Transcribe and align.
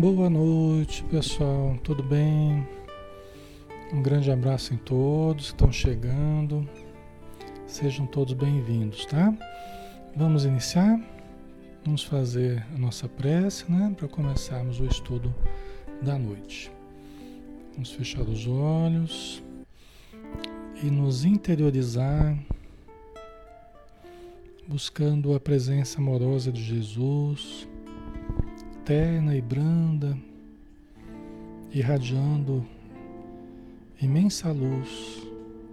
Boa 0.00 0.30
noite, 0.30 1.04
pessoal. 1.04 1.78
Tudo 1.84 2.02
bem? 2.02 2.66
Um 3.92 4.00
grande 4.00 4.30
abraço 4.30 4.72
em 4.72 4.78
todos 4.78 5.48
que 5.48 5.52
estão 5.52 5.70
chegando. 5.70 6.66
Sejam 7.66 8.06
todos 8.06 8.32
bem-vindos, 8.32 9.04
tá? 9.04 9.30
Vamos 10.16 10.46
iniciar? 10.46 10.98
Vamos 11.84 12.02
fazer 12.02 12.66
a 12.74 12.78
nossa 12.78 13.10
prece, 13.10 13.70
né? 13.70 13.94
Para 13.94 14.08
começarmos 14.08 14.80
o 14.80 14.86
estudo 14.86 15.34
da 16.00 16.18
noite. 16.18 16.72
Vamos 17.74 17.92
fechar 17.92 18.22
os 18.22 18.46
olhos 18.46 19.42
e 20.82 20.86
nos 20.86 21.26
interiorizar, 21.26 22.38
buscando 24.66 25.34
a 25.34 25.38
presença 25.38 25.98
amorosa 25.98 26.50
de 26.50 26.64
Jesus 26.64 27.68
terna 28.90 29.36
e 29.36 29.40
branda, 29.40 30.18
irradiando 31.72 32.66
imensa 34.02 34.50
luz, 34.50 35.24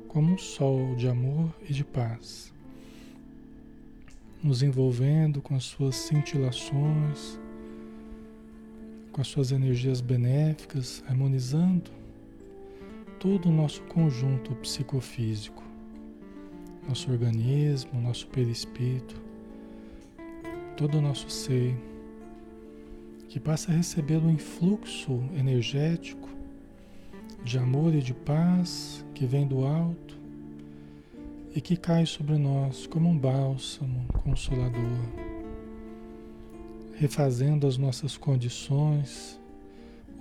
como 0.08 0.34
um 0.34 0.38
sol 0.38 0.94
de 0.96 1.08
amor 1.08 1.52
e 1.68 1.74
de 1.74 1.84
paz, 1.84 2.54
nos 4.44 4.62
envolvendo 4.62 5.42
com 5.42 5.56
as 5.56 5.64
suas 5.64 5.96
cintilações, 5.96 7.40
com 9.12 9.20
as 9.20 9.28
suas 9.28 9.52
energias 9.52 10.00
benéficas, 10.00 11.04
harmonizando 11.08 11.90
todo 13.20 13.50
o 13.50 13.52
nosso 13.52 13.82
conjunto 13.86 14.54
psicofísico, 14.58 15.64
nosso 16.88 17.10
organismo, 17.12 18.00
nosso 18.00 18.28
perispírito, 18.28 19.20
todo 20.76 21.00
o 21.00 21.02
nosso 21.02 21.28
ser 21.32 21.76
que 23.30 23.40
passa 23.40 23.72
a 23.72 23.76
receber 23.76 24.18
um 24.18 24.32
influxo 24.32 25.22
energético 25.38 26.30
de 27.44 27.58
amor 27.58 27.94
e 27.94 28.02
de 28.02 28.14
paz 28.14 29.06
que 29.14 29.26
vem 29.26 29.48
do 29.48 29.66
alto 29.66 30.18
e 31.54 31.62
que 31.62 31.76
cai 31.76 32.06
sobre 32.06 32.38
nós 32.38 32.86
como 32.88 33.10
um 33.10 33.18
bálsamo 33.18 34.06
consolador, 34.24 35.00
refazendo 36.96 37.68
as 37.68 37.78
nossas 37.78 38.16
condições 38.16 39.40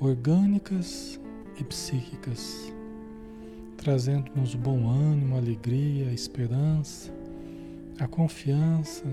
orgânicas 0.00 1.20
e 1.58 1.64
psíquicas, 1.64 2.72
trazendo-nos 3.76 4.54
bom 4.54 4.88
ânimo, 4.88 5.36
alegria, 5.36 6.08
a 6.08 6.12
esperança, 6.12 7.12
a 7.98 8.06
confiança, 8.06 9.04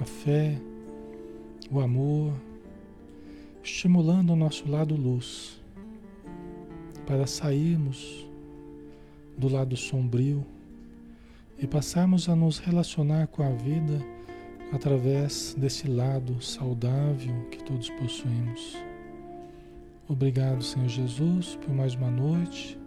a 0.00 0.04
fé, 0.04 0.58
o 1.70 1.80
amor 1.80 2.32
estimulando 3.62 4.30
o 4.30 4.36
nosso 4.36 4.68
lado 4.68 4.96
luz, 4.96 5.60
para 7.06 7.26
sairmos 7.26 8.26
do 9.36 9.48
lado 9.48 9.76
sombrio 9.76 10.44
e 11.58 11.66
passarmos 11.66 12.28
a 12.28 12.34
nos 12.34 12.58
relacionar 12.58 13.28
com 13.28 13.42
a 13.42 13.50
vida 13.50 14.00
através 14.72 15.54
desse 15.56 15.86
lado 15.86 16.42
saudável 16.42 17.34
que 17.50 17.62
todos 17.62 17.88
possuímos. 17.90 18.76
Obrigado, 20.08 20.62
Senhor 20.62 20.88
Jesus, 20.88 21.56
por 21.56 21.72
mais 21.72 21.94
uma 21.94 22.10
noite 22.10 22.78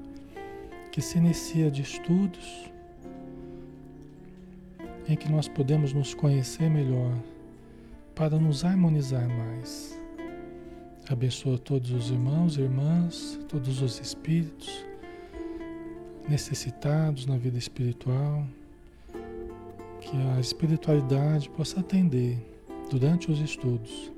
que 0.91 1.01
se 1.01 1.17
inicia 1.17 1.71
de 1.71 1.81
estudos 1.81 2.71
em 5.07 5.15
que 5.15 5.31
nós 5.31 5.47
podemos 5.47 5.93
nos 5.93 6.13
conhecer 6.13 6.69
melhor 6.69 7.13
para 8.13 8.39
nos 8.39 8.63
harmonizar 8.63 9.27
mais 9.27 10.04
Abençoa 11.07 11.59
todos 11.59 11.91
os 11.91 12.09
irmãos 12.09 12.57
e 12.57 12.61
irmãs, 12.61 13.39
todos 13.47 13.79
os 13.79 13.99
espíritos 13.99 14.83
necessitados 16.27 17.27
na 17.27 17.37
vida 17.37 17.59
espiritual, 17.59 18.43
que 20.01 20.17
a 20.35 20.39
espiritualidade 20.39 21.47
possa 21.49 21.79
atender 21.79 22.37
durante 22.89 23.31
os 23.31 23.39
estudos 23.39 24.11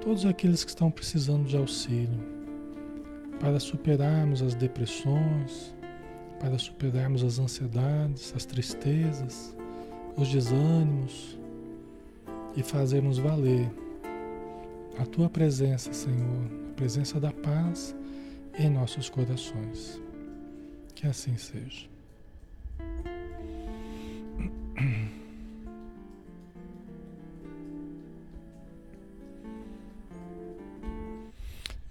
todos 0.00 0.26
aqueles 0.26 0.64
que 0.64 0.70
estão 0.70 0.90
precisando 0.90 1.46
de 1.46 1.56
auxílio 1.56 2.18
para 3.38 3.60
superarmos 3.60 4.42
as 4.42 4.54
depressões, 4.54 5.74
para 6.40 6.58
superarmos 6.58 7.22
as 7.22 7.38
ansiedades, 7.38 8.32
as 8.34 8.44
tristezas, 8.44 9.54
os 10.16 10.28
desânimos 10.28 11.38
e 12.56 12.62
fazermos 12.62 13.18
valer 13.18 13.70
a 15.02 15.06
tua 15.06 15.28
presença, 15.28 15.92
Senhor, 15.92 16.46
a 16.70 16.74
presença 16.74 17.18
da 17.18 17.32
paz 17.32 17.92
em 18.56 18.70
nossos 18.70 19.10
corações. 19.10 20.00
Que 20.94 21.08
assim 21.08 21.36
seja. 21.36 21.88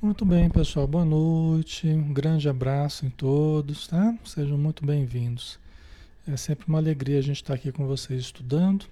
Muito 0.01 0.25
bem, 0.25 0.49
pessoal. 0.49 0.87
Boa 0.87 1.03
noite. 1.03 1.87
Um 1.87 2.13
grande 2.13 2.47
abraço 2.47 3.05
em 3.05 3.09
todos, 3.09 3.87
tá? 3.87 4.17
Sejam 4.23 4.57
muito 4.57 4.83
bem-vindos. 4.83 5.59
É 6.27 6.35
sempre 6.35 6.67
uma 6.67 6.79
alegria 6.79 7.19
a 7.19 7.21
gente 7.21 7.35
estar 7.35 7.53
aqui 7.53 7.71
com 7.71 7.85
vocês 7.85 8.21
estudando. 8.21 8.85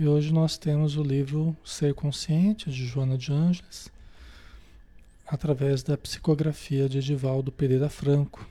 E 0.00 0.08
hoje 0.08 0.32
nós 0.32 0.56
temos 0.56 0.96
o 0.96 1.02
livro 1.02 1.54
Ser 1.62 1.92
Consciente, 1.92 2.70
de 2.70 2.86
Joana 2.86 3.18
de 3.18 3.30
Ângeles, 3.30 3.90
através 5.26 5.82
da 5.82 5.94
psicografia 5.94 6.88
de 6.88 6.96
Edivaldo 6.96 7.52
Pereira 7.52 7.90
Franco. 7.90 8.48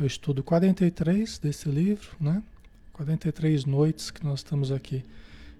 O 0.00 0.06
estudo 0.06 0.42
43 0.42 1.38
desse 1.38 1.68
livro, 1.68 2.16
né? 2.18 2.42
43 2.94 3.66
noites 3.66 4.10
que 4.10 4.24
nós 4.24 4.38
estamos 4.38 4.72
aqui 4.72 5.04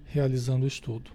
realizando 0.06 0.64
o 0.64 0.66
estudo. 0.66 1.10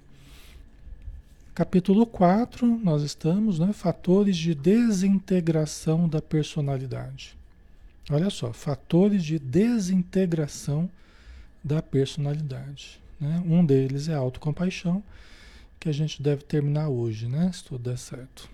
Capítulo 1.56 2.06
4, 2.06 2.68
nós 2.78 3.02
estamos, 3.02 3.58
né? 3.58 3.74
Fatores 3.74 4.38
de 4.38 4.54
desintegração 4.54 6.08
da 6.08 6.22
personalidade. 6.22 7.36
Olha 8.12 8.30
só, 8.30 8.54
fatores 8.54 9.24
de 9.24 9.40
desintegração 9.40 10.88
da 11.64 11.82
personalidade. 11.82 13.02
Né? 13.24 13.42
Um 13.46 13.66
deles 13.66 14.10
é 14.10 14.14
a 14.14 14.18
autocompaixão, 14.18 15.02
que 15.80 15.90
a 15.90 15.92
gente 15.92 16.22
deve 16.22 16.44
terminar 16.44 16.90
hoje, 16.90 17.28
né? 17.28 17.50
se 17.54 17.64
tudo 17.64 17.90
der 17.90 17.98
certo. 17.98 18.50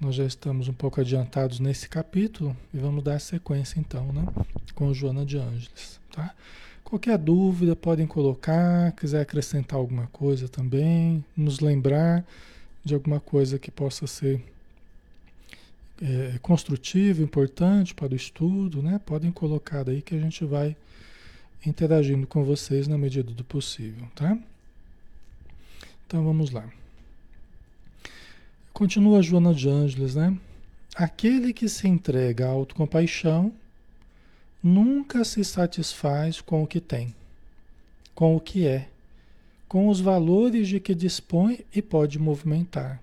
Nós 0.00 0.16
já 0.16 0.24
estamos 0.24 0.68
um 0.68 0.72
pouco 0.72 1.00
adiantados 1.00 1.60
nesse 1.60 1.88
capítulo 1.88 2.56
e 2.74 2.78
vamos 2.78 3.02
dar 3.02 3.20
sequência 3.20 3.78
então, 3.78 4.12
né? 4.12 4.26
Com 4.74 4.92
Joana 4.92 5.24
de 5.24 5.38
Ângeles, 5.38 6.00
tá? 6.12 6.34
Qualquer 6.82 7.16
dúvida 7.16 7.74
podem 7.74 8.06
colocar, 8.06 8.92
quiser 8.92 9.22
acrescentar 9.22 9.78
alguma 9.78 10.08
coisa 10.08 10.48
também, 10.48 11.24
nos 11.36 11.60
lembrar 11.60 12.24
de 12.84 12.92
alguma 12.92 13.20
coisa 13.20 13.58
que 13.58 13.70
possa 13.70 14.06
ser 14.06 14.44
é, 16.02 16.38
construtiva, 16.42 17.22
importante 17.22 17.94
para 17.94 18.12
o 18.12 18.16
estudo, 18.16 18.82
né? 18.82 19.00
Podem 19.06 19.30
colocar 19.30 19.88
aí 19.88 20.02
que 20.02 20.14
a 20.14 20.20
gente 20.20 20.44
vai 20.44 20.76
interagindo 21.64 22.26
com 22.26 22.44
vocês 22.44 22.86
na 22.88 22.98
medida 22.98 23.32
do 23.32 23.44
possível, 23.44 24.06
tá? 24.14 24.38
Então 26.06 26.24
vamos 26.24 26.50
lá. 26.50 26.68
Continua 28.72 29.22
Joana 29.22 29.54
de 29.54 29.68
Ângeles, 29.68 30.14
né? 30.14 30.36
Aquele 30.94 31.52
que 31.52 31.68
se 31.68 31.88
entrega 31.88 32.46
à 32.46 32.50
autocompaixão 32.50 33.52
nunca 34.62 35.24
se 35.24 35.44
satisfaz 35.44 36.40
com 36.40 36.62
o 36.62 36.66
que 36.66 36.80
tem, 36.80 37.14
com 38.14 38.34
o 38.34 38.40
que 38.40 38.66
é, 38.66 38.88
com 39.68 39.88
os 39.88 40.00
valores 40.00 40.68
de 40.68 40.78
que 40.78 40.94
dispõe 40.94 41.64
e 41.74 41.82
pode 41.82 42.18
movimentar. 42.18 43.02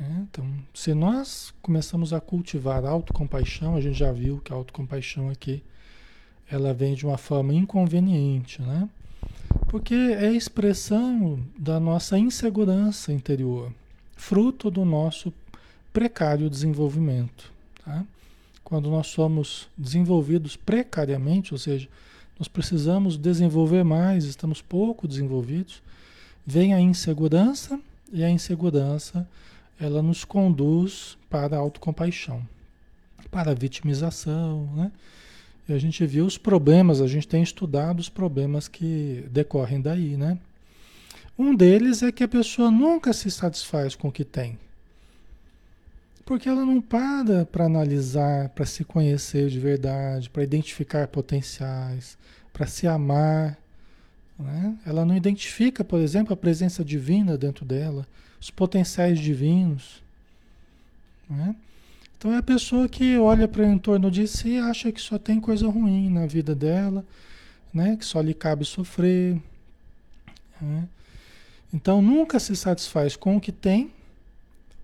É, 0.00 0.04
então, 0.22 0.46
se 0.72 0.94
nós 0.94 1.52
começamos 1.60 2.12
a 2.12 2.20
cultivar 2.20 2.84
a 2.84 2.90
autocompaixão, 2.90 3.74
a 3.74 3.80
gente 3.80 3.98
já 3.98 4.12
viu 4.12 4.38
que 4.38 4.52
a 4.52 4.56
autocompaixão 4.56 5.28
aqui 5.28 5.62
ela 6.50 6.72
vem 6.72 6.94
de 6.94 7.06
uma 7.06 7.18
forma 7.18 7.52
inconveniente, 7.52 8.62
né? 8.62 8.88
Porque 9.68 9.94
é 9.94 10.32
expressão 10.32 11.40
da 11.58 11.78
nossa 11.78 12.18
insegurança 12.18 13.12
interior, 13.12 13.72
fruto 14.16 14.70
do 14.70 14.84
nosso 14.84 15.32
precário 15.92 16.48
desenvolvimento. 16.48 17.52
Tá? 17.84 18.04
Quando 18.64 18.90
nós 18.90 19.08
somos 19.08 19.68
desenvolvidos 19.76 20.56
precariamente, 20.56 21.52
ou 21.52 21.58
seja, 21.58 21.88
nós 22.38 22.48
precisamos 22.48 23.16
desenvolver 23.16 23.84
mais, 23.84 24.24
estamos 24.24 24.62
pouco 24.62 25.08
desenvolvidos, 25.08 25.82
vem 26.46 26.72
a 26.72 26.80
insegurança 26.80 27.78
e 28.12 28.24
a 28.24 28.30
insegurança 28.30 29.28
ela 29.78 30.02
nos 30.02 30.24
conduz 30.24 31.16
para 31.28 31.56
a 31.56 31.58
autocompaixão, 31.58 32.46
para 33.30 33.50
a 33.50 33.54
vitimização, 33.54 34.68
né? 34.74 34.90
E 35.68 35.72
a 35.74 35.78
gente 35.78 36.04
viu 36.06 36.24
os 36.24 36.38
problemas, 36.38 37.00
a 37.00 37.06
gente 37.06 37.28
tem 37.28 37.42
estudado 37.42 38.00
os 38.00 38.08
problemas 38.08 38.66
que 38.66 39.26
decorrem 39.30 39.80
daí, 39.80 40.16
né? 40.16 40.38
Um 41.38 41.54
deles 41.54 42.02
é 42.02 42.10
que 42.10 42.24
a 42.24 42.28
pessoa 42.28 42.70
nunca 42.70 43.12
se 43.12 43.30
satisfaz 43.30 43.94
com 43.94 44.08
o 44.08 44.12
que 44.12 44.24
tem. 44.24 44.58
Porque 46.24 46.48
ela 46.48 46.64
não 46.64 46.80
para 46.80 47.46
para 47.46 47.64
analisar, 47.64 48.48
para 48.50 48.66
se 48.66 48.82
conhecer 48.82 49.48
de 49.48 49.60
verdade, 49.60 50.28
para 50.28 50.42
identificar 50.42 51.06
potenciais, 51.06 52.18
para 52.52 52.66
se 52.66 52.86
amar. 52.86 53.56
Né? 54.38 54.76
Ela 54.84 55.04
não 55.04 55.16
identifica, 55.16 55.84
por 55.84 56.00
exemplo, 56.00 56.32
a 56.32 56.36
presença 56.36 56.84
divina 56.84 57.38
dentro 57.38 57.64
dela, 57.64 58.06
os 58.40 58.50
potenciais 58.50 59.18
divinos. 59.18 60.02
Né? 61.30 61.54
Então 62.18 62.34
é 62.34 62.38
a 62.38 62.42
pessoa 62.42 62.88
que 62.88 63.16
olha 63.16 63.46
para 63.46 63.62
o 63.62 63.64
entorno 63.64 64.10
de 64.10 64.26
si 64.26 64.54
e 64.54 64.58
acha 64.58 64.90
que 64.90 65.00
só 65.00 65.18
tem 65.18 65.40
coisa 65.40 65.68
ruim 65.68 66.10
na 66.10 66.26
vida 66.26 66.52
dela, 66.52 67.04
né? 67.72 67.96
que 67.96 68.04
só 68.04 68.20
lhe 68.20 68.34
cabe 68.34 68.64
sofrer. 68.64 69.40
Né? 70.60 70.88
Então 71.72 72.02
nunca 72.02 72.40
se 72.40 72.56
satisfaz 72.56 73.14
com 73.14 73.36
o 73.36 73.40
que 73.40 73.52
tem, 73.52 73.92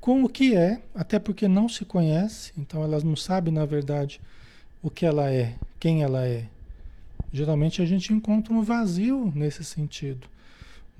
com 0.00 0.22
o 0.22 0.28
que 0.28 0.54
é, 0.54 0.80
até 0.94 1.18
porque 1.18 1.48
não 1.48 1.68
se 1.68 1.84
conhece, 1.84 2.52
então 2.56 2.84
elas 2.84 3.02
não 3.02 3.16
sabem 3.16 3.52
na 3.52 3.66
verdade 3.66 4.20
o 4.80 4.88
que 4.88 5.04
ela 5.04 5.28
é, 5.28 5.56
quem 5.80 6.04
ela 6.04 6.24
é. 6.24 6.46
Geralmente 7.32 7.82
a 7.82 7.84
gente 7.84 8.12
encontra 8.12 8.54
um 8.54 8.62
vazio 8.62 9.32
nesse 9.34 9.64
sentido, 9.64 10.28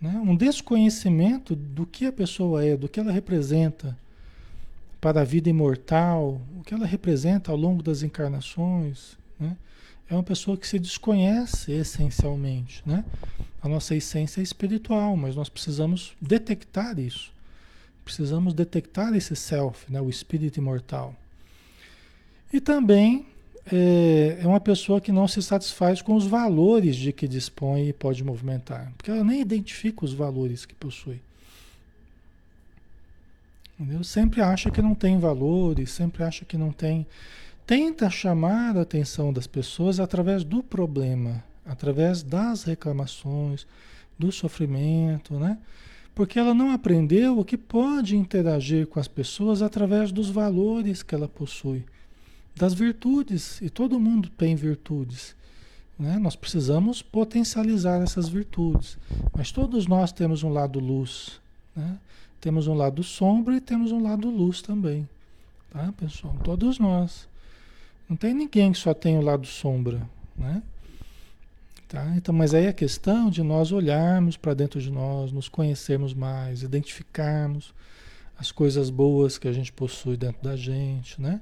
né? 0.03 0.11
um 0.17 0.35
desconhecimento 0.35 1.55
do 1.55 1.87
que 1.87 2.07
a 2.07 2.13
pessoa 2.13 2.65
é, 2.65 2.77
do 2.77 2.89
que 2.89 2.99
ela 2.99 3.13
representa 3.13 3.97
para 5.05 5.21
a 5.21 5.25
vida 5.25 5.51
imortal, 5.51 6.41
o 6.59 6.63
que 6.63 6.73
ela 6.73 6.87
representa 6.87 7.53
ao 7.53 7.59
longo 7.59 7.83
das 7.83 8.03
encarnações. 8.03 9.19
Né? 9.39 9.55
É 10.09 10.15
uma 10.15 10.23
pessoa 10.23 10.57
que 10.57 10.67
se 10.67 10.79
desconhece 10.79 11.73
essencialmente. 11.73 12.83
Né? 12.87 13.05
A 13.63 13.69
nossa 13.69 13.95
essência 13.95 14.41
é 14.41 14.43
espiritual, 14.43 15.15
mas 15.15 15.37
nós 15.37 15.51
precisamos 15.51 16.15
detectar 16.19 16.99
isso. 16.99 17.31
Precisamos 18.03 18.55
detectar 18.55 19.15
esse 19.15 19.37
self, 19.37 19.93
né? 19.93 20.01
o 20.01 20.09
espírito 20.09 20.57
imortal. 20.57 21.15
E 22.51 22.59
também 22.59 23.27
é, 23.71 24.39
é, 24.41 24.47
uma 24.47 24.61
pessoa 24.61 25.03
que 25.03 25.13
não 25.13 25.29
se 25.29 25.43
satisfaz 25.43 26.01
com 26.01 26.15
os 26.15 26.27
valores 26.27 26.97
de 26.97 27.13
que 27.13 27.29
dispõe 27.29 27.91
e 27.91 27.93
pode 27.93 28.25
movimentar, 28.25 28.91
porque 28.97 29.11
ela 29.11 29.23
nem 29.23 29.43
identifica 29.43 30.03
os 30.03 30.15
valores 30.15 30.65
que 30.65 30.75
possui. 30.75 31.21
Entendeu? 33.79 34.05
Sempre 34.05 34.41
acha 34.41 34.71
que 34.71 34.81
não 34.81 34.95
tem 34.95 35.19
valores, 35.19 35.91
sempre 35.91 36.23
acha 36.23 36.45
que 36.45 36.57
não 36.57 36.71
tem. 36.71 37.07
Tenta 37.67 38.09
chamar 38.11 38.77
a 38.77 38.83
atenção 38.83 39.33
das 39.33 39.47
pessoas 39.47 39.99
através 39.99 40.45
do 40.45 40.63
problema, 40.63 41.43
através 41.67 42.23
das 42.23 42.65
reclamações, 42.65 43.67
do 44.19 44.31
sofrimento, 44.31 45.39
né? 45.39 45.59
Porque 46.15 46.39
ela 46.39 46.55
não 46.55 46.71
aprendeu 46.71 47.39
o 47.39 47.45
que 47.45 47.57
pode 47.57 48.17
interagir 48.17 48.87
com 48.87 49.01
as 49.01 49.09
pessoas 49.09 49.63
através 49.63 50.13
dos 50.13 50.31
valores 50.31 51.03
que 51.03 51.15
ela 51.15 51.27
possui, 51.27 51.85
das 52.55 52.73
virtudes, 52.73 53.61
e 53.61 53.69
todo 53.69 53.99
mundo 53.99 54.29
tem 54.29 54.55
virtudes. 54.55 55.35
Né? 55.99 56.19
Nós 56.19 56.37
precisamos 56.37 57.03
potencializar 57.03 58.01
essas 58.01 58.29
virtudes, 58.29 58.97
mas 59.37 59.51
todos 59.51 59.89
nós 59.89 60.13
temos 60.13 60.45
um 60.45 60.51
lado 60.51 60.79
luz. 60.79 61.41
Né? 61.75 61.99
Temos 62.45 62.67
um 62.67 62.75
lado 62.75 63.03
sombra 63.03 63.57
e 63.57 63.61
temos 63.61 63.91
um 63.91 64.03
lado 64.03 64.29
luz 64.29 64.61
também. 64.61 65.09
Tá, 65.71 65.91
pessoal? 65.97 66.37
Todos 66.45 66.79
nós. 66.79 67.27
Não 68.07 68.19
tem 68.19 68.35
ninguém 68.35 68.71
que 68.71 68.77
só 68.77 68.93
tem 68.93 69.17
o 69.17 69.23
lado 69.23 69.47
sombra, 69.47 70.07
né? 70.37 70.63
Tá? 71.89 72.05
Então, 72.15 72.35
mas 72.35 72.53
aí 72.53 72.67
a 72.67 72.73
questão 72.75 73.31
de 73.31 73.43
nós 73.43 73.73
olharmos 73.73 74.37
para 74.37 74.53
dentro 74.53 74.79
de 74.79 74.91
nós, 74.91 75.33
nos 75.33 75.49
conhecermos 75.49 76.13
mais, 76.13 76.63
identificarmos 76.63 77.73
as 78.39 78.53
coisas 78.53 78.91
boas 78.91 79.39
que 79.39 79.49
a 79.49 79.53
gente 79.53 79.73
possui 79.73 80.19
dentro 80.19 80.43
da 80.43 80.55
gente, 80.55 81.19
né? 81.23 81.41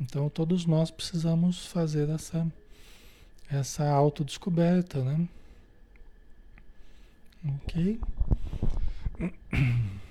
Então, 0.00 0.30
todos 0.30 0.64
nós 0.64 0.90
precisamos 0.90 1.66
fazer 1.66 2.08
essa 2.08 2.50
essa 3.50 3.86
autodescoberta, 3.86 5.04
né? 5.04 5.28
OK? 7.44 8.00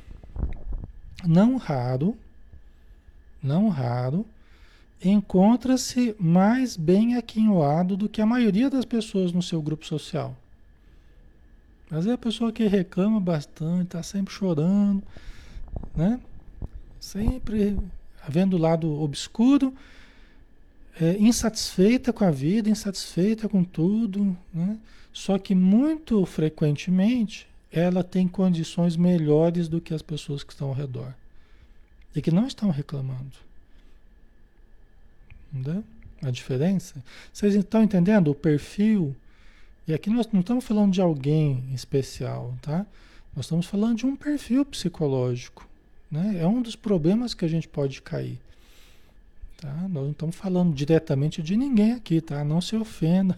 não 1.26 1.58
raro, 1.58 2.18
não 3.42 3.70
raro, 3.70 4.26
encontra-se 5.04 6.16
mais 6.20 6.78
bem 6.78 7.16
aquinhoado 7.16 7.98
do 7.98 8.08
que 8.08 8.22
a 8.22 8.26
maioria 8.26 8.70
das 8.70 8.86
pessoas 8.86 9.32
no 9.32 9.42
seu 9.42 9.62
grupo 9.62 9.86
social. 9.86 10.36
Às 11.90 12.06
vezes 12.06 12.12
a 12.12 12.18
pessoa 12.18 12.52
que 12.52 12.66
reclama 12.68 13.20
bastante, 13.20 13.88
está 13.88 14.04
sempre 14.04 14.34
chorando, 14.34 15.04
né? 15.96 16.20
Sempre 17.00 17.78
havendo 18.26 18.56
o 18.56 18.60
lado 18.60 19.02
obscuro, 19.02 19.74
é, 21.00 21.18
insatisfeita 21.18 22.14
com 22.14 22.24
a 22.24 22.32
vida, 22.32 22.70
insatisfeita 22.70 23.50
com 23.50 23.64
tudo, 23.64 24.38
né? 24.54 24.78
Só 25.12 25.38
que 25.38 25.54
muito 25.54 26.26
frequentemente 26.26 27.51
ela 27.72 28.04
tem 28.04 28.28
condições 28.28 28.98
melhores 28.98 29.68
do 29.68 29.80
que 29.80 29.94
as 29.94 30.02
pessoas 30.02 30.44
que 30.44 30.52
estão 30.52 30.68
ao 30.68 30.74
redor 30.74 31.14
e 32.16 32.22
que 32.22 32.32
não 32.32 32.46
estão 32.46 32.70
reclamando. 32.70 33.32
Entendeu? 35.54 35.84
A 36.22 36.30
diferença? 36.30 37.04
Vocês 37.32 37.56
estão 37.56 37.82
entendendo 37.82 38.30
o 38.30 38.36
perfil? 38.36 39.16
E 39.88 39.94
aqui 39.94 40.10
nós 40.10 40.28
não 40.32 40.42
estamos 40.42 40.64
falando 40.64 40.92
de 40.92 41.02
alguém 41.02 41.64
especial, 41.74 42.56
tá? 42.62 42.86
Nós 43.36 43.46
estamos 43.46 43.66
falando 43.66 43.98
de 43.98 44.06
um 44.06 44.16
perfil 44.16 44.66
psicológico. 44.66 45.68
Né? 46.12 46.40
É 46.42 46.48
um 46.48 46.62
dos 46.62 46.76
problemas 46.76 47.34
que 47.34 47.46
a 47.46 47.48
gente 47.48 47.68
pode 47.68 48.02
cair. 48.02 48.40
Tá? 49.58 49.74
Nós 49.74 50.04
não 50.04 50.12
estamos 50.12 50.36
falando 50.36 50.74
diretamente 50.74 51.42
de 51.42 51.56
ninguém 51.56 51.94
aqui, 51.94 52.20
tá? 52.20 52.44
Não 52.44 52.60
se 52.60 52.76
ofenda. 52.76 53.38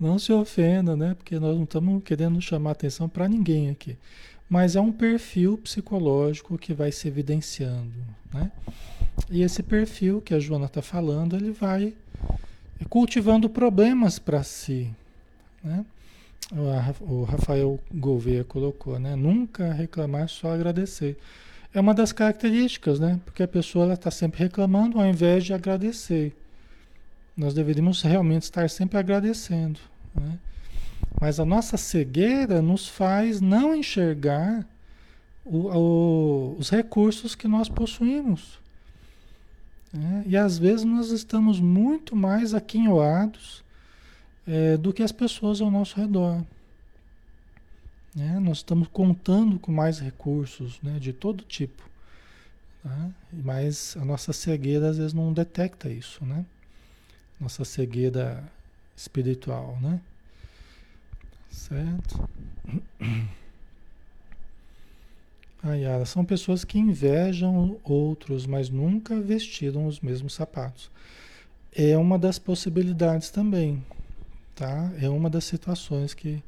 Não 0.00 0.18
se 0.18 0.32
ofenda, 0.32 0.96
né? 0.96 1.14
Porque 1.14 1.38
nós 1.38 1.54
não 1.54 1.64
estamos 1.64 2.02
querendo 2.02 2.40
chamar 2.40 2.70
atenção 2.70 3.08
para 3.08 3.28
ninguém 3.28 3.68
aqui. 3.68 3.98
Mas 4.48 4.74
é 4.74 4.80
um 4.80 4.90
perfil 4.90 5.58
psicológico 5.58 6.56
que 6.56 6.72
vai 6.72 6.90
se 6.90 7.06
evidenciando, 7.06 7.92
né? 8.32 8.50
E 9.30 9.42
esse 9.42 9.62
perfil 9.62 10.22
que 10.22 10.32
a 10.32 10.40
Joana 10.40 10.64
está 10.64 10.80
falando, 10.80 11.36
ele 11.36 11.50
vai 11.50 11.92
cultivando 12.88 13.48
problemas 13.48 14.18
para 14.18 14.42
si, 14.42 14.90
né? 15.62 15.84
O 17.00 17.22
Rafael 17.24 17.78
Gouveia 17.94 18.42
colocou, 18.42 18.98
né? 18.98 19.14
Nunca 19.14 19.72
reclamar, 19.72 20.28
só 20.28 20.52
agradecer. 20.52 21.16
É 21.72 21.78
uma 21.78 21.94
das 21.94 22.10
características, 22.10 22.98
né? 22.98 23.20
Porque 23.24 23.42
a 23.42 23.48
pessoa 23.48 23.92
está 23.92 24.10
sempre 24.10 24.40
reclamando 24.40 24.98
ao 24.98 25.06
invés 25.06 25.44
de 25.44 25.52
agradecer. 25.52 26.34
Nós 27.40 27.54
deveríamos 27.54 28.02
realmente 28.02 28.42
estar 28.42 28.68
sempre 28.68 28.98
agradecendo. 28.98 29.80
Né? 30.14 30.38
Mas 31.18 31.40
a 31.40 31.44
nossa 31.46 31.78
cegueira 31.78 32.60
nos 32.60 32.86
faz 32.86 33.40
não 33.40 33.74
enxergar 33.74 34.66
o, 35.42 35.56
o, 35.56 36.56
os 36.58 36.68
recursos 36.68 37.34
que 37.34 37.48
nós 37.48 37.66
possuímos. 37.66 38.58
Né? 39.90 40.22
E 40.26 40.36
às 40.36 40.58
vezes 40.58 40.84
nós 40.84 41.10
estamos 41.12 41.58
muito 41.58 42.14
mais 42.14 42.52
aquinhoados 42.52 43.64
é, 44.46 44.76
do 44.76 44.92
que 44.92 45.02
as 45.02 45.10
pessoas 45.10 45.62
ao 45.62 45.70
nosso 45.70 45.98
redor. 45.98 46.44
Né? 48.14 48.38
Nós 48.38 48.58
estamos 48.58 48.86
contando 48.92 49.58
com 49.58 49.72
mais 49.72 49.98
recursos 49.98 50.78
né? 50.82 50.98
de 50.98 51.14
todo 51.14 51.42
tipo. 51.42 51.88
Tá? 52.82 53.08
Mas 53.32 53.96
a 53.98 54.04
nossa 54.04 54.30
cegueira 54.30 54.90
às 54.90 54.98
vezes 54.98 55.14
não 55.14 55.32
detecta 55.32 55.88
isso. 55.88 56.22
Né? 56.22 56.44
Nossa 57.40 57.64
cegueira 57.64 58.44
espiritual, 58.96 59.78
né? 59.80 60.00
Certo? 61.50 62.28
Ayara, 65.62 66.06
são 66.06 66.24
pessoas 66.24 66.64
que 66.64 66.78
invejam 66.78 67.78
outros, 67.84 68.46
mas 68.46 68.70
nunca 68.70 69.20
vestiram 69.20 69.86
os 69.86 70.00
mesmos 70.00 70.32
sapatos. 70.32 70.90
É 71.74 71.96
uma 71.98 72.18
das 72.18 72.38
possibilidades 72.38 73.30
também, 73.30 73.84
tá? 74.54 74.90
É 75.00 75.08
uma 75.08 75.28
das 75.28 75.44
situações 75.44 76.14
que, 76.14 76.42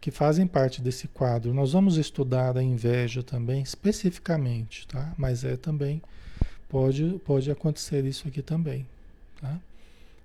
que 0.00 0.10
fazem 0.10 0.46
parte 0.46 0.82
desse 0.82 1.08
quadro. 1.08 1.54
Nós 1.54 1.72
vamos 1.72 1.96
estudar 1.96 2.56
a 2.58 2.62
inveja 2.62 3.22
também, 3.22 3.62
especificamente, 3.62 4.86
tá? 4.86 5.14
Mas 5.16 5.44
é 5.44 5.56
também, 5.56 6.02
pode, 6.68 7.20
pode 7.24 7.50
acontecer 7.50 8.04
isso 8.04 8.28
aqui 8.28 8.42
também, 8.42 8.86
tá? 9.40 9.58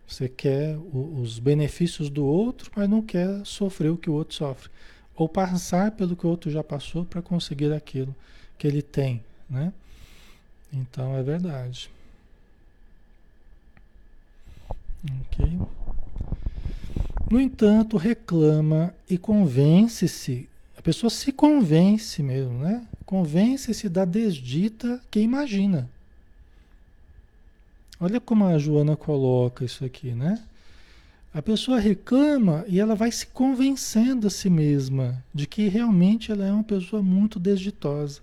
Você 0.07 0.29
quer 0.29 0.77
o, 0.77 1.19
os 1.21 1.37
benefícios 1.37 2.09
do 2.09 2.25
outro, 2.25 2.71
mas 2.75 2.89
não 2.89 3.01
quer 3.01 3.45
sofrer 3.45 3.89
o 3.89 3.97
que 3.97 4.09
o 4.09 4.13
outro 4.13 4.35
sofre. 4.35 4.69
Ou 5.15 5.27
passar 5.27 5.91
pelo 5.91 6.15
que 6.15 6.25
o 6.25 6.29
outro 6.29 6.49
já 6.49 6.63
passou 6.63 7.03
para 7.03 7.21
conseguir 7.21 7.73
aquilo 7.73 8.15
que 8.57 8.65
ele 8.65 8.81
tem, 8.81 9.21
né? 9.49 9.73
Então 10.71 11.15
é 11.15 11.23
verdade. 11.23 11.89
Ok. 15.21 15.59
No 17.29 17.41
entanto, 17.41 17.97
reclama 17.97 18.93
e 19.09 19.17
convence-se. 19.17 20.47
pessoa 20.81 21.09
se 21.09 21.33
convence 21.33 22.23
mesmo, 22.23 22.59
né? 22.59 22.87
Convence-se 23.05 23.89
da 23.89 24.05
desdita 24.05 25.01
que 25.11 25.19
imagina. 25.19 25.89
Olha 27.99 28.19
como 28.19 28.45
a 28.45 28.57
Joana 28.57 28.95
coloca 28.95 29.65
isso 29.65 29.83
aqui, 29.83 30.11
né? 30.11 30.41
A 31.33 31.41
pessoa 31.41 31.79
reclama 31.79 32.63
e 32.67 32.79
ela 32.79 32.95
vai 32.95 33.11
se 33.11 33.27
convencendo 33.27 34.27
a 34.27 34.29
si 34.29 34.49
mesma 34.49 35.23
de 35.33 35.45
que 35.45 35.67
realmente 35.67 36.31
ela 36.31 36.45
é 36.45 36.51
uma 36.51 36.63
pessoa 36.63 37.01
muito 37.03 37.39
desditosa. 37.39 38.21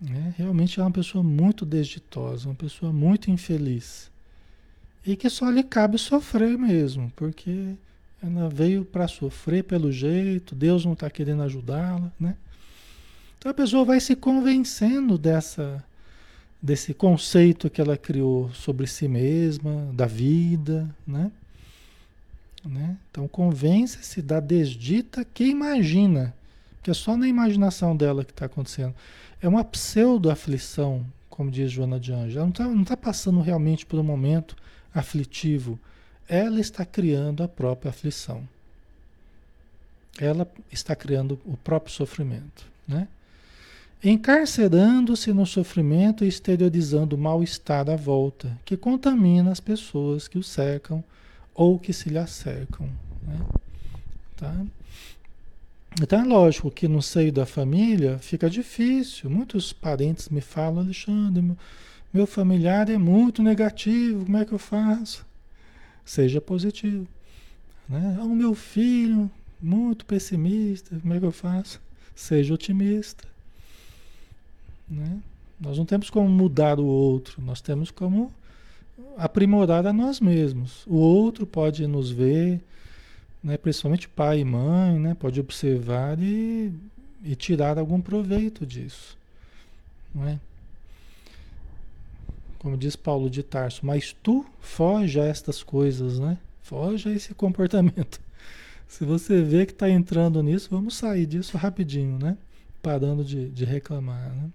Né? 0.00 0.34
Realmente 0.36 0.78
é 0.78 0.82
uma 0.82 0.90
pessoa 0.90 1.22
muito 1.22 1.64
desditosa, 1.64 2.48
uma 2.48 2.54
pessoa 2.54 2.92
muito 2.92 3.30
infeliz. 3.30 4.10
E 5.04 5.16
que 5.16 5.30
só 5.30 5.48
lhe 5.50 5.62
cabe 5.62 5.98
sofrer 5.98 6.58
mesmo, 6.58 7.12
porque 7.14 7.74
ela 8.22 8.48
veio 8.48 8.84
para 8.84 9.06
sofrer 9.06 9.62
pelo 9.64 9.92
jeito, 9.92 10.54
Deus 10.54 10.84
não 10.84 10.94
está 10.94 11.08
querendo 11.08 11.42
ajudá-la, 11.42 12.10
né? 12.18 12.36
Então 13.38 13.50
a 13.50 13.54
pessoa 13.54 13.84
vai 13.84 14.00
se 14.00 14.16
convencendo 14.16 15.16
dessa, 15.16 15.84
desse 16.66 16.92
conceito 16.92 17.70
que 17.70 17.80
ela 17.80 17.96
criou 17.96 18.50
sobre 18.52 18.88
si 18.88 19.06
mesma, 19.06 19.88
da 19.92 20.04
vida, 20.04 20.92
né? 21.06 21.30
né? 22.64 22.96
Então 23.08 23.28
convence-se 23.28 24.20
da 24.20 24.40
desdita 24.40 25.24
que 25.24 25.44
imagina, 25.44 26.34
que 26.82 26.90
é 26.90 26.94
só 26.94 27.16
na 27.16 27.28
imaginação 27.28 27.96
dela 27.96 28.24
que 28.24 28.32
está 28.32 28.46
acontecendo. 28.46 28.92
É 29.40 29.46
uma 29.46 29.62
pseudo-aflição, 29.62 31.06
como 31.30 31.52
diz 31.52 31.70
Joana 31.70 32.00
de 32.00 32.12
Anjos. 32.12 32.34
Ela 32.34 32.46
não 32.46 32.82
está 32.82 32.96
tá 32.96 33.00
passando 33.00 33.40
realmente 33.40 33.86
por 33.86 34.00
um 34.00 34.02
momento 34.02 34.56
aflitivo. 34.92 35.78
Ela 36.28 36.58
está 36.58 36.84
criando 36.84 37.44
a 37.44 37.48
própria 37.48 37.90
aflição. 37.90 38.42
Ela 40.18 40.50
está 40.72 40.96
criando 40.96 41.38
o 41.44 41.56
próprio 41.56 41.94
sofrimento, 41.94 42.66
né? 42.88 43.06
Encarcerando-se 44.10 45.32
no 45.32 45.44
sofrimento 45.44 46.24
e 46.24 46.28
exteriorizando 46.28 47.16
o 47.16 47.18
mal-estar 47.18 47.90
à 47.90 47.96
volta, 47.96 48.56
que 48.64 48.76
contamina 48.76 49.50
as 49.50 49.58
pessoas 49.58 50.28
que 50.28 50.38
o 50.38 50.42
cercam 50.42 51.02
ou 51.54 51.78
que 51.78 51.92
se 51.92 52.08
lhe 52.08 52.18
acercam. 52.18 52.88
Né? 53.22 53.38
Tá? 54.36 54.64
Então 56.00 56.20
é 56.20 56.24
lógico 56.24 56.70
que 56.70 56.86
no 56.86 57.02
seio 57.02 57.32
da 57.32 57.46
família 57.46 58.18
fica 58.18 58.50
difícil. 58.50 59.30
Muitos 59.30 59.72
parentes 59.72 60.28
me 60.28 60.42
falam, 60.42 60.80
Alexandre, 60.80 61.56
meu, 62.12 62.26
familiar 62.26 62.88
é 62.90 62.98
muito 62.98 63.42
negativo, 63.42 64.24
como 64.24 64.36
é 64.36 64.44
que 64.44 64.52
eu 64.52 64.58
faço? 64.58 65.26
Seja 66.04 66.40
positivo. 66.40 67.08
Né? 67.88 68.18
O 68.20 68.28
meu 68.28 68.54
filho, 68.54 69.30
muito 69.60 70.04
pessimista, 70.04 70.96
como 71.00 71.14
é 71.14 71.18
que 71.18 71.26
eu 71.26 71.32
faço? 71.32 71.80
Seja 72.14 72.54
otimista. 72.54 73.35
Né? 74.88 75.20
Nós 75.60 75.78
não 75.78 75.84
temos 75.84 76.10
como 76.10 76.28
mudar 76.28 76.78
o 76.78 76.84
outro, 76.84 77.42
nós 77.42 77.60
temos 77.60 77.90
como 77.90 78.32
aprimorar 79.16 79.86
a 79.86 79.92
nós 79.92 80.20
mesmos. 80.20 80.84
O 80.86 80.96
outro 80.96 81.46
pode 81.46 81.86
nos 81.86 82.10
ver, 82.10 82.60
né, 83.42 83.56
principalmente 83.56 84.08
pai 84.08 84.40
e 84.40 84.44
mãe, 84.44 84.98
né, 84.98 85.14
pode 85.14 85.40
observar 85.40 86.18
e, 86.20 86.72
e 87.24 87.34
tirar 87.34 87.78
algum 87.78 88.00
proveito 88.00 88.66
disso. 88.66 89.16
Não 90.14 90.26
é? 90.26 90.38
Como 92.58 92.76
diz 92.76 92.96
Paulo 92.96 93.30
de 93.30 93.42
Tarso, 93.42 93.84
mas 93.84 94.14
tu 94.22 94.44
foge 94.60 95.20
a 95.20 95.24
estas 95.24 95.62
coisas, 95.62 96.18
né? 96.18 96.38
Foge 96.62 97.08
a 97.08 97.12
esse 97.12 97.32
comportamento. 97.32 98.20
Se 98.88 99.04
você 99.04 99.40
vê 99.42 99.66
que 99.66 99.72
está 99.72 99.88
entrando 99.88 100.42
nisso, 100.42 100.68
vamos 100.70 100.96
sair 100.96 101.26
disso 101.26 101.56
rapidinho, 101.56 102.18
né? 102.18 102.36
Parando 102.82 103.24
de, 103.24 103.50
de 103.50 103.64
reclamar, 103.64 104.30
né? 104.34 104.50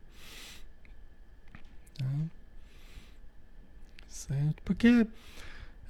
Tá? 2.02 2.26
Certo? 4.10 4.62
Porque 4.64 5.08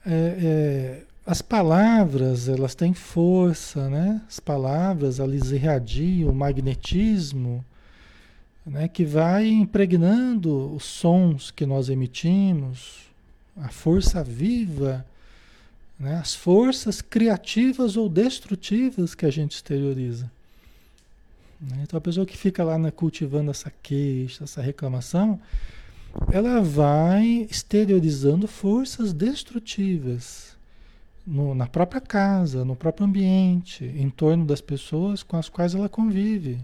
é, 0.05 0.13
é, 0.13 1.03
as 1.25 1.41
palavras, 1.41 2.47
elas 2.47 2.75
têm 2.75 2.93
força, 2.93 3.89
né? 3.89 4.21
As 4.27 4.39
palavras, 4.39 5.19
elas 5.19 5.51
irradiam 5.51 6.29
o 6.29 6.35
magnetismo, 6.35 7.63
né? 8.65 8.87
Que 8.87 9.05
vai 9.05 9.47
impregnando 9.47 10.73
os 10.73 10.83
sons 10.83 11.51
que 11.51 11.65
nós 11.65 11.89
emitimos, 11.89 13.11
a 13.57 13.69
força 13.69 14.23
viva, 14.23 15.05
né? 15.99 16.15
as 16.15 16.33
forças 16.33 17.01
criativas 17.01 17.95
ou 17.95 18.09
destrutivas 18.09 19.13
que 19.13 19.25
a 19.25 19.29
gente 19.29 19.51
exterioriza. 19.53 20.29
Né? 21.59 21.81
Então 21.83 21.97
a 21.97 22.01
pessoa 22.01 22.25
que 22.25 22.35
fica 22.35 22.63
lá 22.63 22.77
né, 22.77 22.89
cultivando 22.89 23.51
essa 23.51 23.71
queixa, 23.83 24.43
essa 24.43 24.61
reclamação, 24.61 25.39
ela 26.31 26.61
vai 26.61 27.47
exteriorizando 27.49 28.47
forças 28.47 29.13
destrutivas 29.13 30.57
no, 31.25 31.53
na 31.53 31.67
própria 31.67 32.01
casa, 32.01 32.65
no 32.65 32.75
próprio 32.75 33.05
ambiente, 33.05 33.85
em 33.85 34.09
torno 34.09 34.45
das 34.45 34.61
pessoas 34.61 35.23
com 35.23 35.37
as 35.37 35.49
quais 35.49 35.75
ela 35.75 35.89
convive. 35.89 36.59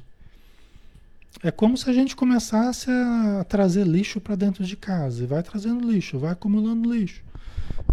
É 1.44 1.52
como 1.52 1.78
se 1.78 1.90
a 1.90 1.94
gente 1.94 2.16
começasse 2.16 2.90
a 2.90 3.46
trazer 3.48 3.86
lixo 3.86 4.20
para 4.20 4.36
dentro 4.36 4.64
de 4.64 4.76
casa. 4.76 5.24
E 5.24 5.28
vai 5.28 5.44
trazendo 5.44 5.90
lixo, 5.90 6.18
vai 6.18 6.32
acumulando 6.32 6.92
lixo. 6.92 7.22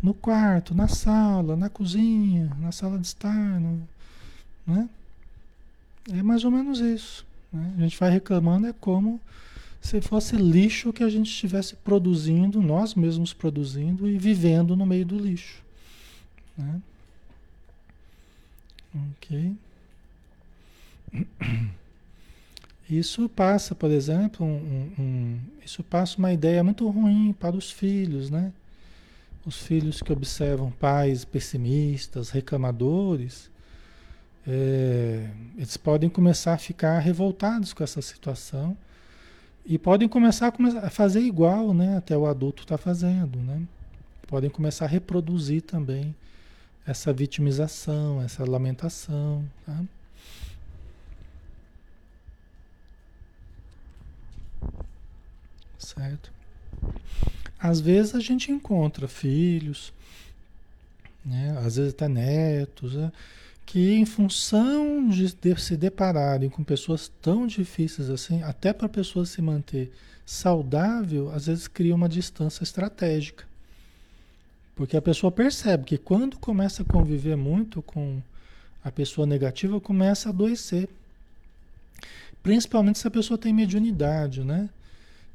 No 0.03 0.15
quarto, 0.15 0.75
na 0.75 0.89
sala, 0.89 1.55
na 1.55 1.69
cozinha, 1.69 2.51
na 2.59 2.73
sala 2.73 2.99
de 2.99 3.07
estar. 3.07 3.61
No, 3.61 3.87
né? 4.67 4.89
É 6.11 6.23
mais 6.23 6.45
ou 6.45 6.51
menos 6.51 6.81
isso. 6.81 7.27
Né? 7.53 7.75
A 7.77 7.81
gente 7.83 7.99
vai 7.99 8.11
reclamando, 8.11 8.67
é 8.67 8.73
como 8.73 9.21
se 9.85 10.01
fosse 10.01 10.35
lixo 10.35 10.95
que 10.95 11.05
a 11.05 11.11
gente 11.11 11.31
estivesse 11.31 11.77
produzindo, 11.77 12.63
nós 12.63 12.95
mesmos 12.95 13.35
produzindo 13.35 14.09
e 14.09 14.17
vivendo 14.17 14.75
no 14.75 14.87
meio 14.87 15.05
do 15.05 15.19
lixo. 15.19 15.63
Né? 16.57 16.81
Ok. 19.13 19.55
Isso 22.89 23.29
passa, 23.29 23.75
por 23.75 23.91
exemplo, 23.91 24.45
um, 24.47 24.93
um, 24.99 25.41
isso 25.65 25.83
passa 25.83 26.19
uma 26.19 26.31
ideia 26.31 26.63
muito 26.63 26.87
ruim 26.91 27.33
para 27.33 27.57
os 27.57 27.71
filhos, 27.71 28.29
né? 28.29 28.53
Os 29.47 29.57
filhos 29.57 30.03
que 30.03 30.13
observam 30.13 30.71
pais 30.71 31.25
pessimistas, 31.25 32.29
reclamadores, 32.29 33.51
é, 34.47 35.31
eles 35.57 35.79
podem 35.79 36.11
começar 36.11 36.53
a 36.53 36.59
ficar 36.59 36.99
revoltados 36.99 37.73
com 37.73 37.83
essa 37.83 38.03
situação 38.03 38.77
e 39.65 39.79
podem 39.79 40.07
começar 40.09 40.53
a, 40.83 40.91
fazer 40.91 41.21
igual, 41.21 41.73
né? 41.73 41.97
Até 41.97 42.17
o 42.17 42.27
adulto 42.27 42.63
está 42.63 42.77
fazendo, 42.77 43.39
né? 43.39 43.63
Podem 44.27 44.51
começar 44.51 44.85
a 44.85 44.89
reproduzir 44.89 45.63
também 45.63 46.15
essa 46.87 47.13
vitimização, 47.13 48.21
essa 48.21 48.45
lamentação, 48.45 49.45
tá? 49.65 49.85
Certo? 55.79 56.33
Às 57.59 57.81
vezes 57.81 58.15
a 58.15 58.21
gente 58.21 58.53
encontra 58.53 59.09
filhos, 59.09 59.93
né? 61.25 61.57
Às 61.65 61.77
vezes 61.77 61.95
até 61.95 62.07
netos, 62.07 62.95
né? 62.95 63.11
Que 63.67 63.95
em 63.95 64.05
função 64.05 65.09
de, 65.09 65.35
de 65.35 65.61
se 65.61 65.77
depararem 65.77 66.51
com 66.51 66.63
pessoas 66.63 67.11
tão 67.21 67.47
difíceis 67.47 68.11
assim, 68.11 68.43
até 68.43 68.73
para 68.73 68.87
a 68.87 68.91
pessoa 68.91 69.25
se 69.25 69.41
manter 69.41 69.93
saudável, 70.27 71.31
às 71.31 71.47
vezes 71.47 71.69
cria 71.69 71.95
uma 71.95 72.09
distância 72.09 72.63
estratégica. 72.63 73.45
Porque 74.75 74.97
a 74.97 75.03
pessoa 75.03 75.31
percebe 75.31 75.85
que 75.85 75.99
quando 75.99 76.39
começa 76.39 76.83
a 76.83 76.85
conviver 76.85 77.37
muito 77.37 77.81
com 77.83 78.21
a 78.83 78.91
pessoa 78.91 79.27
negativa, 79.27 79.81
começa 79.81 80.29
a 80.29 80.33
adoecer. 80.33 80.89
Principalmente 82.43 82.99
se 82.99 83.07
a 83.07 83.11
pessoa 83.11 83.39
tem 83.39 83.53
mediunidade, 83.53 84.45
né? 84.45 84.69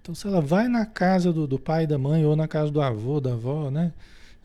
Então, 0.01 0.13
se 0.13 0.27
ela 0.27 0.41
vai 0.41 0.67
na 0.67 0.86
casa 0.86 1.33
do, 1.33 1.48
do 1.48 1.57
pai, 1.57 1.88
da 1.88 1.98
mãe, 1.98 2.25
ou 2.25 2.36
na 2.36 2.48
casa 2.48 2.71
do 2.71 2.81
avô, 2.81 3.19
da 3.19 3.33
avó, 3.33 3.71
né? 3.71 3.91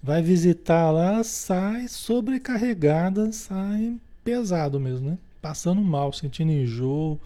Vai 0.05 0.21
visitar 0.21 0.91
lá, 0.91 1.25
sai 1.25 1.89
sobrecarregada, 1.89 3.33
sai 3.33 3.97
pesado 4.23 4.79
mesmo, 4.79 5.13
né? 5.13 5.19
Passando 5.41 5.81
mal, 5.81 6.13
sentindo 6.13 6.53
enjoo. 6.53 7.19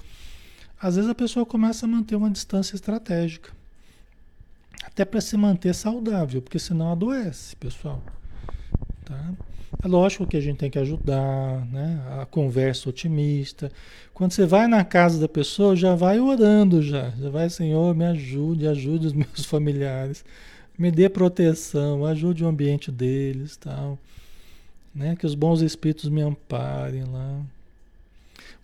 Às 0.80 0.94
vezes 0.94 1.10
a 1.10 1.14
pessoa 1.14 1.44
começa 1.44 1.86
a 1.86 1.88
manter 1.88 2.14
uma 2.14 2.30
distância 2.30 2.76
estratégica. 2.76 3.50
Até 4.84 5.04
para 5.04 5.20
se 5.20 5.36
manter 5.36 5.74
saudável, 5.74 6.40
porque 6.40 6.60
senão 6.60 6.92
adoece, 6.92 7.56
pessoal. 7.56 8.00
Tá? 9.04 9.32
É 9.82 9.88
lógico 9.88 10.24
que 10.24 10.36
a 10.36 10.40
gente 10.40 10.58
tem 10.58 10.70
que 10.70 10.78
ajudar, 10.78 11.66
né? 11.66 12.00
A 12.20 12.26
conversa 12.26 12.88
otimista. 12.88 13.72
Quando 14.14 14.30
você 14.30 14.46
vai 14.46 14.68
na 14.68 14.84
casa 14.84 15.18
da 15.18 15.28
pessoa, 15.28 15.74
já 15.74 15.96
vai 15.96 16.20
orando 16.20 16.80
já. 16.80 17.10
Já 17.10 17.28
vai, 17.28 17.50
Senhor, 17.50 17.92
me 17.96 18.04
ajude, 18.04 18.68
ajude 18.68 19.08
os 19.08 19.12
meus 19.12 19.44
familiares 19.46 20.24
me 20.78 20.90
dê 20.92 21.08
proteção, 21.08 22.06
ajude 22.06 22.44
o 22.44 22.48
ambiente 22.48 22.92
deles, 22.92 23.56
tal, 23.56 23.98
né? 24.94 25.16
Que 25.16 25.26
os 25.26 25.34
bons 25.34 25.60
espíritos 25.60 26.08
me 26.08 26.22
amparem 26.22 27.04
lá. 27.04 27.42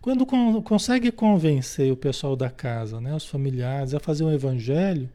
Quando 0.01 0.25
con 0.25 0.61
consegue 0.61 1.11
convencer 1.11 1.91
o 1.91 1.97
pessoal 1.97 2.35
da 2.35 2.49
casa, 2.49 3.01
né, 3.01 3.15
os 3.15 3.25
familiares, 3.25 3.93
a 3.93 3.99
fazer 3.99 4.23
um 4.23 4.31
evangelho, 4.31 5.09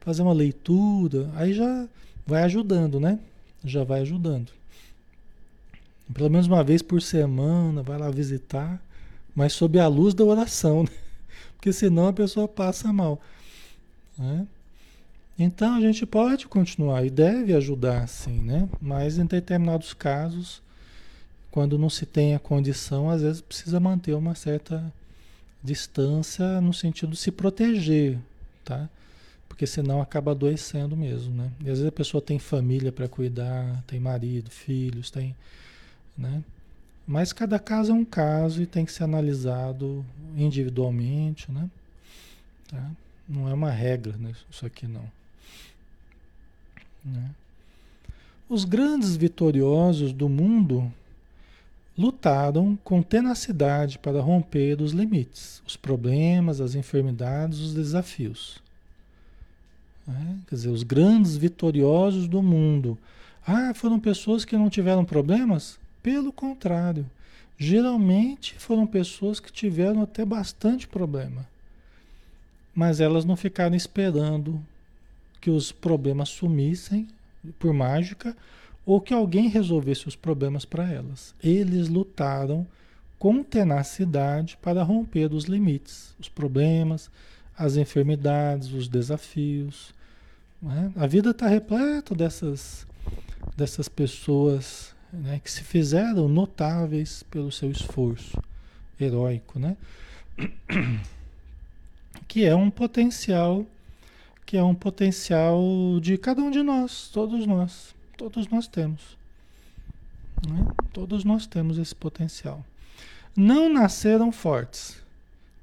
fazer 0.00 0.22
uma 0.22 0.32
leitura, 0.32 1.30
aí 1.34 1.52
já 1.52 1.88
vai 2.26 2.42
ajudando, 2.44 3.00
né? 3.00 3.18
Já 3.64 3.82
vai 3.82 4.02
ajudando. 4.02 4.52
Pelo 6.12 6.30
menos 6.30 6.46
uma 6.46 6.62
vez 6.62 6.82
por 6.82 7.02
semana, 7.02 7.82
vai 7.82 7.98
lá 7.98 8.10
visitar, 8.10 8.80
mas 9.34 9.52
sob 9.52 9.80
a 9.80 9.88
luz 9.88 10.14
da 10.14 10.24
oração, 10.24 10.84
né? 10.84 10.90
Porque 11.56 11.72
senão 11.72 12.06
a 12.06 12.12
pessoa 12.12 12.46
passa 12.46 12.92
mal. 12.92 13.20
Né? 14.16 14.46
Então 15.38 15.74
a 15.74 15.80
gente 15.80 16.06
pode 16.06 16.46
continuar 16.46 17.04
e 17.04 17.10
deve 17.10 17.52
ajudar 17.54 18.08
sim, 18.08 18.40
né? 18.40 18.68
Mas 18.80 19.18
em 19.18 19.26
determinados 19.26 19.92
casos, 19.92 20.62
quando 21.50 21.78
não 21.78 21.90
se 21.90 22.06
tem 22.06 22.34
a 22.34 22.38
condição, 22.38 23.10
às 23.10 23.20
vezes 23.20 23.40
precisa 23.42 23.78
manter 23.78 24.14
uma 24.14 24.34
certa 24.34 24.92
distância 25.62 26.60
no 26.60 26.72
sentido 26.72 27.10
de 27.10 27.18
se 27.18 27.30
proteger, 27.30 28.18
tá? 28.64 28.88
Porque 29.48 29.66
senão 29.66 30.00
acaba 30.00 30.30
adoecendo 30.30 30.96
mesmo, 30.96 31.34
né? 31.34 31.50
E 31.60 31.64
às 31.64 31.78
vezes 31.78 31.86
a 31.86 31.92
pessoa 31.92 32.22
tem 32.22 32.38
família 32.38 32.90
para 32.90 33.08
cuidar, 33.08 33.82
tem 33.86 34.00
marido, 34.00 34.50
filhos, 34.50 35.10
tem, 35.10 35.34
né? 36.16 36.42
Mas 37.06 37.32
cada 37.32 37.58
caso 37.58 37.92
é 37.92 37.94
um 37.94 38.04
caso 38.04 38.62
e 38.62 38.66
tem 38.66 38.84
que 38.84 38.92
ser 38.92 39.04
analisado 39.04 40.04
individualmente, 40.36 41.52
né? 41.52 41.70
Tá? 42.68 42.90
Não 43.28 43.48
é 43.48 43.54
uma 43.54 43.70
regra, 43.70 44.16
né? 44.18 44.32
Isso 44.50 44.66
aqui 44.66 44.86
não. 44.86 45.04
Né? 47.04 47.30
Os 48.48 48.64
grandes 48.64 49.16
vitoriosos 49.16 50.12
do 50.12 50.28
mundo 50.28 50.92
lutaram 51.96 52.78
com 52.84 53.02
tenacidade 53.02 53.98
para 53.98 54.20
romper 54.20 54.80
os 54.82 54.92
limites, 54.92 55.62
os 55.66 55.76
problemas, 55.76 56.60
as 56.60 56.74
enfermidades, 56.74 57.58
os 57.58 57.74
desafios. 57.74 58.62
Né? 60.06 60.38
Quer 60.48 60.54
dizer, 60.54 60.68
os 60.68 60.82
grandes 60.82 61.36
vitoriosos 61.36 62.28
do 62.28 62.42
mundo. 62.42 62.98
Ah, 63.46 63.72
foram 63.74 63.98
pessoas 63.98 64.44
que 64.44 64.56
não 64.56 64.68
tiveram 64.68 65.04
problemas? 65.04 65.78
Pelo 66.02 66.32
contrário, 66.32 67.08
geralmente 67.58 68.54
foram 68.58 68.86
pessoas 68.86 69.40
que 69.40 69.52
tiveram 69.52 70.02
até 70.02 70.24
bastante 70.24 70.86
problema. 70.86 71.46
Mas 72.74 73.00
elas 73.00 73.24
não 73.24 73.36
ficaram 73.36 73.74
esperando 73.74 74.62
que 75.40 75.50
os 75.50 75.72
problemas 75.72 76.28
sumissem 76.28 77.08
por 77.58 77.72
mágica 77.72 78.36
ou 78.84 79.00
que 79.00 79.12
alguém 79.12 79.48
resolvesse 79.48 80.06
os 80.06 80.16
problemas 80.16 80.64
para 80.64 80.90
elas. 80.90 81.34
Eles 81.42 81.88
lutaram 81.88 82.66
com 83.18 83.42
tenacidade 83.42 84.56
para 84.60 84.82
romper 84.82 85.32
os 85.32 85.44
limites, 85.44 86.14
os 86.18 86.28
problemas, 86.28 87.10
as 87.56 87.76
enfermidades, 87.76 88.72
os 88.72 88.88
desafios. 88.88 89.94
Né? 90.62 90.92
A 90.96 91.06
vida 91.06 91.30
está 91.30 91.48
repleta 91.48 92.14
dessas, 92.14 92.86
dessas 93.56 93.88
pessoas 93.88 94.94
né, 95.12 95.40
que 95.42 95.50
se 95.50 95.62
fizeram 95.62 96.28
notáveis 96.28 97.22
pelo 97.24 97.50
seu 97.50 97.70
esforço 97.70 98.40
heróico, 99.00 99.58
né? 99.58 99.76
que 102.28 102.44
é 102.44 102.54
um 102.54 102.70
potencial 102.70 103.66
que 104.46 104.56
é 104.56 104.62
um 104.62 104.74
potencial 104.74 105.60
de 106.00 106.16
cada 106.16 106.40
um 106.40 106.52
de 106.52 106.62
nós, 106.62 107.10
todos 107.12 107.44
nós, 107.44 107.94
todos 108.16 108.46
nós 108.46 108.68
temos. 108.68 109.18
Né? 110.48 110.64
Todos 110.92 111.24
nós 111.24 111.46
temos 111.48 111.76
esse 111.78 111.94
potencial. 111.94 112.64
Não 113.36 113.68
nasceram 113.68 114.30
fortes, 114.30 115.02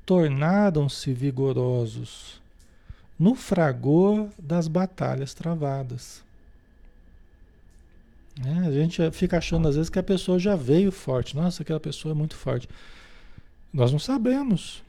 tornaram-se 0.06 1.14
vigorosos 1.14 2.42
no 3.18 3.34
fragor 3.36 4.28
das 4.38 4.68
batalhas 4.68 5.34
travadas. 5.34 6.22
É, 8.46 8.68
a 8.68 8.72
gente 8.72 9.12
fica 9.12 9.38
achando 9.38 9.68
às 9.68 9.76
vezes 9.76 9.90
que 9.90 10.00
a 10.00 10.04
pessoa 10.04 10.38
já 10.38 10.56
veio 10.58 10.92
forte. 10.92 11.38
Nossa, 11.38 11.64
aquela 11.64 11.80
pessoa 11.80 12.12
é 12.12 12.16
muito 12.16 12.36
forte. 12.36 12.68
Nós 13.72 13.92
não 13.92 14.00
sabemos 14.00 14.83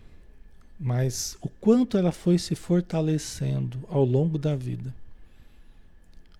mas 0.78 1.36
o 1.40 1.48
quanto 1.48 1.96
ela 1.96 2.12
foi 2.12 2.38
se 2.38 2.54
fortalecendo 2.54 3.78
ao 3.88 4.04
longo 4.04 4.38
da 4.38 4.54
vida. 4.56 4.94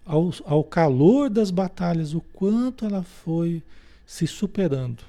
Ao, 0.04 0.32
ao 0.44 0.62
calor 0.62 1.30
das 1.30 1.50
batalhas, 1.50 2.12
o 2.12 2.20
quanto 2.20 2.84
ela 2.84 3.02
foi 3.02 3.62
se 4.06 4.26
superando. 4.26 5.02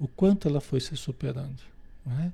O 0.00 0.08
quanto 0.08 0.48
ela 0.48 0.60
foi 0.60 0.80
se 0.80 0.96
superando. 0.96 1.60
Né? 2.04 2.32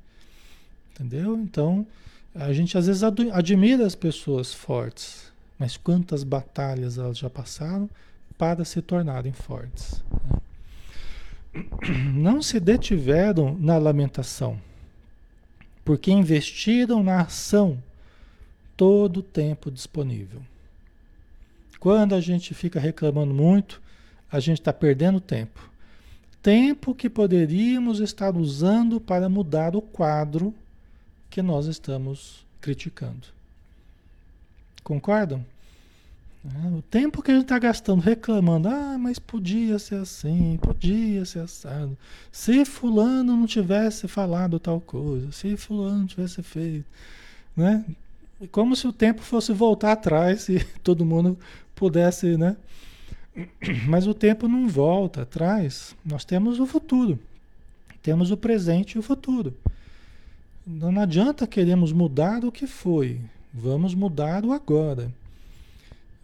Entendeu? 0.91 1.37
Então, 1.37 1.87
a 2.35 2.53
gente 2.53 2.79
às 2.79 2.87
vezes 2.87 3.03
admira 3.03 3.87
as 3.87 3.95
pessoas 3.95 4.55
fortes, 4.55 5.31
mas 5.59 5.77
quantas 5.77 6.25
batalhas 6.25 6.97
elas 6.97 7.19
já 7.19 7.29
passaram 7.29 7.91
para 8.39 8.65
se 8.65 8.81
tornarem 8.81 9.33
fortes. 9.33 10.03
Né? 10.31 10.41
não 12.15 12.43
se 12.43 12.59
detiveram 12.59 13.57
na 13.59 13.77
lamentação, 13.79 14.61
porque 15.85 16.11
investiram 16.11 17.03
na 17.03 17.21
ação 17.23 17.83
todo 18.77 19.19
o 19.19 19.23
tempo 19.23 19.71
disponível. 19.71 20.43
Quando 21.79 22.15
a 22.15 22.21
gente 22.21 22.55
fica 22.55 22.79
reclamando 22.79 23.35
muito, 23.35 23.83
a 24.31 24.39
gente 24.41 24.61
está 24.61 24.73
perdendo 24.73 25.21
tempo. 25.21 25.71
Tempo 26.41 26.95
que 26.95 27.11
poderíamos 27.11 28.01
estar 28.01 28.37
usando 28.37 29.01
para 29.01 29.29
mudar 29.29 29.77
o 29.77 29.83
quadro 29.83 30.55
que 31.29 31.43
nós 31.43 31.67
estamos 31.67 32.47
criticando. 32.61 33.29
Concordam? 34.83 35.45
É, 36.45 36.77
o 36.77 36.83
tempo 36.83 37.23
que 37.23 37.31
a 37.31 37.35
gente 37.35 37.45
está 37.45 37.59
gastando 37.59 38.01
reclamando, 38.01 38.69
ah, 38.69 38.97
mas 38.99 39.19
podia 39.19 39.79
ser 39.79 39.97
assim, 39.97 40.59
podia 40.61 41.25
ser 41.25 41.39
assado. 41.41 41.97
Se 42.33 42.65
fulano 42.65 43.37
não 43.37 43.47
tivesse 43.47 44.09
falado 44.09 44.59
tal 44.59 44.81
coisa, 44.81 45.31
se 45.31 45.57
fulano 45.57 46.07
tivesse 46.07 46.43
feito, 46.43 46.85
né? 47.57 47.85
Como 48.51 48.75
se 48.75 48.89
o 48.89 48.93
tempo 48.93 49.23
fosse 49.23 49.53
voltar 49.53 49.93
atrás 49.93 50.49
e 50.49 50.65
todo 50.83 51.05
mundo 51.05 51.39
pudesse, 51.77 52.37
né? 52.37 52.57
Mas 53.87 54.09
o 54.09 54.15
tempo 54.15 54.49
não 54.49 54.67
volta 54.69 55.23
atrás. 55.23 55.95
Nós 56.05 56.25
temos 56.25 56.59
o 56.59 56.67
futuro. 56.67 57.21
Temos 58.03 58.33
o 58.33 58.37
presente 58.37 58.95
e 58.95 58.99
o 58.99 59.03
futuro. 59.03 59.55
Não 60.67 61.01
adianta 61.01 61.47
queremos 61.47 61.93
mudar 61.93 62.45
o 62.45 62.51
que 62.51 62.67
foi. 62.67 63.21
Vamos 63.55 63.95
mudar 63.95 64.45
o 64.45 64.53
agora. 64.53 65.13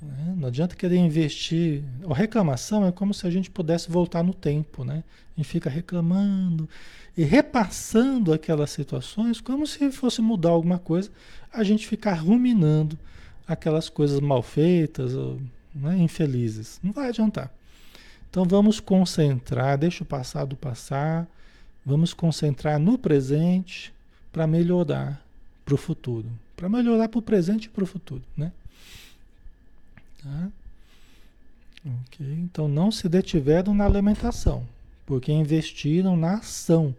Né? 0.00 0.34
Não 0.36 0.48
adianta 0.48 0.76
querer 0.76 0.96
investir. 0.96 1.82
A 2.08 2.14
reclamação 2.14 2.86
é 2.86 2.92
como 2.92 3.12
se 3.12 3.26
a 3.26 3.30
gente 3.30 3.50
pudesse 3.50 3.90
voltar 3.90 4.22
no 4.22 4.32
tempo, 4.32 4.84
né? 4.84 5.02
A 5.36 5.40
gente 5.40 5.48
fica 5.48 5.68
reclamando 5.68 6.68
e 7.16 7.24
repassando 7.24 8.32
aquelas 8.32 8.70
situações 8.70 9.40
como 9.40 9.66
se 9.66 9.90
fosse 9.90 10.20
mudar 10.20 10.50
alguma 10.50 10.78
coisa, 10.78 11.10
a 11.52 11.64
gente 11.64 11.86
ficar 11.86 12.14
ruminando 12.14 12.98
aquelas 13.46 13.88
coisas 13.88 14.20
mal 14.20 14.42
feitas, 14.42 15.14
né, 15.74 15.96
infelizes. 15.98 16.78
Não 16.82 16.92
vai 16.92 17.08
adiantar. 17.08 17.50
Então 18.30 18.44
vamos 18.44 18.78
concentrar, 18.78 19.78
deixa 19.78 20.04
o 20.04 20.06
passado 20.06 20.54
passar, 20.54 21.26
vamos 21.84 22.12
concentrar 22.12 22.78
no 22.78 22.98
presente 22.98 23.92
para 24.30 24.46
melhorar 24.46 25.20
para 25.64 25.74
o 25.74 25.78
futuro. 25.78 26.26
Para 26.56 26.68
melhorar 26.68 27.08
para 27.08 27.18
o 27.18 27.22
presente 27.22 27.64
e 27.64 27.68
para 27.68 27.84
o 27.84 27.86
futuro, 27.86 28.22
né? 28.36 28.52
Tá? 30.28 30.48
Então 32.20 32.68
não 32.68 32.90
se 32.90 33.08
detiveram 33.08 33.72
na 33.72 33.86
alimentação, 33.86 34.66
porque 35.06 35.32
investiram 35.32 36.16
na 36.16 36.34
ação 36.34 36.94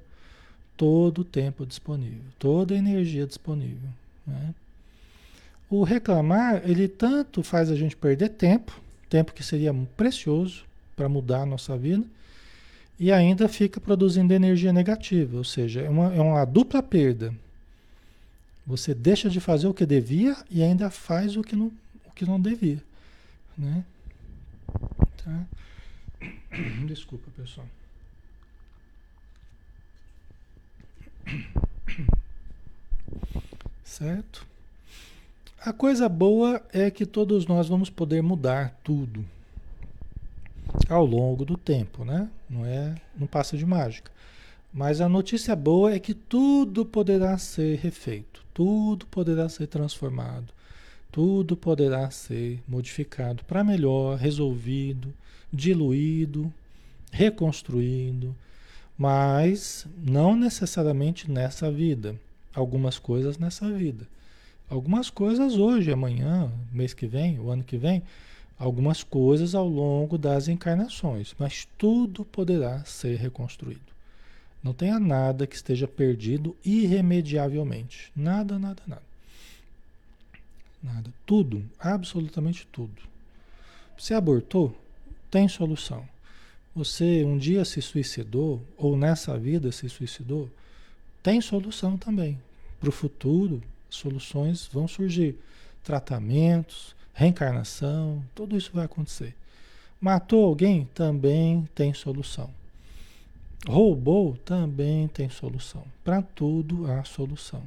todo 0.75 1.19
o 1.19 1.25
tempo 1.25 1.65
disponível, 1.65 2.23
toda 2.39 2.73
a 2.73 2.77
energia 2.77 3.27
disponível. 3.27 3.89
Né? 4.25 4.53
O 5.69 5.83
reclamar, 5.83 6.61
ele 6.65 6.87
tanto 6.87 7.43
faz 7.43 7.69
a 7.69 7.75
gente 7.75 7.95
perder 7.95 8.29
tempo, 8.29 8.79
tempo 9.09 9.33
que 9.33 9.43
seria 9.43 9.73
precioso 9.95 10.63
para 10.95 11.09
mudar 11.09 11.41
a 11.41 11.45
nossa 11.45 11.77
vida, 11.77 12.05
e 12.97 13.11
ainda 13.11 13.47
fica 13.47 13.79
produzindo 13.79 14.33
energia 14.33 14.73
negativa, 14.73 15.37
ou 15.37 15.43
seja, 15.43 15.81
é 15.81 15.89
uma, 15.89 16.13
é 16.13 16.19
uma 16.19 16.43
dupla 16.45 16.81
perda. 16.81 17.33
Você 18.65 18.93
deixa 18.93 19.29
de 19.29 19.39
fazer 19.39 19.67
o 19.67 19.73
que 19.73 19.85
devia 19.85 20.35
e 20.49 20.63
ainda 20.63 20.89
faz 20.89 21.35
o 21.35 21.41
que 21.41 21.55
não, 21.55 21.71
o 22.05 22.11
que 22.13 22.25
não 22.25 22.39
devia 22.39 22.81
né? 23.59 23.83
Tá? 25.23 25.45
Desculpa, 26.87 27.29
pessoal. 27.35 27.67
Certo? 33.83 34.47
A 35.59 35.73
coisa 35.73 36.07
boa 36.07 36.61
é 36.71 36.89
que 36.89 37.05
todos 37.05 37.45
nós 37.45 37.67
vamos 37.67 37.89
poder 37.89 38.23
mudar 38.23 38.79
tudo. 38.81 39.25
ao 40.87 41.05
longo 41.05 41.43
do 41.43 41.57
tempo, 41.57 42.05
né? 42.05 42.29
Não 42.49 42.65
é, 42.65 42.95
não 43.17 43.27
passa 43.27 43.57
de 43.57 43.65
mágica. 43.65 44.11
Mas 44.71 45.01
a 45.01 45.09
notícia 45.09 45.55
boa 45.55 45.91
é 45.91 45.99
que 45.99 46.13
tudo 46.13 46.85
poderá 46.85 47.37
ser 47.37 47.77
refeito, 47.79 48.45
tudo 48.53 49.05
poderá 49.07 49.49
ser 49.49 49.67
transformado, 49.67 50.53
tudo 51.11 51.57
poderá 51.57 52.09
ser 52.11 52.61
modificado 52.67 53.43
para 53.45 53.63
melhor, 53.63 54.17
resolvido, 54.17 55.13
diluído, 55.51 56.53
reconstruído, 57.11 58.35
mas 58.97 59.87
não 59.97 60.35
necessariamente 60.35 61.29
nessa 61.29 61.71
vida. 61.71 62.15
Algumas 62.53 62.99
coisas 62.99 63.37
nessa 63.37 63.71
vida. 63.71 64.07
Algumas 64.69 65.09
coisas 65.09 65.55
hoje, 65.55 65.91
amanhã, 65.91 66.51
mês 66.71 66.93
que 66.93 67.07
vem, 67.07 67.39
o 67.39 67.49
ano 67.49 67.63
que 67.63 67.77
vem, 67.77 68.03
algumas 68.57 69.01
coisas 69.01 69.55
ao 69.55 69.67
longo 69.67 70.17
das 70.17 70.47
encarnações, 70.47 71.33
mas 71.39 71.67
tudo 71.77 72.25
poderá 72.25 72.83
ser 72.85 73.17
reconstruído. 73.17 73.89
Não 74.61 74.73
tenha 74.73 74.99
nada 74.99 75.47
que 75.47 75.55
esteja 75.55 75.87
perdido 75.87 76.55
irremediavelmente. 76.63 78.11
Nada, 78.15 78.59
nada, 78.59 78.83
nada. 78.85 79.08
Nada. 80.81 81.11
Tudo, 81.25 81.63
absolutamente 81.79 82.67
tudo. 82.71 83.01
Você 83.97 84.13
abortou? 84.13 84.75
Tem 85.29 85.47
solução. 85.47 86.07
Você 86.75 87.23
um 87.25 87.37
dia 87.37 87.65
se 87.65 87.81
suicidou, 87.81 88.61
ou 88.77 88.95
nessa 88.95 89.37
vida 89.37 89.71
se 89.71 89.89
suicidou? 89.89 90.49
Tem 91.21 91.41
solução 91.41 91.97
também. 91.97 92.39
Para 92.79 92.89
o 92.89 92.93
futuro, 92.93 93.61
soluções 93.89 94.69
vão 94.71 94.87
surgir. 94.87 95.35
Tratamentos, 95.83 96.95
reencarnação, 97.13 98.23
tudo 98.33 98.55
isso 98.55 98.71
vai 98.73 98.85
acontecer. 98.85 99.35
Matou 99.99 100.45
alguém? 100.45 100.87
Também 100.93 101.67
tem 101.75 101.93
solução. 101.93 102.49
Roubou? 103.67 104.37
Também 104.45 105.09
tem 105.09 105.29
solução. 105.29 105.83
Para 106.03 106.21
tudo 106.21 106.89
há 106.89 107.03
solução. 107.03 107.61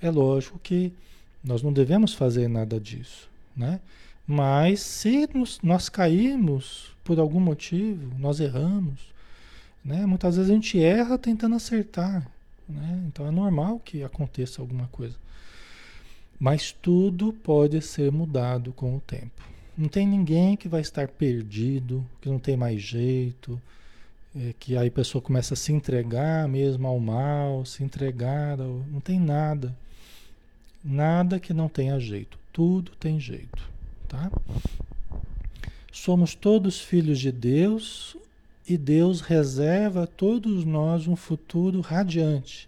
É 0.00 0.10
lógico 0.10 0.60
que 0.60 0.92
nós 1.42 1.62
não 1.62 1.72
devemos 1.72 2.14
fazer 2.14 2.48
nada 2.48 2.78
disso, 2.80 3.28
né? 3.56 3.80
Mas 4.26 4.80
se 4.80 5.28
nos, 5.32 5.58
nós 5.62 5.88
cairmos 5.88 6.92
por 7.02 7.18
algum 7.18 7.40
motivo, 7.40 8.12
nós 8.18 8.40
erramos, 8.40 9.00
né? 9.84 10.04
Muitas 10.04 10.36
vezes 10.36 10.50
a 10.50 10.54
gente 10.54 10.82
erra 10.82 11.16
tentando 11.16 11.54
acertar, 11.54 12.30
né? 12.68 13.04
Então 13.06 13.26
é 13.26 13.30
normal 13.30 13.80
que 13.82 14.02
aconteça 14.02 14.60
alguma 14.60 14.86
coisa. 14.88 15.16
Mas 16.38 16.70
tudo 16.70 17.32
pode 17.32 17.80
ser 17.80 18.12
mudado 18.12 18.72
com 18.72 18.96
o 18.96 19.00
tempo. 19.00 19.42
Não 19.76 19.88
tem 19.88 20.06
ninguém 20.06 20.56
que 20.56 20.68
vai 20.68 20.80
estar 20.80 21.08
perdido, 21.08 22.04
que 22.20 22.28
não 22.28 22.38
tem 22.38 22.56
mais 22.56 22.82
jeito, 22.82 23.60
é, 24.36 24.54
que 24.58 24.76
aí 24.76 24.88
a 24.88 24.90
pessoa 24.92 25.22
começa 25.22 25.54
a 25.54 25.56
se 25.56 25.72
entregar 25.72 26.46
mesmo 26.48 26.86
ao 26.86 26.98
mal, 27.00 27.64
se 27.64 27.82
entregar, 27.82 28.60
ao... 28.60 28.84
não 28.90 29.00
tem 29.00 29.18
nada. 29.18 29.74
Nada 30.90 31.38
que 31.38 31.52
não 31.52 31.68
tenha 31.68 32.00
jeito. 32.00 32.38
Tudo 32.50 32.92
tem 32.98 33.20
jeito, 33.20 33.62
tá? 34.08 34.30
Somos 35.92 36.34
todos 36.34 36.80
filhos 36.80 37.18
de 37.18 37.30
Deus 37.30 38.16
e 38.66 38.78
Deus 38.78 39.20
reserva 39.20 40.04
a 40.04 40.06
todos 40.06 40.64
nós 40.64 41.06
um 41.06 41.14
futuro 41.14 41.82
radiante, 41.82 42.66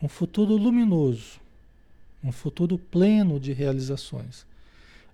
um 0.00 0.06
futuro 0.06 0.56
luminoso, 0.56 1.40
um 2.22 2.30
futuro 2.30 2.78
pleno 2.78 3.40
de 3.40 3.52
realizações. 3.52 4.46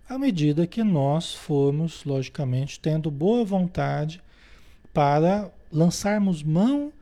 À 0.06 0.18
medida 0.18 0.66
que 0.66 0.84
nós 0.84 1.32
formos, 1.32 2.04
logicamente, 2.04 2.78
tendo 2.78 3.10
boa 3.10 3.46
vontade 3.46 4.20
para 4.92 5.50
lançarmos 5.72 6.42
mão 6.42 6.92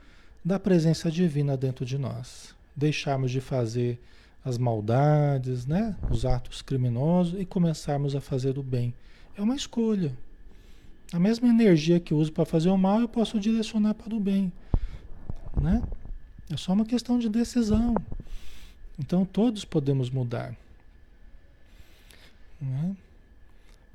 da 0.44 0.60
presença 0.60 1.10
divina 1.10 1.56
dentro 1.56 1.84
de 1.84 1.98
nós, 1.98 2.54
deixarmos 2.76 3.32
de 3.32 3.40
fazer 3.40 3.98
as 4.44 4.58
maldades, 4.58 5.66
né, 5.66 5.96
os 6.10 6.26
atos 6.26 6.60
criminosos 6.60 7.40
e 7.40 7.46
começarmos 7.46 8.14
a 8.14 8.20
fazer 8.20 8.58
o 8.58 8.62
bem. 8.62 8.92
É 9.36 9.42
uma 9.42 9.56
escolha. 9.56 10.12
A 11.12 11.18
mesma 11.18 11.48
energia 11.48 11.98
que 11.98 12.12
eu 12.12 12.18
uso 12.18 12.32
para 12.32 12.44
fazer 12.44 12.68
o 12.68 12.76
mal, 12.76 13.00
eu 13.00 13.08
posso 13.08 13.40
direcionar 13.40 13.94
para 13.94 14.14
o 14.14 14.20
bem, 14.20 14.52
né? 15.60 15.82
É 16.50 16.56
só 16.56 16.72
uma 16.72 16.84
questão 16.84 17.18
de 17.18 17.28
decisão. 17.28 17.94
Então 18.98 19.24
todos 19.24 19.64
podemos 19.64 20.10
mudar. 20.10 20.54
Né? 22.60 22.96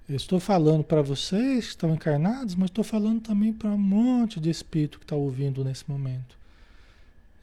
Eu 0.07 0.15
estou 0.15 0.39
falando 0.39 0.83
para 0.83 1.01
vocês 1.01 1.65
que 1.65 1.69
estão 1.69 1.93
encarnados, 1.93 2.55
mas 2.55 2.69
estou 2.69 2.83
falando 2.83 3.21
também 3.21 3.53
para 3.53 3.69
um 3.69 3.77
monte 3.77 4.39
de 4.39 4.49
espírito 4.49 4.97
que 4.97 5.05
está 5.05 5.15
ouvindo 5.15 5.63
nesse 5.63 5.89
momento. 5.89 6.37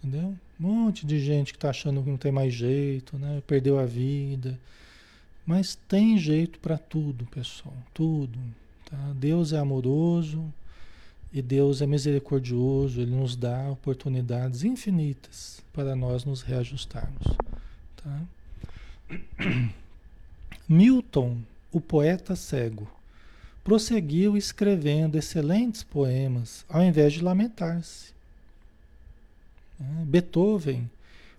Entendeu? 0.02 0.36
Um 0.58 0.84
monte 0.84 1.06
de 1.06 1.20
gente 1.20 1.52
que 1.52 1.58
está 1.58 1.70
achando 1.70 2.02
que 2.02 2.08
não 2.08 2.16
tem 2.16 2.32
mais 2.32 2.52
jeito, 2.52 3.18
né? 3.18 3.42
perdeu 3.46 3.78
a 3.78 3.84
vida. 3.84 4.58
Mas 5.44 5.78
tem 5.88 6.18
jeito 6.18 6.58
para 6.58 6.78
tudo, 6.78 7.26
pessoal. 7.26 7.76
Tudo. 7.92 8.38
Tá? 8.90 9.12
Deus 9.14 9.52
é 9.52 9.58
amoroso 9.58 10.52
e 11.32 11.42
Deus 11.42 11.82
é 11.82 11.86
misericordioso. 11.86 13.00
Ele 13.00 13.14
nos 13.14 13.36
dá 13.36 13.70
oportunidades 13.70 14.64
infinitas 14.64 15.62
para 15.72 15.94
nós 15.94 16.24
nos 16.24 16.42
reajustarmos. 16.42 17.26
Tá? 17.96 18.22
Milton 20.68 21.38
o 21.70 21.80
poeta 21.80 22.34
cego 22.34 22.88
prosseguiu 23.62 24.36
escrevendo 24.36 25.18
excelentes 25.18 25.82
poemas, 25.82 26.64
ao 26.68 26.82
invés 26.82 27.12
de 27.12 27.22
lamentar-se. 27.22 28.15
É, 29.80 30.04
Beethoven 30.04 30.90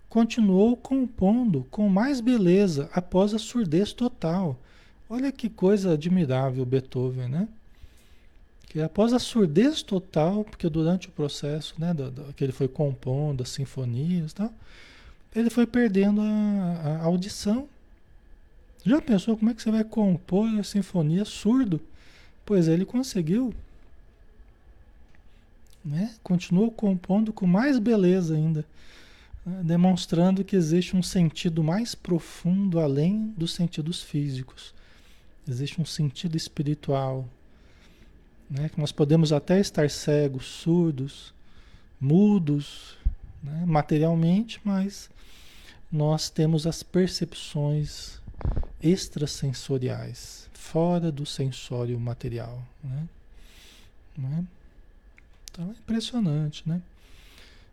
continuou 0.08 0.76
compondo 0.76 1.66
com 1.70 1.88
mais 1.88 2.20
beleza 2.20 2.88
após 2.92 3.34
a 3.34 3.38
surdez 3.38 3.92
total. 3.92 4.58
Olha 5.08 5.30
que 5.32 5.48
coisa 5.48 5.94
admirável 5.94 6.64
Beethoven, 6.64 7.28
né? 7.28 7.48
Que 8.68 8.80
após 8.80 9.12
a 9.12 9.18
surdez 9.18 9.82
total, 9.82 10.44
porque 10.44 10.68
durante 10.68 11.08
o 11.08 11.12
processo, 11.12 11.74
né, 11.78 11.94
do, 11.94 12.10
do, 12.10 12.32
que 12.34 12.44
ele 12.44 12.52
foi 12.52 12.68
compondo 12.68 13.42
as 13.42 13.48
sinfonias, 13.48 14.32
tal, 14.32 14.52
ele 15.34 15.48
foi 15.48 15.66
perdendo 15.66 16.20
a, 16.20 17.00
a 17.00 17.04
audição. 17.04 17.68
Já 18.84 19.00
pensou 19.00 19.36
como 19.36 19.50
é 19.50 19.54
que 19.54 19.62
você 19.62 19.70
vai 19.70 19.84
compor 19.84 20.48
a 20.58 20.62
sinfonia 20.62 21.24
surdo? 21.24 21.80
Pois 22.44 22.68
ele 22.68 22.84
conseguiu. 22.84 23.54
Né? 25.84 26.14
Continuou 26.22 26.70
compondo 26.70 27.32
com 27.32 27.46
mais 27.46 27.78
beleza 27.78 28.34
ainda, 28.34 28.64
né? 29.44 29.62
demonstrando 29.64 30.44
que 30.44 30.56
existe 30.56 30.96
um 30.96 31.02
sentido 31.02 31.62
mais 31.62 31.94
profundo 31.94 32.78
além 32.78 33.32
dos 33.36 33.54
sentidos 33.54 34.02
físicos. 34.02 34.74
Existe 35.48 35.80
um 35.80 35.84
sentido 35.84 36.36
espiritual, 36.36 37.26
né? 38.50 38.68
que 38.68 38.78
nós 38.80 38.92
podemos 38.92 39.32
até 39.32 39.58
estar 39.60 39.88
cegos, 39.88 40.46
surdos, 40.46 41.32
mudos, 42.00 42.98
né? 43.42 43.64
materialmente, 43.66 44.60
mas 44.62 45.08
nós 45.90 46.28
temos 46.28 46.66
as 46.66 46.82
percepções 46.82 48.20
extrasensoriais, 48.82 50.48
fora 50.52 51.10
do 51.10 51.24
sensório 51.24 51.98
material. 51.98 52.62
Né? 54.16 54.44
Né? 55.56 55.64
Então 55.64 55.68
é 55.70 55.78
impressionante, 55.78 56.62
né? 56.66 56.82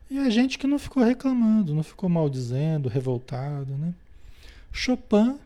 E 0.10 0.20
a 0.20 0.30
gente 0.30 0.58
que 0.58 0.68
não 0.68 0.78
ficou 0.78 1.04
reclamando, 1.04 1.74
não 1.74 1.84
ficou 1.84 2.08
maldizendo, 2.08 2.88
revoltado, 2.88 3.74
né? 3.74 3.94
Chopin, 4.72 5.38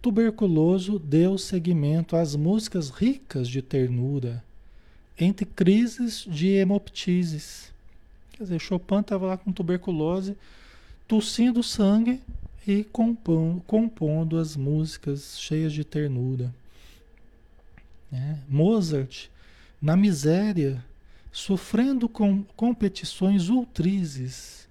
tuberculoso, 0.00 0.98
deu 0.98 1.38
seguimento 1.38 2.16
às 2.16 2.34
músicas 2.34 2.90
ricas 2.90 3.48
de 3.48 3.62
ternura, 3.62 4.42
entre 5.18 5.46
crises 5.46 6.24
de 6.26 6.48
hemoptises. 6.48 7.70
Quer 8.32 8.44
dizer, 8.44 8.58
Chopin 8.58 9.00
estava 9.00 9.26
lá 9.26 9.36
com 9.36 9.52
tuberculose, 9.52 10.36
tossindo 11.06 11.62
sangue 11.62 12.20
e 12.66 12.82
compondo, 12.84 13.60
compondo 13.66 14.38
as 14.38 14.56
músicas 14.56 15.38
cheias 15.38 15.72
de 15.72 15.84
ternura. 15.84 16.52
É, 18.12 18.36
Mozart, 18.48 19.28
na 19.80 19.96
miséria, 19.96 20.84
sofrendo 21.32 22.08
com 22.08 22.44
competições 22.54 23.48
ultrizes, 23.48 24.68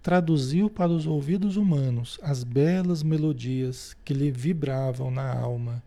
traduziu 0.00 0.70
para 0.70 0.92
os 0.92 1.06
ouvidos 1.06 1.56
humanos 1.56 2.18
as 2.22 2.44
belas 2.44 3.02
melodias 3.02 3.96
que 4.04 4.14
lhe 4.14 4.30
vibravam 4.30 5.10
na 5.10 5.30
alma. 5.36 5.82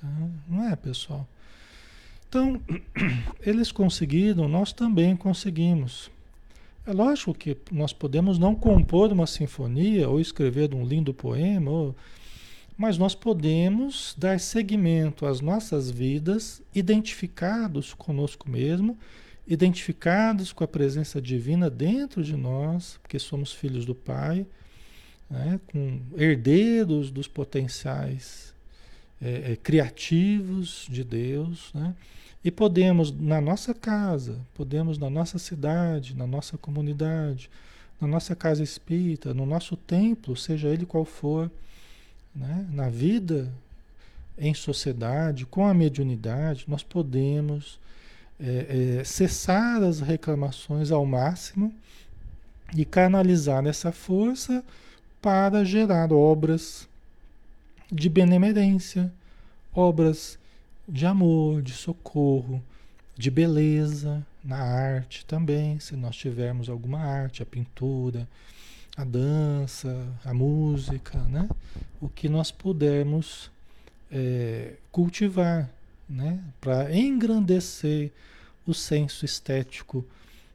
Tá? 0.00 0.08
Não 0.48 0.64
é, 0.64 0.76
pessoal? 0.76 1.26
Então, 2.28 2.62
eles 3.44 3.72
conseguiram, 3.72 4.48
nós 4.48 4.72
também 4.72 5.16
conseguimos. 5.16 6.08
É 6.86 6.92
lógico 6.92 7.34
que 7.34 7.56
nós 7.70 7.92
podemos 7.92 8.38
não 8.38 8.54
compor 8.54 9.12
uma 9.12 9.26
sinfonia 9.26 10.08
ou 10.08 10.20
escrever 10.20 10.72
um 10.72 10.84
lindo 10.84 11.12
poema 11.12 11.70
ou 11.70 11.94
mas 12.80 12.96
nós 12.96 13.14
podemos 13.14 14.14
dar 14.16 14.40
seguimento 14.40 15.26
às 15.26 15.42
nossas 15.42 15.90
vidas 15.90 16.62
identificados 16.74 17.92
conosco 17.92 18.48
mesmo, 18.48 18.96
identificados 19.46 20.50
com 20.50 20.64
a 20.64 20.66
presença 20.66 21.20
divina 21.20 21.68
dentro 21.68 22.24
de 22.24 22.34
nós, 22.34 22.98
porque 23.02 23.18
somos 23.18 23.52
filhos 23.52 23.84
do 23.84 23.94
Pai, 23.94 24.46
né, 25.28 25.60
com 25.70 26.00
herdeiros 26.16 27.10
dos 27.10 27.28
potenciais 27.28 28.54
é, 29.20 29.52
é, 29.52 29.56
criativos 29.56 30.86
de 30.88 31.04
Deus, 31.04 31.70
né? 31.74 31.94
E 32.42 32.50
podemos 32.50 33.12
na 33.12 33.42
nossa 33.42 33.74
casa, 33.74 34.40
podemos 34.54 34.96
na 34.96 35.10
nossa 35.10 35.38
cidade, 35.38 36.16
na 36.16 36.26
nossa 36.26 36.56
comunidade, 36.56 37.50
na 38.00 38.08
nossa 38.08 38.34
casa 38.34 38.62
espírita, 38.62 39.34
no 39.34 39.44
nosso 39.44 39.76
templo, 39.76 40.34
seja 40.34 40.68
ele 40.68 40.86
qual 40.86 41.04
for, 41.04 41.50
né? 42.34 42.66
na 42.72 42.88
vida 42.88 43.52
em 44.38 44.54
sociedade, 44.54 45.44
com 45.44 45.66
a 45.66 45.74
mediunidade, 45.74 46.64
nós 46.66 46.82
podemos 46.82 47.78
é, 48.38 48.98
é, 49.00 49.04
cessar 49.04 49.82
as 49.82 50.00
reclamações 50.00 50.90
ao 50.90 51.04
máximo 51.04 51.74
e 52.74 52.84
canalizar 52.84 53.66
essa 53.66 53.92
força 53.92 54.64
para 55.20 55.64
gerar 55.64 56.12
obras 56.12 56.88
de 57.92 58.08
benemerência, 58.08 59.12
obras 59.74 60.38
de 60.88 61.04
amor, 61.04 61.60
de 61.60 61.72
socorro, 61.72 62.62
de 63.16 63.30
beleza 63.30 64.24
na 64.42 64.58
arte 64.58 65.24
também, 65.26 65.78
se 65.78 65.96
nós 65.96 66.16
tivermos 66.16 66.68
alguma 66.68 67.00
arte, 67.00 67.42
a 67.42 67.46
pintura, 67.46 68.28
a 68.96 69.04
dança, 69.04 70.06
a 70.24 70.32
música, 70.32 71.18
né? 71.24 71.48
O 72.00 72.08
que 72.08 72.28
nós 72.28 72.50
pudermos 72.50 73.50
é, 74.10 74.74
cultivar, 74.90 75.70
né? 76.08 76.42
Para 76.60 76.94
engrandecer 76.94 78.10
o 78.66 78.74
senso 78.74 79.24
estético 79.24 80.04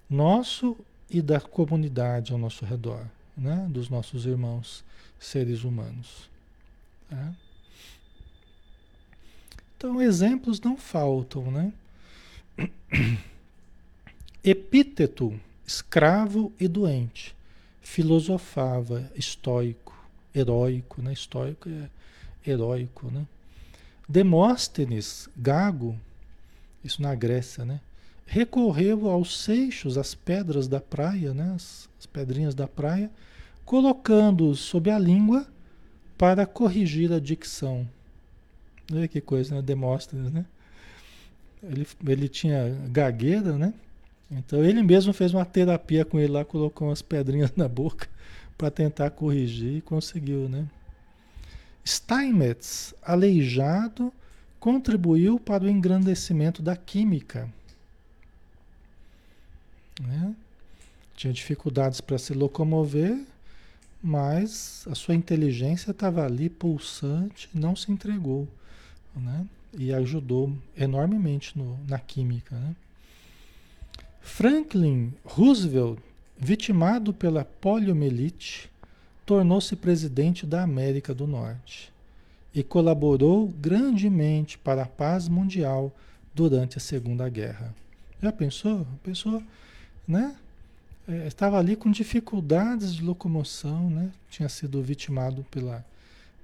nosso 0.10 0.78
e 1.10 1.21
da 1.21 1.39
comunidade 1.39 2.32
ao 2.32 2.38
nosso 2.38 2.65
redor, 2.65 3.06
né? 3.38 3.67
Dos 3.69 3.89
nossos 3.89 4.26
irmãos 4.26 4.84
seres 5.19 5.63
humanos. 5.63 6.30
Tá? 7.10 7.34
Então, 9.78 10.02
exemplos 10.02 10.60
não 10.60 10.78
faltam, 10.78 11.52
né? 11.52 11.74
Epíteto, 14.47 15.34
escravo 15.65 16.53
e 16.60 16.67
doente, 16.67 17.36
filosofava, 17.81 19.12
estoico, 19.15 19.97
heróico, 20.36 21.01
né? 21.01 21.13
Estoico 21.13 21.67
é 21.67 21.89
heróico, 22.47 23.10
né? 23.10 23.25
Demóstenes, 24.08 25.27
gago, 25.36 25.99
isso 26.84 27.01
na 27.01 27.15
Grécia, 27.15 27.65
né? 27.65 27.81
Recorreu 28.23 29.10
aos 29.10 29.41
seixos, 29.43 29.97
às 29.97 30.13
pedras 30.13 30.67
da 30.67 30.79
praia, 30.79 31.34
né? 31.34 31.53
As, 31.55 31.89
as 31.99 32.05
pedrinhas 32.05 32.53
da 32.53 32.67
praia, 32.67 33.10
colocando-os 33.65 34.60
sob 34.60 34.91
a 34.91 34.99
língua 34.99 35.47
para 36.19 36.45
corrigir 36.45 37.12
a 37.12 37.19
dicção. 37.19 37.89
Olha 38.93 39.08
que 39.08 39.21
coisa, 39.21 39.55
né? 39.55 39.63
Demóstenes, 39.63 40.31
né? 40.31 40.45
Ele, 41.63 41.88
ele 42.08 42.29
tinha 42.29 42.69
gagueira, 42.91 43.58
né? 43.58 43.73
Então 44.29 44.63
ele 44.63 44.81
mesmo 44.81 45.13
fez 45.13 45.33
uma 45.33 45.45
terapia 45.45 46.03
com 46.03 46.19
ele 46.19 46.31
lá, 46.31 46.43
colocou 46.43 46.88
umas 46.88 47.01
pedrinhas 47.01 47.51
na 47.55 47.67
boca 47.67 48.07
para 48.57 48.71
tentar 48.71 49.11
corrigir 49.11 49.77
e 49.77 49.81
conseguiu, 49.81 50.49
né? 50.49 50.67
Steinmetz, 51.85 52.95
aleijado, 53.01 54.11
contribuiu 54.59 55.39
para 55.39 55.63
o 55.63 55.69
engrandecimento 55.69 56.61
da 56.63 56.75
química. 56.75 57.47
Né? 60.01 60.35
Tinha 61.15 61.31
dificuldades 61.31 62.01
para 62.01 62.17
se 62.17 62.33
locomover, 62.33 63.23
mas 64.01 64.85
a 64.89 64.95
sua 64.95 65.13
inteligência 65.13 65.91
estava 65.91 66.25
ali 66.25 66.49
pulsante, 66.49 67.47
não 67.53 67.75
se 67.75 67.91
entregou, 67.91 68.47
né? 69.15 69.45
E 69.77 69.93
ajudou 69.93 70.55
enormemente 70.75 71.57
no, 71.57 71.79
na 71.88 71.99
química, 71.99 72.55
né? 72.55 72.75
Franklin 74.25 75.13
Roosevelt, 75.23 75.99
vitimado 76.38 77.13
pela 77.13 77.45
poliomielite, 77.45 78.69
tornou-se 79.25 79.75
presidente 79.75 80.45
da 80.45 80.63
América 80.63 81.13
do 81.13 81.25
Norte 81.25 81.93
e 82.53 82.61
colaborou 82.63 83.47
grandemente 83.47 84.57
para 84.57 84.83
a 84.83 84.88
paz 84.88 85.29
mundial 85.29 85.93
durante 86.33 86.77
a 86.77 86.81
Segunda 86.81 87.29
Guerra. 87.29 87.73
Já 88.21 88.31
pensou? 88.31 88.85
Pensou, 89.03 89.41
né? 90.05 90.35
é, 91.07 91.27
estava 91.27 91.57
ali 91.59 91.75
com 91.75 91.91
dificuldades 91.91 92.95
de 92.95 93.03
locomoção, 93.03 93.89
né? 93.89 94.11
Tinha 94.29 94.49
sido 94.49 94.81
vitimado 94.81 95.45
pela, 95.51 95.85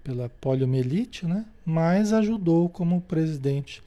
pela 0.03 0.29
poliomielite, 0.29 1.25
né? 1.25 1.45
Mas 1.65 2.13
ajudou 2.13 2.69
como 2.69 3.01
presidente 3.01 3.81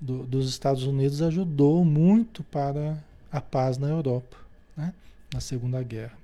do, 0.00 0.24
dos 0.24 0.48
Estados 0.48 0.84
Unidos, 0.84 1.22
ajudou 1.22 1.84
muito 1.84 2.44
para 2.44 3.02
a 3.30 3.40
paz 3.40 3.78
na 3.78 3.88
Europa, 3.88 4.36
né? 4.76 4.92
Na 5.32 5.40
Segunda 5.40 5.82
Guerra. 5.82 6.16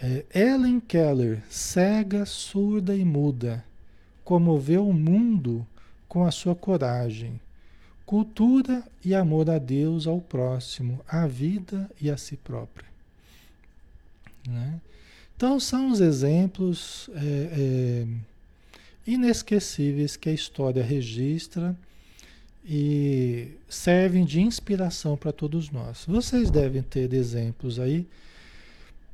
É, 0.00 0.24
Ellen 0.34 0.80
Keller, 0.80 1.42
cega, 1.48 2.26
surda 2.26 2.94
e 2.94 3.04
muda, 3.04 3.64
comoveu 4.24 4.88
o 4.88 4.92
mundo 4.92 5.66
com 6.08 6.24
a 6.24 6.30
sua 6.30 6.54
coragem 6.54 7.40
Cultura 8.12 8.84
e 9.02 9.14
amor 9.14 9.48
a 9.48 9.58
Deus, 9.58 10.06
ao 10.06 10.20
próximo, 10.20 11.00
à 11.08 11.26
vida 11.26 11.90
e 11.98 12.10
a 12.10 12.16
si 12.18 12.36
própria. 12.36 12.86
Né? 14.46 14.78
Então, 15.34 15.58
são 15.58 15.90
os 15.90 15.98
exemplos 15.98 17.08
é, 17.14 18.04
é, 18.04 18.06
inesquecíveis 19.06 20.14
que 20.14 20.28
a 20.28 20.32
história 20.32 20.82
registra 20.82 21.74
e 22.64 23.48
servem 23.68 24.24
de 24.24 24.40
inspiração 24.40 25.16
para 25.16 25.32
todos 25.32 25.70
nós. 25.70 26.04
Vocês 26.06 26.50
devem 26.50 26.82
ter 26.82 27.12
exemplos 27.12 27.78
aí 27.78 28.06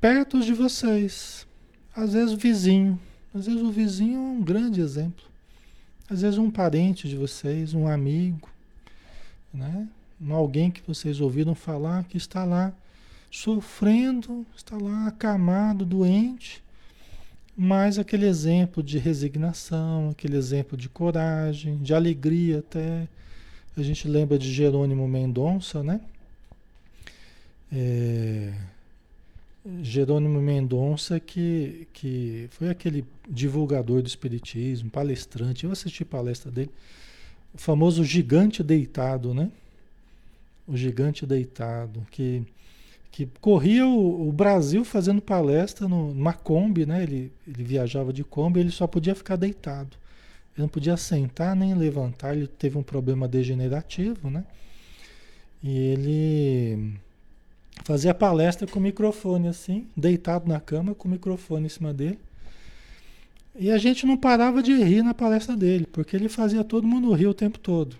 perto 0.00 0.40
de 0.40 0.52
vocês. 0.52 1.46
Às 1.94 2.12
vezes 2.12 2.34
o 2.34 2.36
vizinho, 2.36 3.00
às 3.34 3.46
vezes 3.46 3.60
o 3.60 3.70
vizinho 3.70 4.16
é 4.16 4.20
um 4.20 4.42
grande 4.42 4.80
exemplo. 4.80 5.24
Às 6.10 6.22
vezes 6.22 6.38
um 6.38 6.50
parente 6.50 7.08
de 7.08 7.16
vocês, 7.16 7.74
um 7.74 7.86
amigo, 7.86 8.48
né? 9.52 9.86
Alguém 10.30 10.70
que 10.70 10.82
vocês 10.86 11.20
ouviram 11.20 11.54
falar 11.54 12.04
que 12.04 12.16
está 12.16 12.44
lá 12.44 12.72
sofrendo, 13.30 14.44
está 14.56 14.76
lá 14.76 15.06
acamado, 15.06 15.84
doente, 15.84 16.62
mas 17.56 17.98
aquele 17.98 18.26
exemplo 18.26 18.82
de 18.82 18.98
resignação, 18.98 20.10
aquele 20.10 20.36
exemplo 20.36 20.76
de 20.76 20.88
coragem, 20.88 21.78
de 21.78 21.92
alegria 21.92 22.60
até. 22.60 23.08
A 23.78 23.82
gente 23.82 24.08
lembra 24.08 24.36
de 24.36 24.52
Jerônimo 24.52 25.06
Mendonça, 25.06 25.84
né? 25.84 26.00
É, 27.72 28.52
Jerônimo 29.82 30.40
Mendonça, 30.40 31.20
que, 31.20 31.86
que 31.92 32.48
foi 32.50 32.70
aquele 32.70 33.04
divulgador 33.28 34.02
do 34.02 34.08
Espiritismo, 34.08 34.90
palestrante. 34.90 35.64
Eu 35.64 35.70
assisti 35.70 36.04
palestra 36.04 36.50
dele 36.50 36.70
o 37.54 37.58
famoso 37.58 38.02
gigante 38.02 38.64
deitado, 38.64 39.32
né? 39.32 39.48
O 40.66 40.76
gigante 40.76 41.24
deitado, 41.24 42.04
que, 42.10 42.42
que 43.12 43.28
corria 43.40 43.86
o, 43.86 44.28
o 44.28 44.32
Brasil 44.32 44.84
fazendo 44.84 45.22
palestra 45.22 45.86
no, 45.86 46.12
numa 46.12 46.32
Kombi, 46.32 46.84
né? 46.84 47.04
Ele, 47.04 47.32
ele 47.46 47.62
viajava 47.62 48.12
de 48.12 48.24
Kombi, 48.24 48.58
ele 48.58 48.72
só 48.72 48.88
podia 48.88 49.14
ficar 49.14 49.36
deitado. 49.36 49.96
Ele 50.58 50.64
não 50.64 50.68
podia 50.68 50.96
sentar 50.96 51.54
nem 51.54 51.72
levantar, 51.72 52.36
ele 52.36 52.48
teve 52.48 52.76
um 52.76 52.82
problema 52.82 53.28
degenerativo, 53.28 54.28
né? 54.28 54.44
E 55.62 55.70
ele 55.70 56.94
fazia 57.84 58.12
palestra 58.12 58.66
com 58.66 58.80
o 58.80 58.82
microfone 58.82 59.46
assim, 59.46 59.86
deitado 59.96 60.48
na 60.48 60.58
cama 60.58 60.96
com 60.96 61.06
o 61.06 61.10
microfone 61.12 61.66
em 61.66 61.68
cima 61.68 61.94
dele. 61.94 62.18
E 63.54 63.70
a 63.70 63.78
gente 63.78 64.04
não 64.04 64.16
parava 64.16 64.60
de 64.60 64.72
rir 64.72 65.02
na 65.02 65.14
palestra 65.14 65.56
dele, 65.56 65.86
porque 65.86 66.16
ele 66.16 66.28
fazia 66.28 66.64
todo 66.64 66.88
mundo 66.88 67.12
rir 67.12 67.28
o 67.28 67.34
tempo 67.34 67.60
todo. 67.60 67.96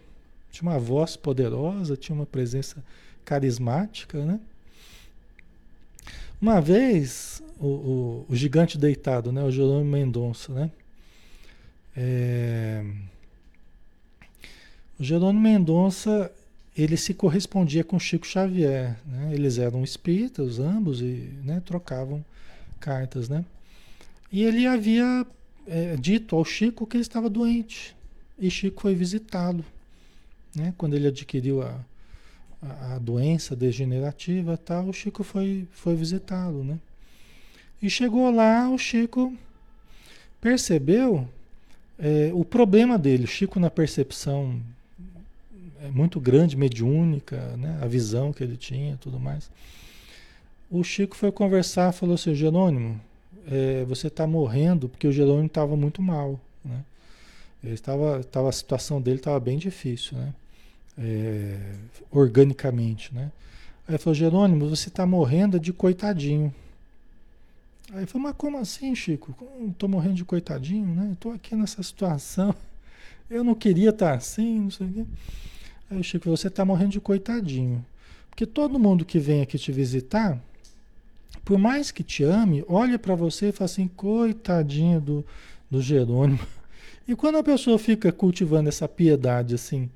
Tinha 0.51 0.69
uma 0.69 0.81
voz 0.81 1.17
poderosa, 1.17 1.97
tinha 1.97 2.17
uma 2.17 2.27
presença 2.27 2.83
carismática, 3.25 4.25
né? 4.25 4.41
Uma 6.43 6.61
vez, 6.61 7.41
o, 7.61 7.67
o, 7.67 8.27
o 8.29 8.35
gigante 8.35 8.77
deitado, 8.77 9.31
né? 9.31 9.45
O 9.45 9.51
Jerônimo 9.51 9.93
Mendonça, 9.93 10.53
né? 10.53 10.73
É... 12.01 12.85
O 15.01 15.03
Jerônimo 15.03 15.41
Mendonça, 15.41 16.31
ele 16.77 16.97
se 16.97 17.13
correspondia 17.13 17.83
com 17.83 17.99
Chico 17.99 18.27
Xavier, 18.27 18.97
né? 19.05 19.31
Eles 19.33 19.59
eram 19.59 19.83
espíritas, 19.83 20.61
ambos, 20.61 21.01
e 21.01 21.33
né, 21.45 21.61
trocavam 21.65 22.25
cartas, 22.79 23.29
né? 23.29 23.45
E 24.31 24.45
ele 24.45 24.67
havia 24.67 25.27
é, 25.67 25.97
dito 25.97 26.37
ao 26.37 26.45
Chico 26.45 26.87
que 26.87 26.97
ele 26.97 27.03
estava 27.03 27.29
doente. 27.29 27.97
E 28.39 28.49
Chico 28.49 28.83
foi 28.83 28.95
visitá-lo. 28.95 29.65
Né? 30.55 30.73
Quando 30.79 30.95
ele 30.95 31.09
adquiriu 31.09 31.63
a, 31.63 31.81
a, 32.63 32.95
a 32.95 32.99
doença 32.99 33.57
degenerativa 33.57 34.57
tal, 34.57 34.89
o 34.89 34.93
Chico 34.93 35.25
foi, 35.25 35.67
foi 35.73 35.97
visitá-lo. 35.97 36.63
Né? 36.63 36.79
E 37.83 37.91
chegou 37.91 38.31
lá, 38.31 38.69
o 38.69 38.79
Chico 38.79 39.35
percebeu 40.41 41.29
é, 41.99 42.31
o 42.33 42.45
problema 42.45 42.99
dele. 42.99 43.27
Chico, 43.27 43.59
na 43.59 43.71
percepção 43.71 44.61
é 45.83 45.89
muito 45.89 46.21
grande, 46.21 46.57
mediúnica, 46.57 47.57
né? 47.57 47.79
a 47.81 47.87
visão 47.87 48.33
que 48.33 48.43
ele 48.43 48.57
tinha 48.57 48.97
tudo 49.01 49.19
mais. 49.19 49.51
O 50.71 50.85
Chico 50.85 51.17
foi 51.17 51.33
conversar, 51.33 51.93
falou 51.93 52.15
assim, 52.15 52.35
Jerônimo, 52.35 53.01
é, 53.51 53.85
você 53.85 54.09
está 54.09 54.27
morrendo, 54.27 54.89
porque 54.89 55.07
o 55.07 55.13
Jerônimo 55.13 55.47
estava 55.47 55.77
muito 55.77 56.03
mal, 56.03 56.39
né? 56.65 56.85
Ele 57.65 57.75
estava, 57.75 58.21
estava, 58.21 58.49
a 58.49 58.53
situação 58.53 59.01
dele 59.01 59.17
estava 59.17 59.41
bem 59.41 59.59
difícil, 59.59 60.17
né? 60.19 60.35
É, 60.99 61.59
organicamente, 62.11 63.15
né? 63.15 63.33
Aí 63.87 63.95
ele 63.95 63.99
falou, 63.99 64.15
Jerônimo, 64.15 64.69
você 64.69 64.89
está 64.89 65.07
morrendo 65.07 65.59
de 65.59 65.73
coitadinho. 65.73 66.55
Aí 67.91 68.01
ele 68.01 68.07
falou, 68.07 68.29
mas 68.29 68.37
como 68.37 68.59
assim, 68.59 68.95
Chico? 68.95 69.35
Estou 69.67 69.89
morrendo 69.89 70.15
de 70.15 70.25
coitadinho, 70.25 70.87
né? 70.95 71.11
Estou 71.13 71.33
aqui 71.33 71.57
nessa 71.57 71.83
situação. 71.83 72.55
Eu 73.31 73.43
não 73.43 73.55
queria 73.55 73.91
estar 73.91 74.11
tá 74.11 74.15
assim, 74.15 74.61
não 74.61 74.71
sei 74.71 74.87
o 74.87 74.93
quê. 74.93 75.05
Aí 75.91 75.99
o 75.99 76.05
Chico, 76.05 76.29
você 76.29 76.49
está 76.49 76.65
morrendo 76.65 76.93
de 76.93 77.01
coitadinho. 77.01 77.85
Porque 78.29 78.45
todo 78.47 78.79
mundo 78.79 79.05
que 79.05 79.19
vem 79.19 79.43
aqui 79.43 79.59
te 79.59 79.73
visitar, 79.73 80.39
por 81.45 81.59
mais 81.59 81.91
que 81.91 82.03
te 82.03 82.23
ame, 82.23 82.63
olha 82.69 82.99
para 82.99 83.15
você 83.15 83.49
e 83.49 83.53
fala 83.53 83.65
assim, 83.65 83.89
coitadinho 83.89 85.01
do, 85.01 85.27
do 85.71 85.81
Jerônimo. 85.81 86.41
E 87.09 87.17
quando 87.17 87.39
a 87.39 87.43
pessoa 87.43 87.79
fica 87.79 88.13
cultivando 88.13 88.69
essa 88.69 88.87
piedade 88.87 89.55
assim, 89.55 89.89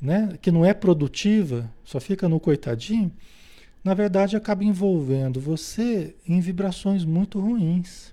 né, 0.00 0.38
que 0.40 0.52
não 0.52 0.64
é 0.64 0.72
produtiva, 0.72 1.68
só 1.84 1.98
fica 1.98 2.28
no 2.28 2.38
coitadinho, 2.38 3.10
na 3.82 3.94
verdade 3.94 4.36
acaba 4.36 4.64
envolvendo 4.64 5.40
você 5.40 6.14
em 6.26 6.40
vibrações 6.40 7.04
muito 7.04 7.40
ruins. 7.40 8.12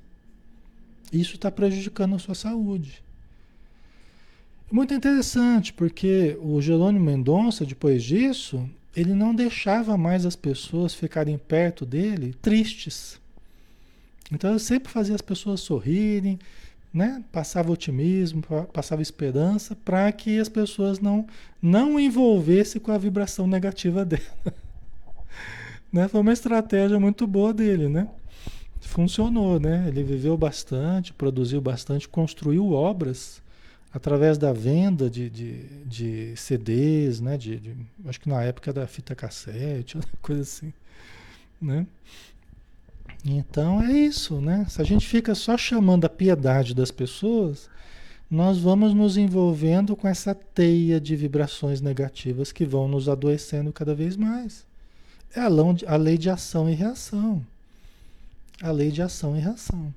Isso 1.11 1.35
está 1.35 1.51
prejudicando 1.51 2.15
a 2.15 2.19
sua 2.19 2.35
saúde. 2.35 3.03
Muito 4.69 4.93
interessante, 4.93 5.71
porque 5.71 6.37
o 6.41 6.61
Jerônimo 6.61 7.05
Mendonça, 7.05 7.65
depois 7.65 8.03
disso, 8.03 8.69
ele 8.95 9.13
não 9.13 9.33
deixava 9.33 9.97
mais 9.97 10.25
as 10.25 10.35
pessoas 10.35 10.93
ficarem 10.93 11.37
perto 11.37 11.85
dele 11.85 12.35
tristes. 12.41 13.19
Então 14.31 14.51
eu 14.51 14.59
sempre 14.59 14.91
fazia 14.91 15.15
as 15.15 15.21
pessoas 15.21 15.61
sorrirem, 15.61 16.37
né? 16.93 17.23
Passava 17.31 17.71
otimismo, 17.71 18.43
passava 18.73 19.01
esperança 19.01 19.75
para 19.75 20.11
que 20.11 20.39
as 20.39 20.49
pessoas 20.49 20.99
não 20.99 21.25
não 21.61 21.99
envolvessem 21.99 22.81
com 22.81 22.91
a 22.91 22.97
vibração 22.97 23.47
negativa 23.47 24.03
dela. 24.05 24.66
Né? 25.97 26.07
Foi 26.07 26.21
uma 26.21 26.31
estratégia 26.31 26.99
muito 26.99 27.25
boa 27.25 27.51
dele, 27.53 27.89
né? 27.89 28.07
Funcionou, 28.81 29.59
né? 29.59 29.85
Ele 29.87 30.03
viveu 30.03 30.37
bastante, 30.37 31.11
produziu 31.11 31.59
bastante, 31.59 32.07
construiu 32.07 32.71
obras 32.71 33.41
através 33.91 34.37
da 34.37 34.53
venda 34.53 35.09
de, 35.09 35.29
de, 35.29 35.63
de 35.85 36.33
CDs, 36.35 37.19
né? 37.19 37.35
De, 37.35 37.57
de, 37.57 37.75
acho 38.05 38.21
que 38.21 38.29
na 38.29 38.43
época 38.43 38.71
da 38.71 38.85
fita 38.85 39.15
cassete, 39.15 39.97
coisa 40.21 40.41
assim, 40.41 40.71
né? 41.59 41.87
Então 43.25 43.81
é 43.81 43.91
isso, 43.91 44.39
né? 44.39 44.65
Se 44.69 44.79
a 44.79 44.85
gente 44.85 45.05
fica 45.05 45.33
só 45.33 45.57
chamando 45.57 46.05
a 46.05 46.09
piedade 46.09 46.75
das 46.75 46.91
pessoas, 46.91 47.67
nós 48.29 48.59
vamos 48.59 48.93
nos 48.93 49.17
envolvendo 49.17 49.95
com 49.95 50.07
essa 50.07 50.35
teia 50.35 51.01
de 51.01 51.15
vibrações 51.15 51.81
negativas 51.81 52.51
que 52.51 52.65
vão 52.65 52.87
nos 52.87 53.09
adoecendo 53.09 53.73
cada 53.73 53.95
vez 53.95 54.15
mais. 54.15 54.66
É 55.35 55.41
a 55.41 55.95
lei 55.97 56.17
de 56.17 56.29
ação 56.29 56.69
e 56.69 56.73
reação. 56.73 57.45
A 58.61 58.71
lei 58.71 58.91
de 58.91 59.01
ação 59.01 59.37
e 59.37 59.39
reação. 59.39 59.93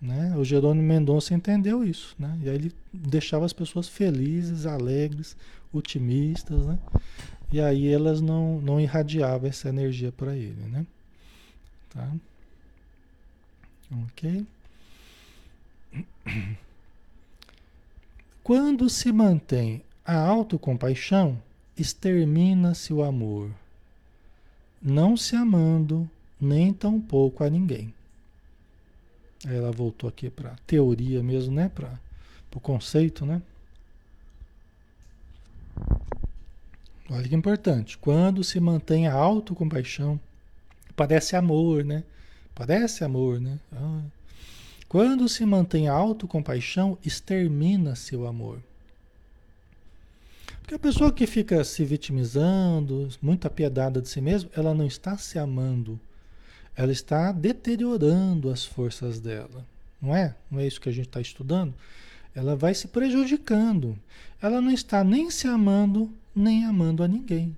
Né? 0.00 0.34
O 0.36 0.44
Jerônimo 0.44 0.86
Mendonça 0.86 1.32
entendeu 1.32 1.84
isso, 1.84 2.16
né? 2.18 2.36
E 2.42 2.48
aí 2.48 2.56
ele 2.56 2.72
deixava 2.92 3.44
as 3.44 3.52
pessoas 3.52 3.88
felizes, 3.88 4.66
alegres, 4.66 5.36
otimistas, 5.72 6.66
né? 6.66 6.76
E 7.52 7.60
aí 7.60 7.86
elas 7.86 8.20
não, 8.20 8.60
não 8.60 8.80
irradiavam 8.80 9.48
essa 9.48 9.68
energia 9.68 10.10
para 10.10 10.34
ele, 10.34 10.60
né? 10.70 10.84
Tá? 11.90 12.10
Ok? 14.04 14.44
Quando 18.42 18.90
se 18.90 19.12
mantém 19.12 19.82
a 20.04 20.16
autocompaixão, 20.16 21.40
extermina-se 21.76 22.92
o 22.92 23.04
amor, 23.04 23.50
não 24.82 25.16
se 25.16 25.36
amando 25.36 26.08
nem 26.40 26.72
tampouco 26.72 27.44
a 27.44 27.50
ninguém. 27.50 27.94
Aí 29.46 29.56
ela 29.56 29.70
voltou 29.70 30.08
aqui 30.08 30.28
para 30.28 30.56
teoria 30.66 31.22
mesmo, 31.22 31.54
né? 31.54 31.68
Para 31.68 31.98
o 32.54 32.60
conceito, 32.60 33.24
né? 33.24 33.40
Olha 37.10 37.28
que 37.28 37.34
importante. 37.34 37.98
Quando 37.98 38.42
se 38.42 38.58
mantém 38.58 39.06
a 39.06 39.14
autocompaixão, 39.14 40.18
parece 40.96 41.36
amor, 41.36 41.84
né? 41.84 42.04
Parece 42.54 43.04
amor, 43.04 43.40
né? 43.40 43.58
Ah. 43.72 44.02
Quando 44.88 45.28
se 45.28 45.44
mantém 45.44 45.88
a 45.88 45.94
autocompaixão, 45.94 46.98
extermina 47.04 47.94
seu 47.94 48.26
amor. 48.26 48.62
Porque 50.62 50.74
a 50.74 50.78
pessoa 50.78 51.12
que 51.12 51.26
fica 51.26 51.62
se 51.64 51.84
vitimizando, 51.84 53.08
muito 53.20 53.46
apiedada 53.46 54.00
de 54.00 54.08
si 54.08 54.20
mesma, 54.20 54.48
ela 54.56 54.72
não 54.72 54.86
está 54.86 55.18
se 55.18 55.38
amando 55.38 56.00
ela 56.76 56.92
está 56.92 57.32
deteriorando 57.32 58.50
as 58.50 58.64
forças 58.64 59.20
dela. 59.20 59.66
Não 60.00 60.14
é? 60.14 60.34
Não 60.50 60.60
é 60.60 60.66
isso 60.66 60.80
que 60.80 60.88
a 60.88 60.92
gente 60.92 61.06
está 61.06 61.20
estudando? 61.20 61.74
Ela 62.34 62.56
vai 62.56 62.74
se 62.74 62.88
prejudicando. 62.88 63.98
Ela 64.40 64.60
não 64.60 64.70
está 64.70 65.04
nem 65.04 65.30
se 65.30 65.46
amando, 65.46 66.10
nem 66.34 66.64
amando 66.64 67.02
a 67.02 67.08
ninguém. 67.08 67.56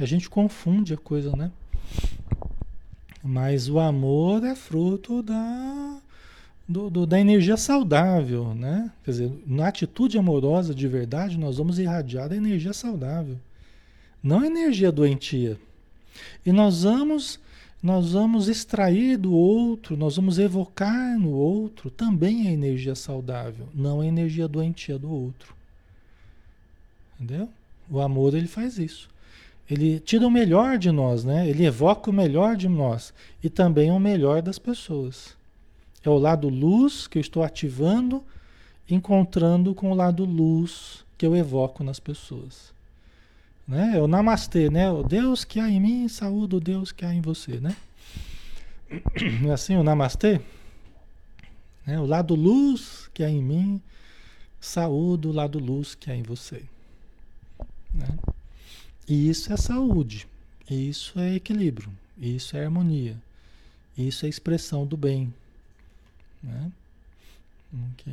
A 0.00 0.04
gente 0.04 0.28
confunde 0.28 0.94
a 0.94 0.96
coisa, 0.96 1.34
né? 1.34 1.50
Mas 3.22 3.68
o 3.68 3.80
amor 3.80 4.44
é 4.44 4.54
fruto 4.54 5.22
da, 5.22 6.00
do, 6.68 6.90
do, 6.90 7.06
da 7.06 7.18
energia 7.18 7.56
saudável, 7.56 8.54
né? 8.54 8.92
Quer 9.02 9.10
dizer, 9.10 9.32
na 9.46 9.68
atitude 9.68 10.18
amorosa 10.18 10.74
de 10.74 10.86
verdade, 10.86 11.38
nós 11.38 11.56
vamos 11.56 11.78
irradiar 11.78 12.30
a 12.30 12.36
energia 12.36 12.74
saudável. 12.74 13.38
Não 14.22 14.40
a 14.40 14.46
energia 14.46 14.92
doentia. 14.92 15.58
E 16.44 16.52
nós 16.52 16.82
vamos, 16.82 17.40
nós 17.82 18.12
vamos 18.12 18.48
extrair 18.48 19.16
do 19.16 19.32
outro, 19.32 19.96
nós 19.96 20.16
vamos 20.16 20.38
evocar 20.38 21.18
no 21.18 21.30
outro 21.30 21.90
também 21.90 22.48
a 22.48 22.52
energia 22.52 22.94
saudável, 22.94 23.66
não 23.74 24.02
a 24.02 24.06
energia 24.06 24.46
doentia 24.46 24.98
do 24.98 25.10
outro. 25.10 25.54
Entendeu? 27.14 27.48
O 27.90 28.00
amor 28.00 28.34
ele 28.34 28.46
faz 28.46 28.78
isso. 28.78 29.08
Ele 29.70 30.00
tira 30.00 30.26
o 30.26 30.30
melhor 30.30 30.76
de 30.76 30.90
nós, 30.90 31.24
né? 31.24 31.48
Ele 31.48 31.64
evoca 31.64 32.10
o 32.10 32.12
melhor 32.12 32.56
de 32.56 32.68
nós 32.68 33.14
e 33.42 33.48
também 33.48 33.90
o 33.90 33.98
melhor 33.98 34.42
das 34.42 34.58
pessoas. 34.58 35.37
É 36.04 36.08
o 36.08 36.18
lado 36.18 36.48
luz 36.48 37.06
que 37.06 37.18
eu 37.18 37.20
estou 37.20 37.42
ativando, 37.42 38.24
encontrando 38.88 39.74
com 39.74 39.90
o 39.90 39.94
lado 39.94 40.24
luz 40.24 41.04
que 41.16 41.26
eu 41.26 41.36
evoco 41.36 41.82
nas 41.82 41.98
pessoas. 41.98 42.72
Né? 43.66 43.96
É 43.96 44.02
o 44.02 44.06
namastê, 44.06 44.70
né? 44.70 44.90
O 44.90 45.02
Deus 45.02 45.44
que 45.44 45.60
há 45.60 45.68
em 45.68 45.80
mim, 45.80 46.08
saúde 46.08 46.56
o 46.56 46.60
Deus 46.60 46.92
que 46.92 47.04
há 47.04 47.12
em 47.12 47.20
você, 47.20 47.60
né? 47.60 47.76
É 49.46 49.50
assim 49.50 49.76
o 49.76 49.82
namastê? 49.82 50.40
Né? 51.84 52.00
O 52.00 52.06
lado 52.06 52.34
luz 52.34 53.10
que 53.12 53.22
há 53.22 53.28
em 53.28 53.42
mim, 53.42 53.82
saúde 54.60 55.28
o 55.28 55.32
lado 55.32 55.58
luz 55.58 55.94
que 55.94 56.10
há 56.10 56.16
em 56.16 56.22
você. 56.22 56.62
Né? 57.92 58.08
E 59.06 59.28
isso 59.28 59.52
é 59.52 59.56
saúde, 59.56 60.26
isso 60.70 61.18
é 61.18 61.34
equilíbrio, 61.34 61.90
isso 62.16 62.56
é 62.56 62.64
harmonia, 62.64 63.16
isso 63.96 64.24
é 64.24 64.28
expressão 64.28 64.86
do 64.86 64.96
bem. 64.96 65.32
Né? 66.42 66.70
Ok. 67.92 68.12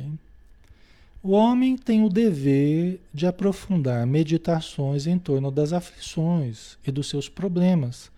O 1.22 1.32
homem 1.32 1.76
tem 1.76 2.04
o 2.04 2.08
dever 2.08 3.00
de 3.12 3.26
aprofundar 3.26 4.06
meditações 4.06 5.06
em 5.06 5.18
torno 5.18 5.50
das 5.50 5.72
aflições 5.72 6.78
e 6.86 6.92
dos 6.92 7.08
seus 7.08 7.28
problemas, 7.28 8.10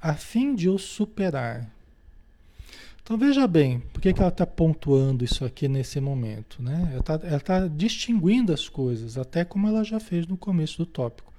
a 0.00 0.14
fim 0.14 0.54
de 0.54 0.68
os 0.68 0.82
superar. 0.82 1.68
Então 3.02 3.18
veja 3.18 3.48
bem, 3.48 3.80
por 3.92 4.00
que, 4.00 4.12
que 4.12 4.20
ela 4.20 4.28
está 4.28 4.46
pontuando 4.46 5.24
isso 5.24 5.44
aqui 5.44 5.66
nesse 5.66 6.00
momento? 6.00 6.62
Né? 6.62 6.88
Ela 6.92 7.36
está 7.36 7.40
tá 7.40 7.66
distinguindo 7.66 8.52
as 8.52 8.68
coisas, 8.68 9.18
até 9.18 9.44
como 9.44 9.66
ela 9.66 9.82
já 9.82 9.98
fez 9.98 10.26
no 10.26 10.36
começo 10.36 10.78
do 10.78 10.86
tópico. 10.86 11.32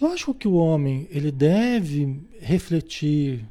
Lógico 0.00 0.34
que 0.34 0.48
o 0.48 0.54
homem 0.54 1.06
ele 1.10 1.30
deve 1.30 2.20
refletir 2.40 3.44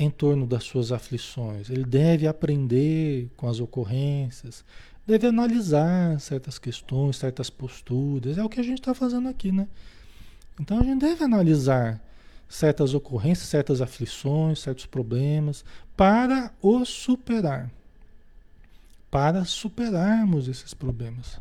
em 0.00 0.08
torno 0.08 0.46
das 0.46 0.64
suas 0.64 0.92
aflições. 0.92 1.68
Ele 1.68 1.84
deve 1.84 2.26
aprender 2.26 3.28
com 3.36 3.46
as 3.46 3.60
ocorrências, 3.60 4.64
deve 5.06 5.26
analisar 5.26 6.18
certas 6.18 6.58
questões, 6.58 7.18
certas 7.18 7.50
posturas. 7.50 8.38
É 8.38 8.42
o 8.42 8.48
que 8.48 8.58
a 8.58 8.62
gente 8.62 8.78
está 8.80 8.94
fazendo 8.94 9.28
aqui, 9.28 9.52
né? 9.52 9.68
Então 10.58 10.80
a 10.80 10.82
gente 10.82 11.00
deve 11.00 11.22
analisar 11.22 12.00
certas 12.48 12.94
ocorrências, 12.94 13.46
certas 13.46 13.82
aflições, 13.82 14.60
certos 14.60 14.86
problemas, 14.86 15.66
para 15.94 16.50
os 16.62 16.88
superar. 16.88 17.70
Para 19.10 19.44
superarmos 19.44 20.48
esses 20.48 20.72
problemas. 20.72 21.38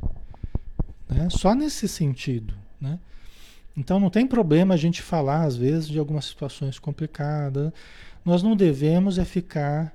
Né? 1.07 1.30
Só 1.30 1.55
nesse 1.55 1.88
sentido. 1.88 2.53
Né? 2.80 2.99
Então 3.78 4.01
não 4.01 4.10
tem 4.10 4.28
problema 4.28 4.74
a 4.74 4.78
gente 4.78 5.01
falar, 5.01 5.43
às 5.43 5.55
vezes, 5.55 5.88
de 5.88 5.97
algumas 5.97 6.26
situações 6.26 6.78
complicadas. 6.78 7.72
Nós 8.24 8.43
não 8.43 8.55
devemos 8.55 9.17
é 9.17 9.26
ficar 9.26 9.93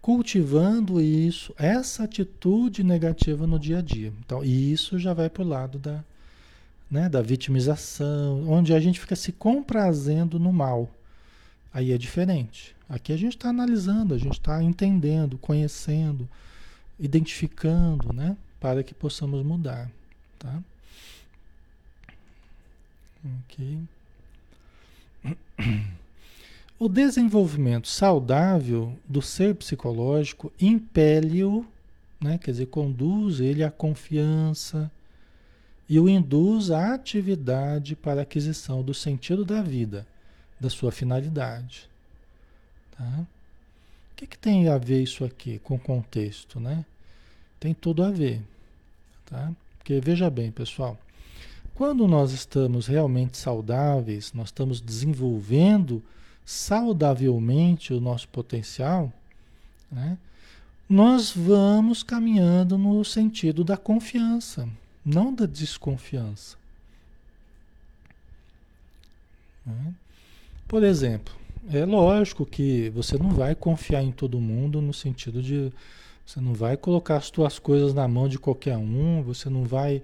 cultivando 0.00 1.00
isso, 1.00 1.54
essa 1.58 2.04
atitude 2.04 2.82
negativa 2.82 3.46
no 3.46 3.58
dia 3.58 3.78
a 3.78 3.82
dia. 3.82 4.12
Então, 4.24 4.42
isso 4.42 4.98
já 4.98 5.12
vai 5.12 5.28
para 5.28 5.42
o 5.42 5.46
lado 5.46 5.78
da, 5.78 6.02
né, 6.90 7.08
da 7.08 7.20
vitimização, 7.20 8.48
onde 8.48 8.72
a 8.72 8.80
gente 8.80 8.98
fica 8.98 9.14
se 9.14 9.32
comprazendo 9.32 10.38
no 10.38 10.52
mal. 10.52 10.88
Aí 11.72 11.92
é 11.92 11.98
diferente. 11.98 12.74
Aqui 12.88 13.12
a 13.12 13.16
gente 13.16 13.36
está 13.36 13.50
analisando, 13.50 14.14
a 14.14 14.18
gente 14.18 14.38
está 14.38 14.62
entendendo, 14.62 15.36
conhecendo, 15.36 16.26
identificando, 16.98 18.12
né, 18.12 18.36
para 18.58 18.82
que 18.82 18.94
possamos 18.94 19.44
mudar, 19.44 19.90
tá? 20.38 20.62
Ok. 23.44 23.78
O 26.78 26.88
desenvolvimento 26.88 27.88
saudável 27.88 28.96
do 29.04 29.20
ser 29.20 29.56
psicológico 29.56 30.52
impele-o, 30.60 31.66
né, 32.20 32.38
quer 32.38 32.52
dizer, 32.52 32.66
conduz 32.66 33.40
ele 33.40 33.64
à 33.64 33.70
confiança 33.70 34.88
e 35.88 35.98
o 35.98 36.08
induz 36.08 36.70
à 36.70 36.94
atividade 36.94 37.96
para 37.96 38.20
a 38.20 38.22
aquisição 38.22 38.80
do 38.80 38.94
sentido 38.94 39.44
da 39.44 39.60
vida, 39.60 40.06
da 40.60 40.70
sua 40.70 40.92
finalidade. 40.92 41.90
Tá? 42.96 43.26
O 44.12 44.14
que, 44.14 44.28
que 44.28 44.38
tem 44.38 44.68
a 44.68 44.78
ver 44.78 45.02
isso 45.02 45.24
aqui 45.24 45.58
com 45.58 45.74
o 45.74 45.80
contexto, 45.80 46.60
né? 46.60 46.84
Tem 47.58 47.74
tudo 47.74 48.04
a 48.04 48.10
ver, 48.10 48.40
tá? 49.26 49.52
Porque 49.78 50.00
veja 50.00 50.30
bem, 50.30 50.52
pessoal, 50.52 50.96
quando 51.74 52.06
nós 52.06 52.32
estamos 52.32 52.86
realmente 52.86 53.36
saudáveis, 53.36 54.32
nós 54.32 54.48
estamos 54.48 54.80
desenvolvendo 54.80 56.02
saudavelmente 56.48 57.92
o 57.92 58.00
nosso 58.00 58.26
potencial, 58.28 59.12
né, 59.92 60.16
nós 60.88 61.30
vamos 61.30 62.02
caminhando 62.02 62.78
no 62.78 63.04
sentido 63.04 63.62
da 63.62 63.76
confiança, 63.76 64.66
não 65.04 65.34
da 65.34 65.44
desconfiança. 65.44 66.56
Né? 69.66 69.92
Por 70.66 70.82
exemplo, 70.82 71.34
é 71.70 71.84
lógico 71.84 72.46
que 72.46 72.88
você 72.90 73.18
não 73.18 73.28
vai 73.28 73.54
confiar 73.54 74.02
em 74.02 74.10
todo 74.10 74.40
mundo 74.40 74.80
no 74.80 74.94
sentido 74.94 75.42
de 75.42 75.70
você 76.24 76.40
não 76.40 76.54
vai 76.54 76.78
colocar 76.78 77.18
as 77.18 77.26
suas 77.26 77.58
coisas 77.58 77.92
na 77.92 78.08
mão 78.08 78.26
de 78.26 78.38
qualquer 78.38 78.78
um, 78.78 79.22
você 79.22 79.50
não 79.50 79.64
vai 79.64 80.00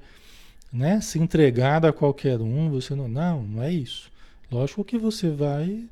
né, 0.71 1.01
se 1.01 1.19
entregar 1.19 1.87
a 1.87 1.93
qualquer 1.93 2.39
um, 2.39 2.69
você 2.69 2.95
não, 2.95 3.09
não, 3.09 3.43
não 3.45 3.63
é 3.63 3.73
isso. 3.73 4.13
Lógico 4.53 4.85
que 4.85 4.99
você 4.99 5.31
vai 5.31 5.89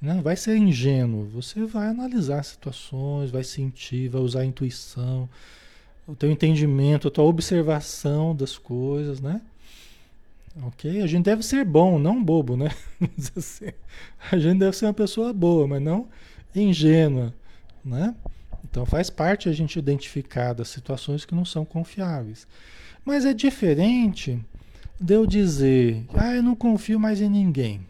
né? 0.00 0.20
Vai 0.22 0.36
ser 0.36 0.56
ingênuo, 0.56 1.26
você 1.26 1.64
vai 1.64 1.88
analisar 1.88 2.42
situações, 2.42 3.30
vai 3.30 3.44
sentir, 3.44 4.08
vai 4.08 4.20
usar 4.20 4.40
a 4.40 4.46
intuição, 4.46 5.28
o 6.06 6.14
teu 6.14 6.30
entendimento, 6.30 7.08
a 7.08 7.10
tua 7.10 7.24
observação 7.24 8.34
das 8.34 8.56
coisas, 8.56 9.20
né? 9.20 9.40
Ok? 10.62 11.02
A 11.02 11.06
gente 11.06 11.24
deve 11.24 11.42
ser 11.42 11.64
bom, 11.64 11.98
não 11.98 12.22
bobo, 12.22 12.56
né? 12.56 12.70
assim. 13.36 13.72
A 14.30 14.38
gente 14.38 14.58
deve 14.58 14.76
ser 14.76 14.86
uma 14.86 14.94
pessoa 14.94 15.32
boa, 15.32 15.66
mas 15.66 15.82
não 15.82 16.08
ingênua, 16.54 17.34
né? 17.84 18.14
Então 18.64 18.84
faz 18.86 19.10
parte 19.10 19.48
a 19.48 19.52
gente 19.52 19.78
identificar 19.78 20.52
das 20.52 20.68
situações 20.68 21.24
que 21.24 21.34
não 21.34 21.44
são 21.44 21.64
confiáveis. 21.64 22.46
Mas 23.04 23.24
é 23.24 23.32
diferente 23.32 24.38
de 25.00 25.14
eu 25.14 25.26
dizer, 25.26 26.04
ah, 26.14 26.34
eu 26.34 26.42
não 26.42 26.56
confio 26.56 26.98
mais 26.98 27.20
em 27.20 27.28
ninguém. 27.28 27.80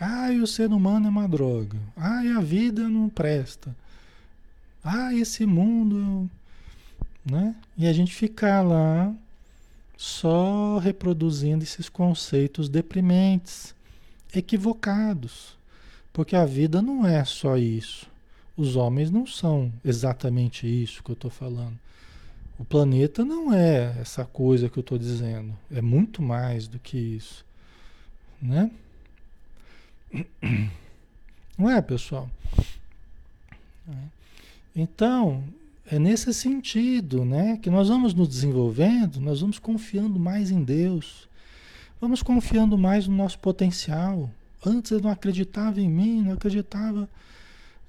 Ai, 0.00 0.38
o 0.38 0.46
ser 0.46 0.70
humano 0.70 1.06
é 1.06 1.10
uma 1.10 1.26
droga. 1.26 1.76
Ai, 1.96 2.28
a 2.28 2.40
vida 2.40 2.88
não 2.88 3.08
presta. 3.08 3.74
Ah, 4.82 5.12
esse 5.12 5.44
mundo. 5.44 6.30
Né? 7.24 7.54
E 7.76 7.86
a 7.86 7.92
gente 7.92 8.14
ficar 8.14 8.62
lá 8.62 9.12
só 9.96 10.78
reproduzindo 10.78 11.64
esses 11.64 11.88
conceitos 11.88 12.68
deprimentes, 12.68 13.74
equivocados. 14.32 15.58
Porque 16.12 16.36
a 16.36 16.44
vida 16.44 16.80
não 16.80 17.04
é 17.04 17.24
só 17.24 17.56
isso. 17.56 18.06
Os 18.56 18.76
homens 18.76 19.10
não 19.10 19.26
são 19.26 19.72
exatamente 19.84 20.66
isso 20.66 21.02
que 21.02 21.10
eu 21.10 21.14
estou 21.14 21.30
falando. 21.30 21.78
O 22.58 22.64
planeta 22.64 23.24
não 23.24 23.52
é 23.52 23.96
essa 24.00 24.24
coisa 24.24 24.68
que 24.68 24.78
eu 24.78 24.80
estou 24.80 24.98
dizendo. 24.98 25.56
É 25.70 25.80
muito 25.80 26.22
mais 26.22 26.66
do 26.66 26.78
que 26.78 26.96
isso. 26.96 27.44
Né? 28.40 28.70
Não 31.58 31.70
é, 31.70 31.80
pessoal? 31.82 32.28
Então, 34.74 35.42
é 35.90 35.98
nesse 35.98 36.32
sentido, 36.32 37.24
né, 37.24 37.58
que 37.60 37.70
nós 37.70 37.88
vamos 37.88 38.14
nos 38.14 38.28
desenvolvendo, 38.28 39.20
nós 39.20 39.40
vamos 39.40 39.58
confiando 39.58 40.18
mais 40.20 40.50
em 40.50 40.62
Deus, 40.62 41.28
vamos 42.00 42.22
confiando 42.22 42.78
mais 42.78 43.08
no 43.08 43.16
nosso 43.16 43.38
potencial. 43.38 44.30
Antes 44.64 44.92
eu 44.92 45.00
não 45.00 45.10
acreditava 45.10 45.80
em 45.80 45.88
mim, 45.88 46.22
não 46.22 46.34
acreditava 46.34 47.08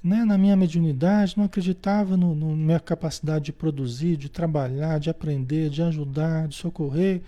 né, 0.04 0.24
na 0.24 0.38
minha 0.38 0.56
mediunidade, 0.56 1.38
não 1.38 1.46
acreditava 1.46 2.16
na 2.16 2.26
minha 2.26 2.80
capacidade 2.80 3.46
de 3.46 3.54
produzir, 3.54 4.18
de 4.18 4.30
trabalhar, 4.30 5.00
de 5.00 5.10
aprender, 5.10 5.70
de 5.70 5.82
ajudar, 5.84 6.48
de 6.48 6.56
socorrer. 6.56 7.22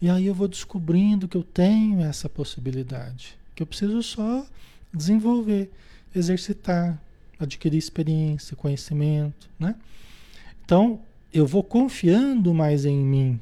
E 0.00 0.10
aí 0.10 0.26
eu 0.26 0.34
vou 0.34 0.46
descobrindo 0.46 1.26
que 1.26 1.36
eu 1.36 1.42
tenho 1.42 2.02
essa 2.02 2.28
possibilidade 2.28 3.41
que 3.54 3.62
eu 3.62 3.66
preciso 3.66 4.02
só 4.02 4.46
desenvolver, 4.92 5.70
exercitar, 6.14 7.00
adquirir 7.38 7.78
experiência, 7.78 8.56
conhecimento, 8.56 9.48
né? 9.58 9.74
Então, 10.64 11.00
eu 11.32 11.46
vou 11.46 11.62
confiando 11.62 12.52
mais 12.54 12.84
em 12.84 12.98
mim, 12.98 13.40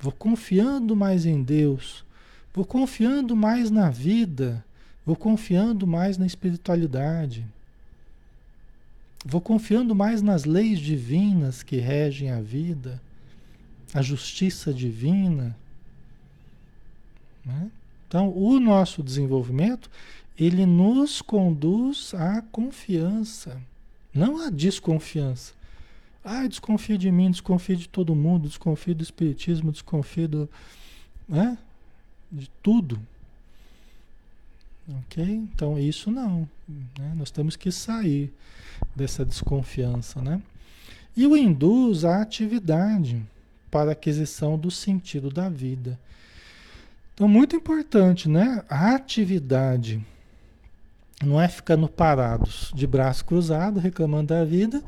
vou 0.00 0.12
confiando 0.12 0.94
mais 0.94 1.24
em 1.24 1.42
Deus, 1.42 2.04
vou 2.52 2.64
confiando 2.64 3.34
mais 3.36 3.70
na 3.70 3.90
vida, 3.90 4.64
vou 5.04 5.16
confiando 5.16 5.86
mais 5.86 6.18
na 6.18 6.26
espiritualidade, 6.26 7.46
vou 9.24 9.40
confiando 9.40 9.94
mais 9.94 10.20
nas 10.20 10.44
leis 10.44 10.78
divinas 10.80 11.62
que 11.62 11.76
regem 11.76 12.30
a 12.30 12.40
vida, 12.40 13.00
a 13.94 14.02
justiça 14.02 14.72
divina, 14.72 15.56
né? 17.44 17.70
Então, 18.12 18.30
o 18.36 18.60
nosso 18.60 19.02
desenvolvimento, 19.02 19.90
ele 20.38 20.66
nos 20.66 21.22
conduz 21.22 22.12
à 22.12 22.42
confiança, 22.42 23.58
não 24.12 24.38
à 24.38 24.50
desconfiança. 24.50 25.54
Ah, 26.22 26.46
desconfio 26.46 26.98
de 26.98 27.10
mim, 27.10 27.30
desconfio 27.30 27.74
de 27.74 27.88
todo 27.88 28.14
mundo, 28.14 28.48
desconfio 28.48 28.94
do 28.94 29.02
espiritismo, 29.02 29.72
desconfio 29.72 30.28
do, 30.28 30.50
né? 31.26 31.56
de 32.30 32.50
tudo. 32.62 33.00
Ok? 35.06 35.24
Então, 35.24 35.78
isso 35.78 36.10
não. 36.10 36.46
Né? 36.68 37.14
Nós 37.16 37.30
temos 37.30 37.56
que 37.56 37.72
sair 37.72 38.30
dessa 38.94 39.24
desconfiança. 39.24 40.20
Né? 40.20 40.42
E 41.16 41.26
o 41.26 41.34
induz 41.34 42.04
à 42.04 42.20
atividade 42.20 43.22
para 43.70 43.88
a 43.88 43.92
aquisição 43.94 44.58
do 44.58 44.70
sentido 44.70 45.30
da 45.30 45.48
vida. 45.48 45.98
Então, 47.14 47.28
muito 47.28 47.54
importante, 47.54 48.28
né? 48.28 48.64
A 48.68 48.94
atividade 48.94 50.04
não 51.22 51.40
é 51.40 51.46
ficando 51.46 51.88
parados 51.88 52.72
de 52.74 52.86
braço 52.86 53.24
cruzado, 53.24 53.78
reclamando 53.78 54.28
da 54.28 54.44
vida, 54.44 54.82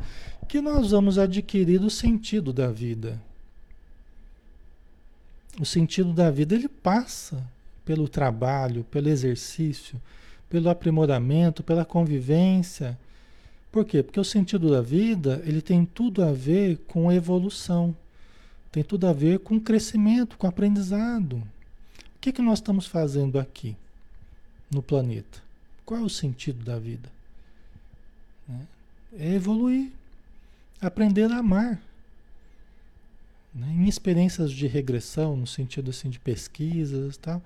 que 0.49 0.61
nós 0.61 0.91
vamos 0.91 1.19
adquirir 1.19 1.81
o 1.83 1.91
sentido 1.91 2.53
da 2.53 2.71
vida. 2.71 3.21
O 5.61 5.65
sentido 5.65 6.13
da 6.13 6.31
vida 6.31 6.55
ele 6.55 6.69
passa 6.69 7.45
pelo 7.85 8.09
trabalho, 8.09 8.85
pelo 8.85 9.09
exercício, 9.09 10.01
pelo 10.49 10.71
aprimoramento, 10.71 11.63
pela 11.63 11.85
convivência. 11.85 12.99
Por 13.71 13.85
quê? 13.85 14.03
Porque 14.03 14.19
o 14.19 14.25
sentido 14.25 14.71
da 14.71 14.81
vida 14.81 15.43
ele 15.45 15.61
tem 15.61 15.85
tudo 15.85 16.25
a 16.25 16.33
ver 16.33 16.79
com 16.89 17.13
evolução, 17.13 17.95
tem 18.73 18.83
tudo 18.83 19.07
a 19.07 19.13
ver 19.13 19.41
com 19.41 19.61
crescimento, 19.61 20.37
com 20.39 20.47
aprendizado 20.47 21.43
que, 22.25 22.33
que 22.33 22.41
nós 22.41 22.59
estamos 22.59 22.87
fazendo 22.87 23.39
aqui 23.39 23.77
no 24.71 24.83
planeta? 24.83 25.43
Qual 25.85 26.01
é 26.01 26.03
o 26.03 26.09
sentido 26.09 26.65
da 26.65 26.79
vida? 26.79 27.11
Né? 28.49 28.61
É 29.19 29.35
evoluir, 29.35 29.93
aprender 30.81 31.31
a 31.31 31.37
amar. 31.37 31.83
Né? 33.55 33.69
Em 33.77 33.87
experiências 33.87 34.51
de 34.51 34.67
regressão, 34.67 35.37
no 35.37 35.47
sentido 35.47 35.91
assim 35.91 36.09
de 36.09 36.19
pesquisas 36.19 37.15
e 37.15 37.19
tal, 37.19 37.43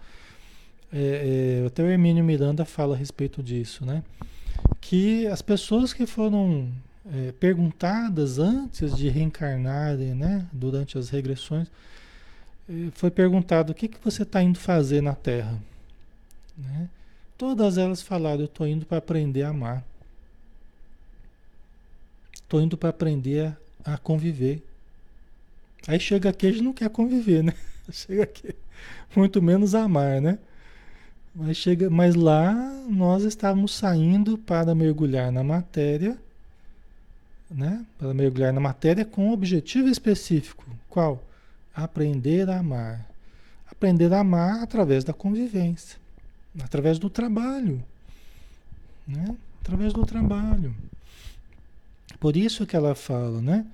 é, 0.92 1.62
é, 1.62 1.66
até 1.66 1.82
o 1.82 1.88
Hermínio 1.88 2.22
Miranda 2.22 2.64
fala 2.64 2.94
a 2.94 2.98
respeito 2.98 3.42
disso, 3.42 3.84
né? 3.84 4.04
Que 4.80 5.26
as 5.26 5.42
pessoas 5.42 5.92
que 5.92 6.06
foram 6.06 6.70
é, 7.12 7.32
perguntadas 7.32 8.38
antes 8.38 8.96
de 8.96 9.08
reencarnarem, 9.08 10.14
né? 10.14 10.46
Durante 10.52 10.96
as 10.96 11.10
regressões, 11.10 11.68
foi 12.92 13.10
perguntado 13.10 13.72
o 13.72 13.74
que, 13.74 13.88
que 13.88 13.98
você 14.04 14.22
está 14.22 14.42
indo 14.42 14.58
fazer 14.58 15.00
na 15.00 15.14
Terra, 15.14 15.58
né? 16.56 16.88
Todas 17.36 17.78
elas 17.78 18.02
falaram, 18.02 18.40
eu 18.40 18.46
estou 18.46 18.66
indo 18.66 18.84
para 18.84 18.98
aprender 18.98 19.44
a 19.44 19.50
amar. 19.50 19.84
Estou 22.34 22.60
indo 22.60 22.76
para 22.76 22.88
aprender 22.88 23.56
a, 23.84 23.94
a 23.94 23.98
conviver. 23.98 24.62
Aí 25.86 26.00
chega 26.00 26.30
aqui, 26.30 26.46
a 26.46 26.50
gente 26.50 26.64
não 26.64 26.72
quer 26.72 26.90
conviver, 26.90 27.44
né? 27.44 27.54
Chega 27.90 28.24
aqui, 28.24 28.54
muito 29.16 29.40
menos 29.40 29.74
amar, 29.74 30.20
né? 30.20 30.38
Mas, 31.34 31.56
chega, 31.56 31.88
mas 31.88 32.14
lá 32.14 32.52
nós 32.88 33.22
estávamos 33.22 33.72
saindo 33.72 34.36
para 34.36 34.74
mergulhar 34.74 35.32
na 35.32 35.42
matéria, 35.42 36.18
né? 37.50 37.86
Para 37.96 38.12
mergulhar 38.12 38.52
na 38.52 38.60
matéria 38.60 39.04
com 39.04 39.28
um 39.28 39.32
objetivo 39.32 39.88
específico. 39.88 40.64
Qual? 40.88 41.22
Aprender 41.78 42.50
a 42.50 42.58
amar. 42.58 43.08
Aprender 43.70 44.12
a 44.12 44.18
amar 44.18 44.64
através 44.64 45.04
da 45.04 45.12
convivência, 45.12 45.96
através 46.60 46.98
do 46.98 47.08
trabalho, 47.08 47.80
né? 49.06 49.36
Através 49.60 49.92
do 49.92 50.04
trabalho. 50.04 50.74
Por 52.18 52.36
isso 52.36 52.66
que 52.66 52.74
ela 52.74 52.96
fala, 52.96 53.40
né? 53.40 53.64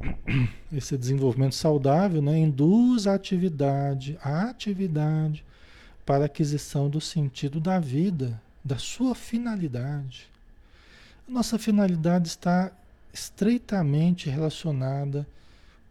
Esse 0.72 0.96
desenvolvimento 0.96 1.54
saudável, 1.54 2.22
né? 2.22 2.38
Induz 2.38 3.06
a 3.06 3.12
atividade, 3.12 4.18
a 4.22 4.44
atividade 4.48 5.44
para 6.06 6.24
a 6.24 6.26
aquisição 6.26 6.88
do 6.88 7.00
sentido 7.00 7.60
da 7.60 7.78
vida, 7.78 8.40
da 8.64 8.78
sua 8.78 9.14
finalidade. 9.14 10.28
A 11.28 11.30
nossa 11.30 11.58
finalidade 11.58 12.28
está 12.28 12.72
estreitamente 13.12 14.30
relacionada 14.30 15.26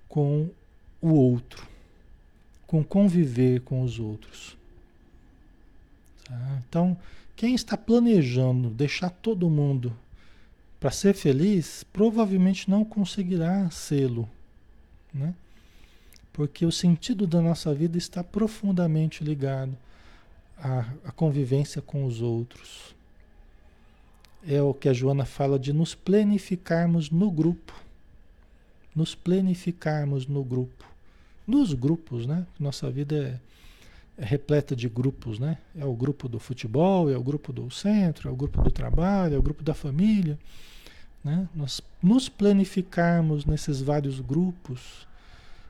com 0.09 0.49
o 1.03 1.13
outro, 1.13 1.67
com 2.65 2.81
conviver 2.81 3.59
com 3.61 3.83
os 3.83 3.99
outros. 3.99 4.55
Tá? 6.23 6.61
Então, 6.67 6.97
quem 7.35 7.53
está 7.53 7.75
planejando 7.75 8.69
deixar 8.69 9.09
todo 9.09 9.49
mundo 9.49 9.93
para 10.79 10.91
ser 10.91 11.13
feliz, 11.13 11.83
provavelmente 11.91 12.69
não 12.69 12.85
conseguirá 12.85 13.69
sê-lo, 13.69 14.29
né? 15.13 15.35
Porque 16.31 16.65
o 16.65 16.71
sentido 16.71 17.27
da 17.27 17.41
nossa 17.41 17.73
vida 17.73 17.97
está 17.97 18.23
profundamente 18.23 19.23
ligado 19.23 19.77
a, 20.57 20.85
a 21.05 21.11
convivência 21.11 21.81
com 21.81 22.05
os 22.05 22.21
outros. 22.21 22.95
É 24.47 24.61
o 24.61 24.73
que 24.73 24.89
a 24.89 24.93
Joana 24.93 25.25
fala 25.25 25.59
de 25.59 25.71
nos 25.71 25.93
planificarmos 25.93 27.09
no 27.09 27.29
grupo. 27.29 27.73
Nos 28.95 29.13
planificarmos 29.15 30.27
no 30.27 30.43
grupo. 30.43 30.92
Nos 31.45 31.73
grupos, 31.73 32.25
né? 32.25 32.45
Nossa 32.59 32.89
vida 32.89 33.15
é, 34.17 34.21
é 34.21 34.25
repleta 34.25 34.75
de 34.75 34.87
grupos, 34.87 35.39
né? 35.39 35.57
É 35.77 35.85
o 35.85 35.93
grupo 35.93 36.27
do 36.29 36.39
futebol, 36.39 37.09
é 37.09 37.17
o 37.17 37.23
grupo 37.23 37.51
do 37.51 37.69
centro, 37.69 38.29
é 38.29 38.31
o 38.31 38.35
grupo 38.35 38.61
do 38.61 38.71
trabalho, 38.71 39.35
é 39.35 39.37
o 39.37 39.43
grupo 39.43 39.63
da 39.63 39.73
família. 39.73 40.37
Né? 41.23 41.47
Nós 41.55 41.81
nos 42.01 42.27
planificarmos 42.27 43.45
nesses 43.45 43.81
vários 43.81 44.19
grupos 44.19 45.07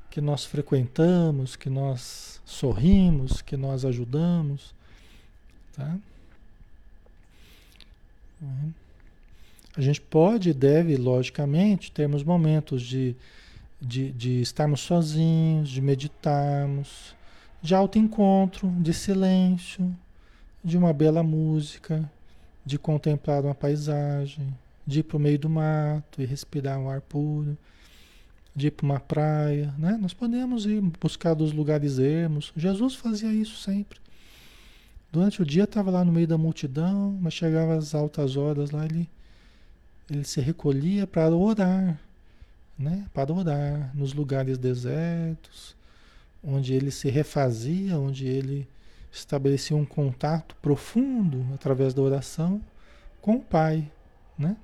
que 0.09 0.21
nós 0.21 0.45
frequentamos, 0.45 1.55
que 1.55 1.69
nós 1.69 2.41
sorrimos, 2.45 3.41
que 3.41 3.57
nós 3.57 3.85
ajudamos, 3.85 4.73
Tá? 5.73 5.97
Uhum. 8.41 8.73
A 9.75 9.81
gente 9.81 9.99
pode 9.99 10.51
e 10.51 10.53
deve, 10.53 10.95
logicamente, 10.95 11.91
termos 11.91 12.23
momentos 12.23 12.83
de, 12.83 13.15
de, 13.83 14.11
de 14.11 14.41
estarmos 14.41 14.79
sozinhos, 14.79 15.69
de 15.69 15.81
meditarmos, 15.81 17.13
de 17.61 17.75
autoencontro, 17.75 18.69
de 18.79 18.93
silêncio, 18.93 19.93
de 20.63 20.77
uma 20.77 20.93
bela 20.93 21.21
música, 21.21 22.09
de 22.65 22.79
contemplar 22.79 23.43
uma 23.43 23.53
paisagem, 23.53 24.47
de 24.87 24.99
ir 24.99 25.03
para 25.03 25.17
o 25.17 25.19
meio 25.19 25.37
do 25.37 25.49
mato 25.49 26.21
e 26.21 26.25
respirar 26.25 26.79
um 26.79 26.89
ar 26.89 27.01
puro, 27.01 27.57
de 28.55 28.67
ir 28.67 28.71
para 28.71 28.85
uma 28.85 28.99
praia. 28.99 29.73
Né? 29.77 29.97
Nós 29.99 30.13
podemos 30.13 30.65
ir 30.65 30.81
buscar 31.01 31.33
dos 31.33 31.51
lugares 31.51 31.99
ermos. 31.99 32.53
Jesus 32.55 32.95
fazia 32.95 33.33
isso 33.33 33.57
sempre. 33.57 33.99
Durante 35.11 35.41
o 35.41 35.45
dia 35.45 35.65
estava 35.65 35.91
lá 35.91 36.05
no 36.05 36.11
meio 36.11 36.27
da 36.27 36.37
multidão, 36.37 37.17
mas 37.21 37.33
chegava 37.33 37.75
às 37.75 37.93
altas 37.93 38.35
horas 38.37 38.71
lá, 38.71 38.85
ele, 38.85 39.09
ele 40.09 40.23
se 40.23 40.41
recolhia 40.41 41.05
para 41.05 41.29
orar, 41.29 41.99
né? 42.77 43.07
Para 43.13 43.31
orar 43.31 43.95
nos 43.95 44.13
lugares 44.13 44.57
desertos, 44.57 45.75
onde 46.43 46.73
ele 46.73 46.91
se 46.91 47.09
refazia, 47.09 47.97
onde 47.97 48.27
ele 48.27 48.67
estabelecia 49.11 49.77
um 49.77 49.85
contato 49.85 50.55
profundo 50.61 51.45
através 51.53 51.93
da 51.93 52.01
oração 52.01 52.61
com 53.21 53.35
o 53.35 53.41
Pai, 53.41 53.89
né? 54.37 54.57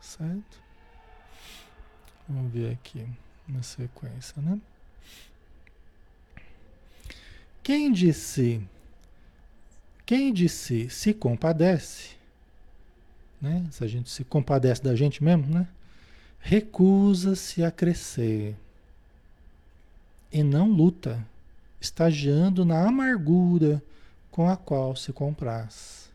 Certo? 0.00 0.60
Vamos 2.28 2.52
ver 2.52 2.72
aqui 2.72 3.06
na 3.48 3.62
sequência, 3.62 4.40
né? 4.42 4.60
Quem 7.62 7.92
disse 7.92 8.60
quem 10.04 10.34
si 10.48 10.90
se 10.90 11.14
compadece, 11.14 12.10
né? 13.40 13.64
se 13.70 13.82
a 13.82 13.86
gente 13.86 14.10
se 14.10 14.24
compadece 14.24 14.82
da 14.82 14.94
gente 14.94 15.22
mesmo, 15.22 15.46
né? 15.46 15.66
Recusa-se 16.42 17.62
a 17.62 17.70
crescer 17.70 18.56
e 20.30 20.42
não 20.42 20.68
luta, 20.68 21.24
estagiando 21.80 22.64
na 22.64 22.86
amargura 22.86 23.82
com 24.30 24.48
a 24.48 24.56
qual 24.56 24.96
se 24.96 25.12
compraz. 25.12 26.10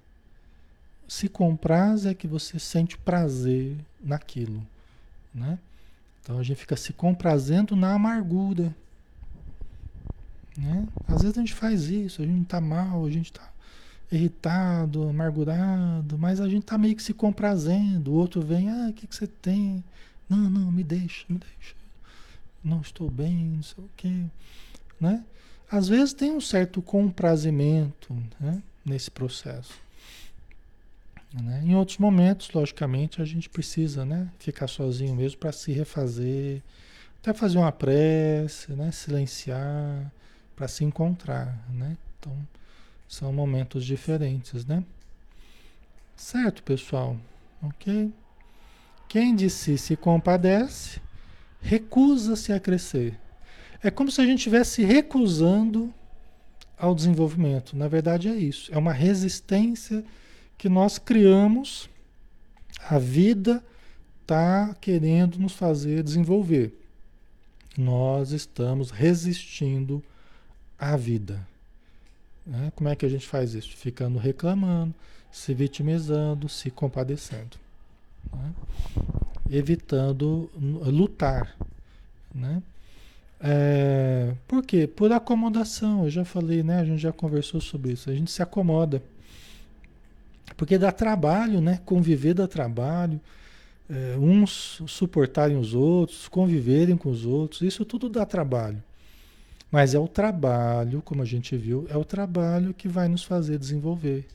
Se 1.08 1.30
compraz 1.30 2.06
é 2.06 2.14
que 2.14 2.28
você 2.28 2.60
sente 2.60 2.98
prazer 2.98 3.78
naquilo, 4.04 4.62
né? 5.34 5.58
Então 6.22 6.38
a 6.38 6.44
gente 6.44 6.58
fica 6.58 6.76
se 6.76 6.92
comprazendo 6.92 7.74
na 7.76 7.94
amargura, 7.94 8.76
né? 10.58 10.86
Às 11.08 11.22
vezes 11.22 11.38
a 11.38 11.42
gente 11.42 11.54
faz 11.54 11.84
isso, 11.84 12.22
a 12.22 12.26
gente 12.26 12.44
está 12.44 12.60
mal, 12.60 13.06
a 13.06 13.10
gente 13.10 13.32
está 13.32 13.50
irritado, 14.12 15.08
amargurado, 15.08 16.18
mas 16.18 16.42
a 16.42 16.50
gente 16.50 16.66
tá 16.66 16.78
meio 16.78 16.96
que 16.96 17.04
se 17.04 17.14
comprazendo. 17.14 18.12
O 18.12 18.16
outro 18.16 18.42
vem, 18.42 18.70
ah, 18.70 18.88
o 18.90 18.94
que, 18.94 19.08
que 19.08 19.16
você 19.16 19.28
tem? 19.28 19.84
Não, 20.30 20.50
não, 20.50 20.72
me 20.72 20.84
deixa, 20.84 21.26
me 21.30 21.38
deixa. 21.38 21.76
Não 22.64 22.82
estou 22.82 23.10
bem, 23.10 23.36
não 23.36 23.64
sei 23.64 23.84
o 23.84 23.90
quê. 23.96 24.26
Né? 25.00 25.24
Às 25.72 25.88
vezes 25.88 26.14
tem 26.14 26.32
um 26.32 26.42
certo 26.42 26.82
comprazimento 26.82 28.14
né, 28.40 28.62
nesse 28.86 29.12
processo. 29.12 29.74
Né? 31.34 31.62
Em 31.66 31.76
outros 31.76 31.98
momentos, 31.98 32.50
logicamente, 32.52 33.22
a 33.22 33.26
gente 33.26 33.50
precisa 33.50 34.06
né, 34.06 34.30
ficar 34.40 34.68
sozinho 34.68 35.16
mesmo 35.16 35.38
para 35.40 35.52
se 35.52 35.72
refazer, 35.72 36.62
até 37.22 37.34
fazer 37.34 37.58
uma 37.58 37.72
prece, 37.72 38.72
né, 38.74 38.92
silenciar, 38.92 40.12
para 40.56 40.68
se 40.68 40.84
encontrar. 40.84 41.58
Né? 41.70 41.98
Então, 42.20 42.36
são 43.08 43.32
momentos 43.32 43.86
diferentes, 43.86 44.66
né? 44.66 44.84
Certo, 46.16 46.64
pessoal? 46.64 47.16
Ok? 47.62 48.12
Quem 49.08 49.36
de 49.36 49.50
si 49.50 49.78
se 49.78 49.96
compadece, 49.96 51.00
recusa-se 51.62 52.52
a 52.52 52.60
crescer. 52.60 53.18
É 53.82 53.90
como 53.90 54.12
se 54.12 54.20
a 54.20 54.26
gente 54.26 54.40
estivesse 54.40 54.84
recusando 54.84 55.94
ao 56.78 56.94
desenvolvimento. 56.94 57.76
Na 57.76 57.88
verdade, 57.88 58.28
é 58.28 58.36
isso. 58.36 58.74
É 58.74 58.78
uma 58.78 58.94
resistência 58.94 60.04
que 60.58 60.70
nós 60.70 60.98
criamos. 60.98 61.90
A 62.90 63.00
vida 63.00 63.64
está 64.22 64.76
querendo 64.82 65.40
nos 65.40 65.54
fazer 65.54 66.04
desenvolver. 66.04 66.74
Nós 67.78 68.32
estamos 68.32 68.92
resistindo 68.92 70.04
à 70.78 70.98
vida. 70.98 71.48
Né? 72.46 72.72
Como 72.76 72.90
é 72.90 72.96
que 72.96 73.06
a 73.06 73.10
gente 73.10 73.26
faz 73.26 73.54
isso? 73.54 73.76
Ficando 73.76 74.18
reclamando, 74.18 74.94
se 75.32 75.54
vitimizando, 75.54 76.50
se 76.50 76.70
compadecendo. 76.72 77.58
Né? 78.34 78.54
Evitando 79.50 80.50
lutar. 80.60 81.56
Né? 82.34 82.62
É, 83.40 84.34
por 84.48 84.64
quê? 84.64 84.88
Por 84.88 85.12
acomodação. 85.12 86.06
Eu 86.06 86.10
já 86.10 86.26
falei, 86.26 86.64
né? 86.64 86.80
A 86.80 86.86
gente 86.86 87.00
já 87.00 87.12
conversou 87.12 87.62
sobre 87.62 87.94
isso. 87.94 88.10
A 88.10 88.14
gente 88.14 88.32
se 88.32 88.42
acomoda. 88.42 89.02
Porque 90.56 90.78
dá 90.78 90.92
trabalho, 90.92 91.62
né? 91.62 91.80
Conviver 91.86 92.34
dá 92.34 92.48
trabalho. 92.48 93.20
É, 93.90 94.18
uns 94.18 94.82
suportarem 94.86 95.58
os 95.58 95.74
outros, 95.74 96.28
conviverem 96.28 96.98
com 96.98 97.10
os 97.10 97.26
outros, 97.26 97.62
isso 97.62 97.86
tudo 97.86 98.10
dá 98.10 98.26
trabalho. 98.26 98.84
Mas 99.72 99.94
é 99.94 100.00
o 100.00 100.08
trabalho, 100.08 101.02
como 101.02 101.22
a 101.22 101.26
gente 101.26 101.56
viu, 101.56 101.86
é 101.90 101.96
o 101.96 102.04
trabalho 102.04 102.74
que 102.74 102.88
vai 102.88 103.08
nos 103.08 103.24
fazer 103.24 103.58
desenvolver. 103.58 104.26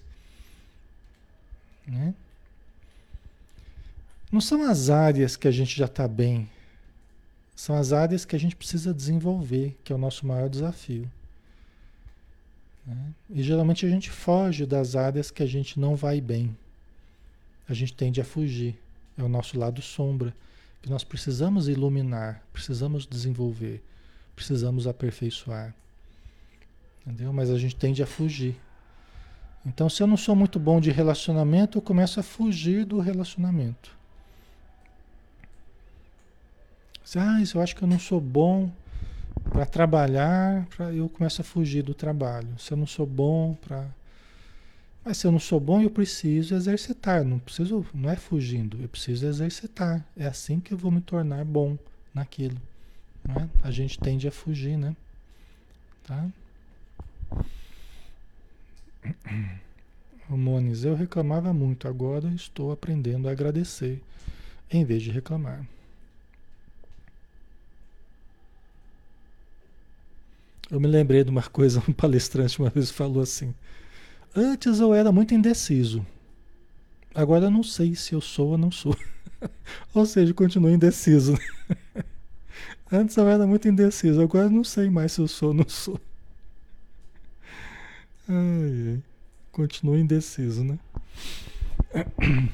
Né? 1.86 2.14
Não 4.32 4.40
são 4.40 4.62
as 4.62 4.88
áreas 4.88 5.36
que 5.36 5.46
a 5.46 5.50
gente 5.50 5.76
já 5.76 5.84
está 5.84 6.08
bem, 6.08 6.48
são 7.54 7.76
as 7.76 7.92
áreas 7.92 8.24
que 8.24 8.34
a 8.34 8.38
gente 8.38 8.56
precisa 8.56 8.94
desenvolver, 8.94 9.78
que 9.84 9.92
é 9.92 9.94
o 9.94 9.98
nosso 9.98 10.26
maior 10.26 10.48
desafio. 10.48 11.08
Né? 12.86 13.12
E 13.28 13.42
geralmente 13.42 13.84
a 13.84 13.90
gente 13.90 14.10
foge 14.10 14.64
das 14.64 14.96
áreas 14.96 15.30
que 15.30 15.42
a 15.42 15.46
gente 15.46 15.78
não 15.78 15.94
vai 15.94 16.18
bem. 16.18 16.56
A 17.68 17.74
gente 17.74 17.92
tende 17.92 18.22
a 18.22 18.24
fugir. 18.24 18.76
É 19.18 19.22
o 19.22 19.28
nosso 19.28 19.58
lado 19.58 19.82
sombra, 19.82 20.34
que 20.80 20.88
nós 20.88 21.04
precisamos 21.04 21.68
iluminar, 21.68 22.42
precisamos 22.54 23.06
desenvolver, 23.06 23.82
precisamos 24.34 24.86
aperfeiçoar. 24.86 25.74
Entendeu? 27.06 27.32
Mas 27.34 27.50
a 27.50 27.58
gente 27.58 27.76
tende 27.76 28.02
a 28.02 28.06
fugir. 28.06 28.58
Então, 29.66 29.90
se 29.90 30.02
eu 30.02 30.06
não 30.06 30.16
sou 30.16 30.34
muito 30.34 30.58
bom 30.58 30.80
de 30.80 30.90
relacionamento, 30.90 31.76
eu 31.76 31.82
começo 31.82 32.18
a 32.18 32.22
fugir 32.22 32.86
do 32.86 32.98
relacionamento. 32.98 34.01
Ah, 37.16 37.38
eu 37.54 37.60
acho 37.60 37.76
que 37.76 37.82
eu 37.82 37.88
não 37.88 37.98
sou 37.98 38.20
bom 38.20 38.70
para 39.50 39.66
trabalhar, 39.66 40.66
pra, 40.66 40.92
eu 40.92 41.08
começo 41.08 41.40
a 41.40 41.44
fugir 41.44 41.82
do 41.82 41.94
trabalho. 41.94 42.48
Se 42.58 42.72
eu 42.72 42.76
não 42.76 42.86
sou 42.86 43.06
bom 43.06 43.54
para. 43.54 43.86
Mas 45.04 45.18
se 45.18 45.26
eu 45.26 45.32
não 45.32 45.40
sou 45.40 45.58
bom, 45.58 45.82
eu 45.82 45.90
preciso 45.90 46.54
exercitar. 46.54 47.24
Não 47.24 47.38
preciso, 47.38 47.84
não 47.92 48.08
é 48.08 48.16
fugindo, 48.16 48.78
eu 48.80 48.88
preciso 48.88 49.26
exercitar. 49.26 50.04
É 50.16 50.26
assim 50.26 50.60
que 50.60 50.72
eu 50.72 50.78
vou 50.78 50.90
me 50.90 51.00
tornar 51.00 51.44
bom 51.44 51.76
naquilo. 52.14 52.56
Né? 53.24 53.48
A 53.62 53.70
gente 53.70 53.98
tende 53.98 54.28
a 54.28 54.32
fugir, 54.32 54.76
né? 54.76 54.96
Tá? 56.04 56.28
Eu 60.82 60.94
reclamava 60.94 61.52
muito, 61.52 61.86
agora 61.86 62.26
estou 62.28 62.72
aprendendo 62.72 63.28
a 63.28 63.32
agradecer 63.32 64.00
em 64.70 64.82
vez 64.82 65.02
de 65.02 65.10
reclamar. 65.10 65.62
Eu 70.72 70.80
me 70.80 70.88
lembrei 70.88 71.22
de 71.22 71.28
uma 71.28 71.42
coisa, 71.42 71.82
um 71.86 71.92
palestrante 71.92 72.58
uma 72.58 72.70
vez 72.70 72.90
falou 72.90 73.22
assim: 73.22 73.54
Antes 74.34 74.80
eu 74.80 74.94
era 74.94 75.12
muito 75.12 75.34
indeciso. 75.34 76.04
Agora 77.14 77.44
eu 77.44 77.50
não 77.50 77.62
sei 77.62 77.94
se 77.94 78.14
eu 78.14 78.22
sou 78.22 78.52
ou 78.52 78.58
não 78.58 78.70
sou. 78.70 78.96
ou 79.92 80.06
seja, 80.06 80.32
continuo 80.32 80.70
indeciso. 80.70 81.38
Antes 82.90 83.18
eu 83.18 83.28
era 83.28 83.46
muito 83.46 83.68
indeciso, 83.68 84.22
agora 84.22 84.46
eu 84.46 84.50
não 84.50 84.64
sei 84.64 84.88
mais 84.88 85.12
se 85.12 85.20
eu 85.20 85.28
sou 85.28 85.48
ou 85.48 85.54
não 85.54 85.68
sou. 85.68 86.00
Ai, 88.26 88.94
ai. 88.94 89.02
Continuo 89.50 89.98
indeciso, 89.98 90.64
né? 90.64 90.78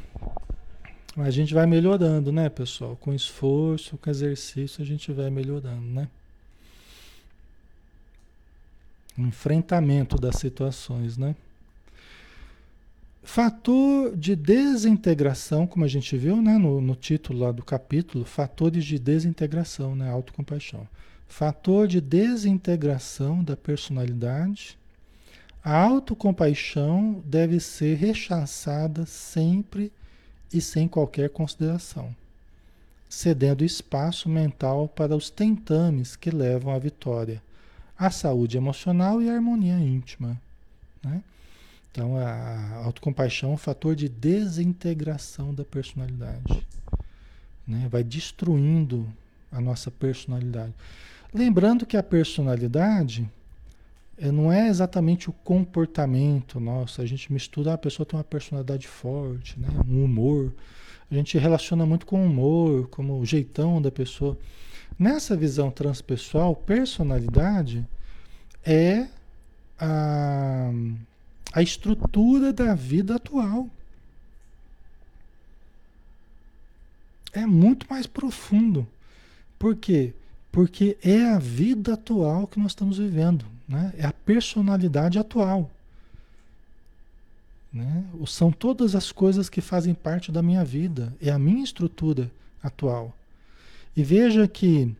A 1.16 1.30
gente 1.30 1.54
vai 1.54 1.66
melhorando, 1.66 2.32
né, 2.32 2.48
pessoal? 2.48 2.96
Com 2.96 3.14
esforço, 3.14 3.98
com 3.98 4.08
exercício, 4.08 4.80
a 4.80 4.86
gente 4.86 5.12
vai 5.12 5.28
melhorando, 5.30 5.82
né? 5.82 6.08
Enfrentamento 9.26 10.16
das 10.16 10.36
situações, 10.36 11.16
né? 11.16 11.34
Fator 13.22 14.16
de 14.16 14.34
desintegração, 14.34 15.66
como 15.66 15.84
a 15.84 15.88
gente 15.88 16.16
viu 16.16 16.40
né, 16.40 16.56
no, 16.56 16.80
no 16.80 16.94
título 16.94 17.40
lá 17.40 17.52
do 17.52 17.62
capítulo, 17.62 18.24
fatores 18.24 18.84
de 18.84 18.98
desintegração, 18.98 19.94
né, 19.94 20.10
autocompaixão. 20.10 20.88
Fator 21.26 21.86
de 21.86 22.00
desintegração 22.00 23.44
da 23.44 23.54
personalidade. 23.54 24.78
A 25.62 25.76
autocompaixão 25.76 27.22
deve 27.26 27.60
ser 27.60 27.96
rechaçada 27.96 29.04
sempre 29.04 29.92
e 30.50 30.60
sem 30.60 30.88
qualquer 30.88 31.28
consideração, 31.28 32.16
cedendo 33.10 33.62
espaço 33.62 34.28
mental 34.28 34.88
para 34.88 35.14
os 35.14 35.28
tentames 35.28 36.16
que 36.16 36.30
levam 36.30 36.72
à 36.72 36.78
vitória 36.78 37.42
a 37.98 38.10
saúde 38.10 38.56
emocional 38.56 39.20
e 39.20 39.28
a 39.28 39.34
harmonia 39.34 39.78
íntima. 39.78 40.40
Né? 41.02 41.22
Então, 41.90 42.16
a 42.16 42.84
autocompaixão 42.84 43.50
é 43.50 43.54
um 43.54 43.58
fator 43.58 43.96
de 43.96 44.08
desintegração 44.08 45.52
da 45.52 45.64
personalidade. 45.64 46.66
Né? 47.66 47.88
Vai 47.90 48.04
destruindo 48.04 49.06
a 49.50 49.60
nossa 49.60 49.90
personalidade. 49.90 50.72
Lembrando 51.34 51.84
que 51.84 51.96
a 51.96 52.02
personalidade 52.02 53.28
é, 54.16 54.30
não 54.30 54.52
é 54.52 54.68
exatamente 54.68 55.28
o 55.28 55.32
comportamento 55.32 56.60
nosso. 56.60 57.02
A 57.02 57.06
gente 57.06 57.32
mistura, 57.32 57.72
ah, 57.72 57.74
a 57.74 57.78
pessoa 57.78 58.06
tem 58.06 58.16
uma 58.16 58.24
personalidade 58.24 58.86
forte, 58.86 59.58
né? 59.58 59.68
um 59.86 60.04
humor. 60.04 60.52
A 61.10 61.14
gente 61.14 61.38
relaciona 61.38 61.86
muito 61.86 62.06
com 62.06 62.20
o 62.20 62.26
humor, 62.26 62.88
como 62.88 63.18
o 63.18 63.24
jeitão 63.24 63.80
da 63.80 63.90
pessoa. 63.90 64.38
Nessa 64.98 65.36
visão 65.36 65.70
transpessoal, 65.70 66.56
personalidade 66.56 67.86
é 68.64 69.06
a, 69.78 70.70
a 71.52 71.62
estrutura 71.62 72.52
da 72.52 72.74
vida 72.74 73.14
atual. 73.14 73.68
É 77.32 77.46
muito 77.46 77.86
mais 77.88 78.06
profundo. 78.06 78.86
Por 79.56 79.76
quê? 79.76 80.12
Porque 80.50 80.98
é 81.02 81.30
a 81.30 81.38
vida 81.38 81.94
atual 81.94 82.48
que 82.48 82.58
nós 82.58 82.72
estamos 82.72 82.98
vivendo. 82.98 83.44
Né? 83.68 83.92
É 83.96 84.06
a 84.06 84.12
personalidade 84.12 85.18
atual. 85.18 85.70
Né? 87.72 88.04
São 88.26 88.50
todas 88.50 88.96
as 88.96 89.12
coisas 89.12 89.48
que 89.48 89.60
fazem 89.60 89.94
parte 89.94 90.32
da 90.32 90.42
minha 90.42 90.64
vida. 90.64 91.14
É 91.22 91.30
a 91.30 91.38
minha 91.38 91.62
estrutura 91.62 92.28
atual. 92.60 93.14
E 93.98 94.04
veja 94.04 94.46
que 94.46 94.94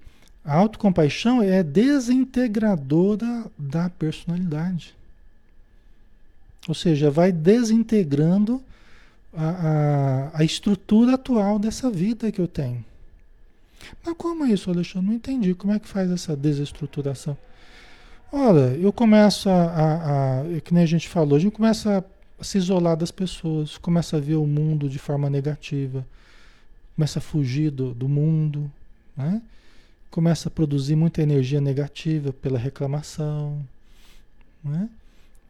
a 0.45 0.57
autocompaixão 0.57 1.41
é 1.41 1.63
desintegradora 1.63 3.49
da 3.57 3.89
personalidade. 3.89 4.93
Ou 6.67 6.75
seja, 6.75 7.09
vai 7.09 7.31
desintegrando 7.31 8.61
a, 9.33 9.51
a, 9.51 10.41
a, 10.41 10.45
estrutura 10.45 11.15
atual 11.15 11.61
dessa 11.61 11.89
vida 11.89 12.33
que 12.33 12.41
eu 12.41 12.49
tenho. 12.49 12.85
Mas 14.05 14.17
como 14.19 14.45
é 14.45 14.49
isso, 14.49 14.69
Alexandre? 14.69 15.07
Não 15.07 15.15
entendi. 15.15 15.55
Como 15.55 15.73
é 15.73 15.79
que 15.79 15.87
faz 15.87 16.11
essa 16.11 16.35
desestruturação? 16.37 17.39
Olha, 18.33 18.77
eu 18.77 18.93
começo 18.93 19.49
a, 19.49 19.63
a, 19.63 20.41
a, 20.41 20.61
que 20.61 20.75
nem 20.75 20.83
a 20.83 20.87
gente 20.87 21.09
falou, 21.09 21.37
a 21.37 21.41
gente 21.41 21.53
começa 21.53 22.05
a 22.37 22.43
se 22.43 22.59
isolar 22.59 22.97
das 22.97 23.13
pessoas, 23.13 23.79
começa 23.79 24.17
a 24.17 24.21
ver 24.21 24.35
o 24.35 24.45
mundo 24.45 24.89
de 24.89 24.99
forma 24.99 25.31
negativa, 25.31 26.05
começa 26.97 27.21
a 27.21 27.23
fugir 27.23 27.71
do, 27.71 27.95
do 27.95 28.09
mundo, 28.09 28.69
né? 29.19 29.43
começa 30.11 30.49
a 30.49 30.51
produzir 30.51 30.97
muita 30.97 31.21
energia 31.21 31.61
negativa 31.61 32.33
pela 32.33 32.59
reclamação. 32.59 33.63
Né? 34.63 34.89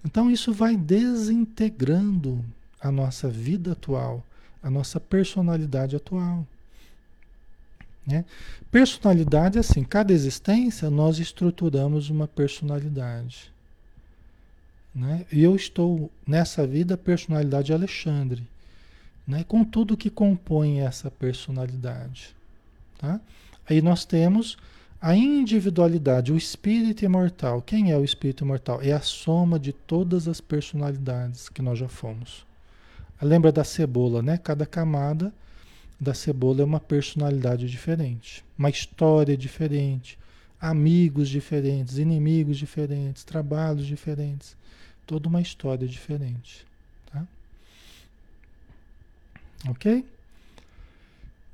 Então 0.04 0.30
isso 0.30 0.52
vai 0.52 0.76
desintegrando 0.76 2.42
a 2.80 2.90
nossa 2.90 3.28
vida 3.28 3.72
atual, 3.72 4.24
a 4.62 4.70
nossa 4.70 4.98
personalidade 4.98 5.94
atual. 5.94 6.46
Né? 8.06 8.24
Personalidade, 8.70 9.58
assim, 9.58 9.84
cada 9.84 10.14
existência 10.14 10.88
nós 10.88 11.18
estruturamos 11.18 12.08
uma 12.08 12.26
personalidade. 12.26 13.52
Né? 14.94 15.26
Eu 15.30 15.54
estou 15.54 16.10
nessa 16.26 16.66
vida 16.66 16.96
personalidade 16.96 17.72
Alexandre, 17.72 18.42
né? 19.26 19.44
com 19.44 19.62
tudo 19.62 19.96
que 19.96 20.08
compõe 20.08 20.80
essa 20.80 21.10
personalidade. 21.10 22.34
Tá? 22.98 23.20
Aí 23.68 23.82
nós 23.82 24.04
temos 24.04 24.56
a 25.00 25.14
individualidade, 25.14 26.32
o 26.32 26.36
espírito 26.36 27.04
imortal. 27.04 27.62
Quem 27.62 27.92
é 27.92 27.96
o 27.96 28.04
espírito 28.04 28.44
imortal? 28.44 28.80
É 28.82 28.92
a 28.92 29.00
soma 29.00 29.58
de 29.58 29.72
todas 29.72 30.26
as 30.26 30.40
personalidades 30.40 31.48
que 31.48 31.62
nós 31.62 31.78
já 31.78 31.88
fomos. 31.88 32.46
Lembra 33.20 33.52
da 33.52 33.64
cebola, 33.64 34.22
né? 34.22 34.38
Cada 34.38 34.64
camada 34.64 35.32
da 36.00 36.14
cebola 36.14 36.62
é 36.62 36.64
uma 36.64 36.80
personalidade 36.80 37.68
diferente, 37.68 38.44
uma 38.56 38.70
história 38.70 39.36
diferente, 39.36 40.16
amigos 40.60 41.28
diferentes, 41.28 41.98
inimigos 41.98 42.56
diferentes, 42.56 43.24
trabalhos 43.24 43.86
diferentes, 43.86 44.56
toda 45.04 45.28
uma 45.28 45.40
história 45.40 45.86
diferente, 45.86 46.64
tá? 47.12 47.26
OK? 49.68 50.04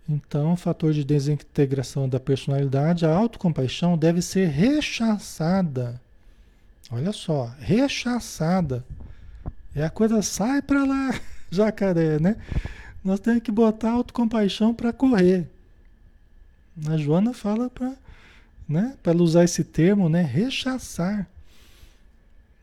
Então, 0.09 0.53
o 0.53 0.57
fator 0.57 0.93
de 0.93 1.03
desintegração 1.05 2.09
da 2.09 2.21
personalidade, 2.21 3.07
a 3.07 3.15
autocompaixão 3.15 3.97
deve 3.97 4.21
ser 4.21 4.49
rechaçada. 4.49 6.01
Olha 6.91 7.13
só, 7.13 7.55
rechaçada. 7.59 8.85
É 9.75 9.85
a 9.85 9.91
coisa 9.91 10.21
sai 10.21 10.61
para 10.61 10.85
lá. 10.85 11.11
jacaré, 11.51 12.19
né? 12.19 12.37
Nós 13.03 13.21
temos 13.21 13.43
que 13.43 13.53
botar 13.53 13.93
autocompaixão 13.93 14.75
para 14.75 14.93
correr. 14.93 15.49
A 16.87 16.97
Joana 16.97 17.33
fala 17.33 17.71
para 17.71 17.95
né, 18.69 18.97
para 19.03 19.17
usar 19.23 19.45
esse 19.45 19.63
termo, 19.63 20.09
né, 20.09 20.23
rechaçar. 20.23 21.29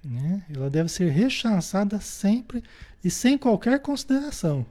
Né? 0.03 0.43
Ela 0.53 0.69
deve 0.69 0.89
ser 0.89 1.09
rechaçada 1.09 2.01
sempre 2.01 2.63
e 3.03 3.09
sem 3.09 3.37
qualquer 3.37 3.79
consideração. 3.79 4.65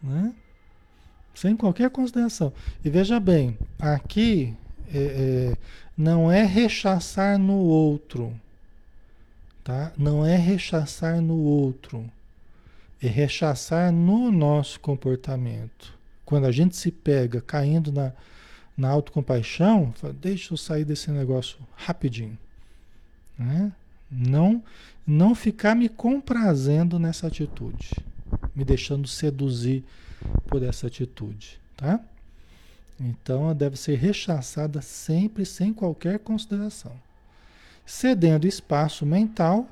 Né? 0.00 0.32
Sem 1.36 1.54
qualquer 1.54 1.90
consideração. 1.90 2.50
E 2.82 2.88
veja 2.88 3.20
bem, 3.20 3.58
aqui 3.78 4.54
é, 4.92 4.98
é, 4.98 5.56
não 5.94 6.32
é 6.32 6.42
rechaçar 6.42 7.38
no 7.38 7.58
outro. 7.58 8.32
Tá? 9.62 9.92
Não 9.98 10.24
é 10.24 10.34
rechaçar 10.34 11.20
no 11.20 11.36
outro. 11.36 12.10
É 13.02 13.06
rechaçar 13.06 13.92
no 13.92 14.32
nosso 14.32 14.80
comportamento. 14.80 15.92
Quando 16.24 16.46
a 16.46 16.50
gente 16.50 16.74
se 16.74 16.90
pega 16.90 17.42
caindo 17.42 17.92
na, 17.92 18.12
na 18.74 18.88
autocompaixão, 18.88 19.92
fala, 19.92 20.14
deixa 20.14 20.54
eu 20.54 20.56
sair 20.56 20.86
desse 20.86 21.10
negócio 21.10 21.58
rapidinho. 21.76 22.38
Né? 23.38 23.70
Não, 24.10 24.64
não 25.06 25.34
ficar 25.34 25.74
me 25.74 25.90
comprazendo 25.90 26.98
nessa 26.98 27.26
atitude, 27.26 27.90
me 28.54 28.64
deixando 28.64 29.06
seduzir 29.06 29.84
por 30.46 30.62
essa 30.62 30.86
atitude, 30.86 31.60
tá? 31.76 32.00
Então 32.98 33.44
ela 33.44 33.54
deve 33.54 33.76
ser 33.76 33.96
rechaçada 33.96 34.80
sempre 34.80 35.44
sem 35.44 35.72
qualquer 35.72 36.18
consideração, 36.18 36.92
cedendo 37.84 38.46
espaço 38.46 39.04
mental 39.04 39.68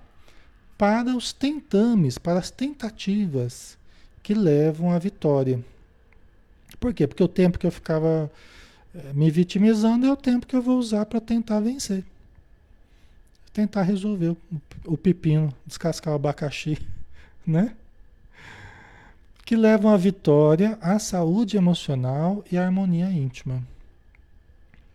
para 0.76 1.16
os 1.16 1.32
tentames, 1.32 2.18
para 2.18 2.38
as 2.38 2.50
tentativas 2.50 3.78
que 4.22 4.34
levam 4.34 4.90
à 4.90 4.98
vitória. 4.98 5.64
Por 6.78 6.92
quê? 6.92 7.06
Porque 7.06 7.22
o 7.22 7.28
tempo 7.28 7.58
que 7.58 7.66
eu 7.66 7.70
ficava 7.70 8.30
eh, 8.94 9.12
me 9.14 9.30
vitimizando 9.30 10.06
é 10.06 10.12
o 10.12 10.16
tempo 10.16 10.46
que 10.46 10.56
eu 10.56 10.62
vou 10.62 10.78
usar 10.78 11.06
para 11.06 11.20
tentar 11.20 11.60
vencer 11.60 12.04
tentar 13.54 13.82
resolver 13.82 14.30
o, 14.30 14.36
o 14.84 14.98
pepino, 14.98 15.54
descascar 15.64 16.12
o 16.12 16.16
abacaxi, 16.16 16.76
né? 17.46 17.74
Que 19.44 19.56
levam 19.56 19.92
à 19.92 19.96
vitória, 19.96 20.78
à 20.80 20.98
saúde 20.98 21.56
emocional 21.56 22.42
e 22.50 22.56
à 22.56 22.64
harmonia 22.64 23.10
íntima. 23.10 23.62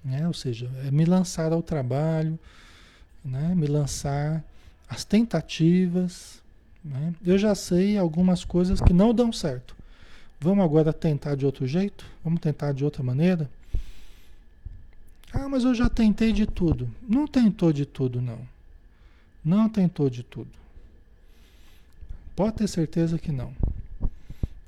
Né? 0.04 0.28
Ou 0.28 0.34
seja, 0.34 0.70
é 0.86 0.92
me 0.92 1.06
lançar 1.06 1.52
ao 1.52 1.62
trabalho, 1.62 2.38
né? 3.24 3.54
me 3.56 3.68
lançar 3.68 4.44
às 4.90 5.06
tentativas. 5.06 6.42
Né? 6.84 7.14
Eu 7.24 7.38
já 7.38 7.54
sei 7.54 7.98
algumas 7.98 8.44
coisas 8.44 8.82
que 8.82 8.94
não 8.94 9.14
dão 9.14 9.32
certo. 9.32 9.76
Vamos 10.40 10.64
agora 10.64 10.94
tentar 10.94 11.36
de 11.36 11.46
outro 11.46 11.68
jeito? 11.68 12.06
Vamos 12.24 12.40
tentar 12.40 12.72
de 12.72 12.84
outra 12.84 13.04
maneira? 13.04 13.50
Ah, 15.32 15.48
mas 15.48 15.64
eu 15.64 15.76
já 15.76 15.90
tentei 15.90 16.32
de 16.32 16.46
tudo. 16.46 16.90
Não 17.08 17.28
tentou 17.28 17.72
de 17.72 17.86
tudo, 17.86 18.22
não. 18.22 18.40
Não 19.44 19.70
tentou 19.70 20.10
de 20.10 20.24
tudo. 20.24 20.50
Pode 22.36 22.56
ter 22.56 22.68
certeza 22.68 23.20
que 23.20 23.32
não. 23.32 23.54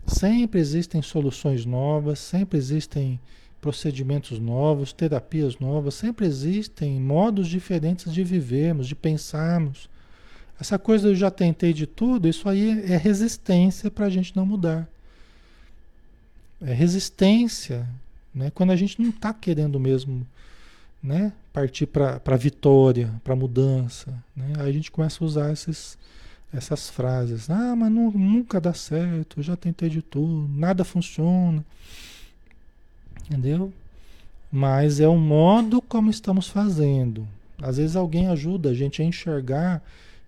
Sempre 0.06 0.60
existem 0.60 1.02
soluções 1.02 1.66
novas, 1.66 2.20
sempre 2.20 2.58
existem 2.58 3.20
procedimentos 3.62 4.40
novos, 4.40 4.92
terapias 4.92 5.60
novas, 5.60 5.94
sempre 5.94 6.26
existem 6.26 7.00
modos 7.00 7.48
diferentes 7.48 8.12
de 8.12 8.24
vivermos, 8.24 8.88
de 8.88 8.96
pensarmos. 8.96 9.88
Essa 10.60 10.80
coisa 10.80 11.10
eu 11.10 11.16
já 11.16 11.30
tentei 11.30 11.72
de 11.72 11.86
tudo, 11.86 12.28
isso 12.28 12.50
aí 12.50 12.84
é 12.92 12.98
resistência 12.98 13.90
para 13.92 14.08
a 14.08 14.10
gente 14.10 14.36
não 14.36 14.46
mudar. 14.46 14.90
É 16.60 16.74
resistência, 16.74 17.88
né? 18.34 18.52
quando 18.54 18.72
a 18.72 18.76
gente 18.76 19.02
não 19.02 19.10
está 19.10 19.34
querendo 19.34 19.80
mesmo 19.80 20.26
né, 21.02 21.34
partir 21.52 21.88
para 21.88 22.22
a 22.24 22.38
vitória, 22.38 23.12
para 23.24 23.34
a 23.34 23.36
mudança. 23.36 24.12
Né? 24.36 24.54
Aí 24.60 24.70
a 24.70 24.72
gente 24.72 24.92
começa 24.92 25.24
a 25.24 25.26
usar 25.26 25.52
esses, 25.52 25.98
essas 26.54 26.90
frases. 26.90 27.50
Ah, 27.50 27.76
mas 27.76 27.92
não, 27.92 28.12
nunca 28.12 28.60
dá 28.60 28.74
certo, 28.74 29.40
eu 29.40 29.44
já 29.44 29.56
tentei 29.56 29.90
de 29.90 30.02
tudo, 30.02 30.50
nada 30.54 30.84
funciona. 30.84 31.64
Entendeu? 33.26 33.72
Mas 34.52 35.00
é 35.00 35.08
o 35.08 35.18
modo 35.18 35.82
como 35.82 36.10
estamos 36.10 36.48
fazendo. 36.48 37.28
Às 37.62 37.78
vezes 37.78 37.96
alguém 37.96 38.28
ajuda 38.28 38.70
a 38.70 38.74
gente 38.74 39.02
a 39.02 39.06
enxergar 39.06 39.82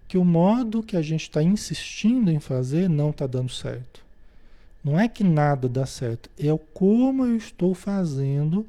que 0.07 0.17
o 0.17 0.23
modo 0.23 0.83
que 0.83 0.95
a 0.95 1.01
gente 1.01 1.23
está 1.23 1.41
insistindo 1.41 2.29
em 2.29 2.39
fazer 2.39 2.87
não 2.87 3.09
está 3.09 3.25
dando 3.25 3.51
certo. 3.51 4.01
Não 4.83 4.99
é 4.99 5.07
que 5.07 5.23
nada 5.23 5.67
dá 5.67 5.85
certo, 5.85 6.29
é 6.37 6.51
o 6.51 6.57
como 6.57 7.25
eu 7.25 7.37
estou 7.37 7.73
fazendo 7.73 8.65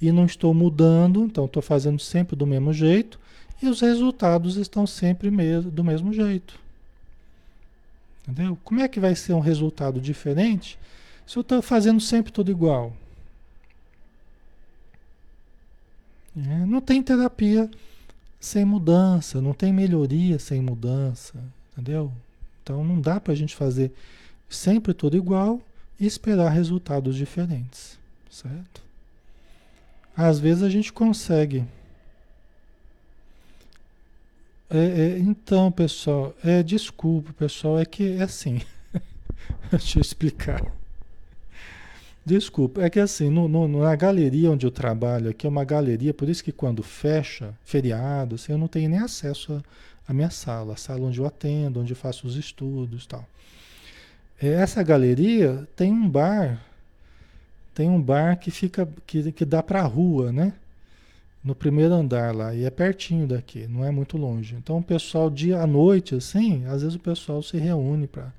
e 0.00 0.10
não 0.10 0.26
estou 0.26 0.52
mudando, 0.52 1.24
então 1.24 1.44
estou 1.44 1.62
fazendo 1.62 2.00
sempre 2.00 2.34
do 2.34 2.46
mesmo 2.46 2.72
jeito 2.72 3.18
e 3.62 3.68
os 3.68 3.80
resultados 3.80 4.56
estão 4.56 4.86
sempre 4.86 5.30
do 5.70 5.84
mesmo 5.84 6.12
jeito. 6.12 6.58
Entendeu? 8.26 8.58
Como 8.64 8.80
é 8.80 8.88
que 8.88 8.98
vai 8.98 9.14
ser 9.14 9.34
um 9.34 9.40
resultado 9.40 10.00
diferente 10.00 10.78
se 11.26 11.36
eu 11.36 11.42
estou 11.42 11.60
fazendo 11.60 12.00
sempre 12.00 12.32
tudo 12.32 12.50
igual? 12.50 12.92
É, 16.36 16.66
não 16.66 16.80
tem 16.80 17.02
terapia 17.02 17.70
sem 18.40 18.64
mudança, 18.64 19.40
não 19.40 19.52
tem 19.52 19.72
melhoria 19.72 20.38
sem 20.38 20.60
mudança, 20.60 21.34
entendeu? 21.72 22.10
Então 22.62 22.82
não 22.82 23.00
dá 23.00 23.20
para 23.20 23.32
a 23.32 23.36
gente 23.36 23.54
fazer 23.54 23.92
sempre 24.48 24.92
tudo 24.92 25.16
igual 25.16 25.60
e 26.00 26.06
esperar 26.06 26.50
resultados 26.50 27.14
diferentes, 27.14 27.98
certo? 28.30 28.82
Às 30.16 30.38
vezes 30.38 30.62
a 30.62 30.68
gente 30.68 30.92
consegue. 30.92 31.64
É, 34.70 34.78
é, 34.78 35.18
então, 35.18 35.70
pessoal, 35.70 36.34
é, 36.42 36.62
desculpa, 36.62 37.32
pessoal, 37.32 37.78
é 37.78 37.84
que 37.84 38.16
é 38.16 38.22
assim. 38.22 38.60
Deixa 39.70 39.98
eu 39.98 40.02
explicar. 40.02 40.62
Desculpa, 42.24 42.82
é 42.82 42.88
que 42.88 42.98
assim, 42.98 43.28
no, 43.28 43.46
no, 43.46 43.68
na 43.68 43.94
galeria 43.94 44.50
onde 44.50 44.66
eu 44.66 44.70
trabalho, 44.70 45.30
aqui 45.30 45.46
é 45.46 45.50
uma 45.50 45.64
galeria, 45.64 46.14
por 46.14 46.28
isso 46.28 46.42
que 46.42 46.52
quando 46.52 46.82
fecha, 46.82 47.54
feriado, 47.62 48.36
assim, 48.36 48.52
eu 48.52 48.58
não 48.58 48.66
tenho 48.66 48.88
nem 48.88 48.98
acesso 48.98 49.62
à 50.08 50.12
minha 50.14 50.30
sala, 50.30 50.72
a 50.72 50.76
sala 50.76 51.02
onde 51.02 51.20
eu 51.20 51.26
atendo, 51.26 51.80
onde 51.80 51.92
eu 51.92 51.96
faço 51.96 52.26
os 52.26 52.36
estudos 52.36 53.06
tal. 53.06 53.28
É, 54.40 54.48
essa 54.48 54.82
galeria 54.82 55.68
tem 55.76 55.92
um 55.92 56.08
bar 56.08 56.60
tem 57.74 57.90
um 57.90 58.00
bar 58.00 58.38
que 58.38 58.50
fica 58.50 58.88
que, 59.06 59.32
que 59.32 59.44
dá 59.44 59.62
para 59.62 59.80
a 59.80 59.86
rua, 59.86 60.32
né? 60.32 60.52
No 61.44 61.54
primeiro 61.54 61.92
andar 61.92 62.34
lá, 62.34 62.54
e 62.54 62.64
é 62.64 62.70
pertinho 62.70 63.26
daqui, 63.26 63.66
não 63.66 63.84
é 63.84 63.90
muito 63.90 64.16
longe. 64.16 64.54
Então 64.54 64.78
o 64.78 64.82
pessoal 64.82 65.28
dia 65.28 65.60
à 65.60 65.66
noite 65.66 66.14
assim, 66.14 66.64
às 66.66 66.80
vezes 66.80 66.96
o 66.96 67.00
pessoal 67.00 67.42
se 67.42 67.58
reúne 67.58 68.06
para 68.06 68.32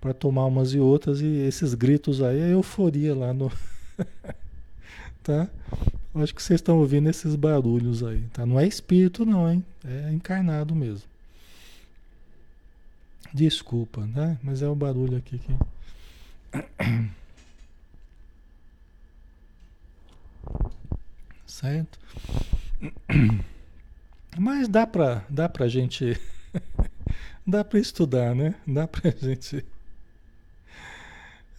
para 0.00 0.14
tomar 0.14 0.46
umas 0.46 0.72
e 0.72 0.78
outras 0.78 1.20
e 1.20 1.26
esses 1.26 1.74
gritos 1.74 2.22
aí 2.22 2.38
é 2.38 2.52
euforia 2.52 3.14
lá 3.14 3.32
no 3.32 3.50
tá? 5.24 5.48
Acho 6.14 6.34
que 6.34 6.42
vocês 6.42 6.58
estão 6.58 6.78
ouvindo 6.78 7.08
esses 7.10 7.34
barulhos 7.34 8.04
aí, 8.04 8.22
tá? 8.32 8.46
Não 8.46 8.60
é 8.60 8.66
espírito 8.66 9.26
não, 9.26 9.50
hein? 9.50 9.64
É 9.84 10.12
encarnado 10.12 10.74
mesmo. 10.74 11.08
Desculpa, 13.34 14.06
né? 14.06 14.38
Mas 14.42 14.62
é 14.62 14.68
o 14.68 14.74
barulho 14.74 15.18
aqui 15.18 15.38
que 15.38 15.52
certo? 21.46 21.98
Mas 24.38 24.68
dá 24.68 24.86
para 24.86 25.24
dá 25.28 25.48
pra 25.48 25.68
gente 25.68 26.20
dá 27.46 27.64
para 27.64 27.78
estudar, 27.78 28.34
né? 28.34 28.54
Dá 28.66 28.86
pra 28.86 29.10
gente 29.10 29.64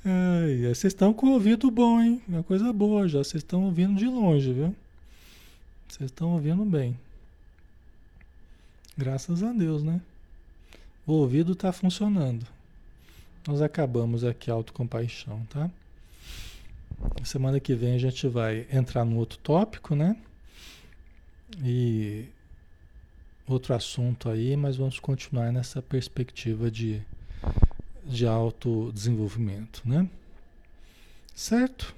Ai, 0.10 0.62
vocês 0.74 0.94
estão 0.94 1.14
com 1.14 1.28
o 1.28 1.32
ouvido 1.32 1.70
bom, 1.70 2.00
hein? 2.00 2.22
Uma 2.28 2.42
coisa 2.42 2.72
boa 2.72 3.10
já, 3.10 3.18
vocês 3.20 3.44
estão 3.44 3.66
ouvindo 3.66 3.98
de 3.98 4.06
longe, 4.06 4.54
viu? 4.54 4.74
Vocês 5.88 6.10
estão 6.10 6.32
ouvindo 6.32 6.64
bem. 6.64 6.98
Graças 8.98 9.44
a 9.44 9.52
Deus, 9.52 9.84
né? 9.84 10.00
O 11.06 11.12
ouvido 11.12 11.52
está 11.52 11.74
funcionando. 11.74 12.48
Nós 13.46 13.62
acabamos 13.62 14.24
aqui 14.24 14.50
a 14.50 14.54
autocompaixão, 14.54 15.46
tá? 15.50 15.70
Semana 17.24 17.60
que 17.60 17.76
vem 17.76 17.96
a 17.96 18.00
gente 18.00 18.28
vai 18.28 18.66
entrar 18.72 19.04
no 19.06 19.18
outro 19.18 19.38
tópico, 19.40 19.96
né? 19.96 20.16
E 21.64 22.26
outro 23.48 23.74
assunto 23.74 24.30
aí, 24.30 24.56
mas 24.56 24.76
vamos 24.78 25.00
continuar 25.00 25.52
nessa 25.52 25.82
perspectiva 25.82 26.70
de, 26.70 27.02
de 28.04 28.26
autodesenvolvimento, 28.26 29.82
né? 29.86 30.10
Certo? 31.34 31.96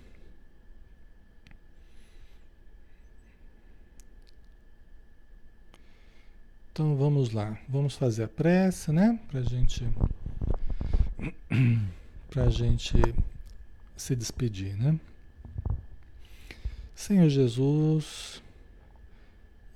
Então 6.71 6.95
vamos 6.95 7.31
lá, 7.31 7.57
vamos 7.67 7.95
fazer 7.95 8.23
a 8.23 8.27
prece, 8.27 8.91
né? 8.91 9.19
Para 9.29 9.41
a 9.41 9.43
gente 9.43 9.85
para 12.29 12.43
a 12.43 12.49
gente 12.49 12.93
se 13.99 14.15
despedir, 14.15 14.77
né? 14.77 14.97
Senhor 16.95 17.29
Jesus, 17.29 18.41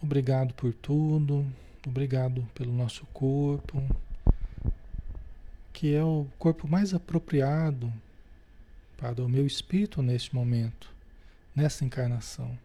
obrigado 0.02 0.54
por 0.54 0.74
tudo, 0.74 1.46
obrigado 1.86 2.48
pelo 2.56 2.72
nosso 2.72 3.06
corpo, 3.08 3.84
que 5.74 5.94
é 5.94 6.04
o 6.04 6.26
corpo 6.40 6.68
mais 6.68 6.94
apropriado 6.94 7.92
para 8.96 9.22
o 9.22 9.28
meu 9.28 9.46
espírito 9.46 10.02
neste 10.02 10.34
momento, 10.34 10.90
nessa 11.54 11.84
encarnação. 11.84 12.58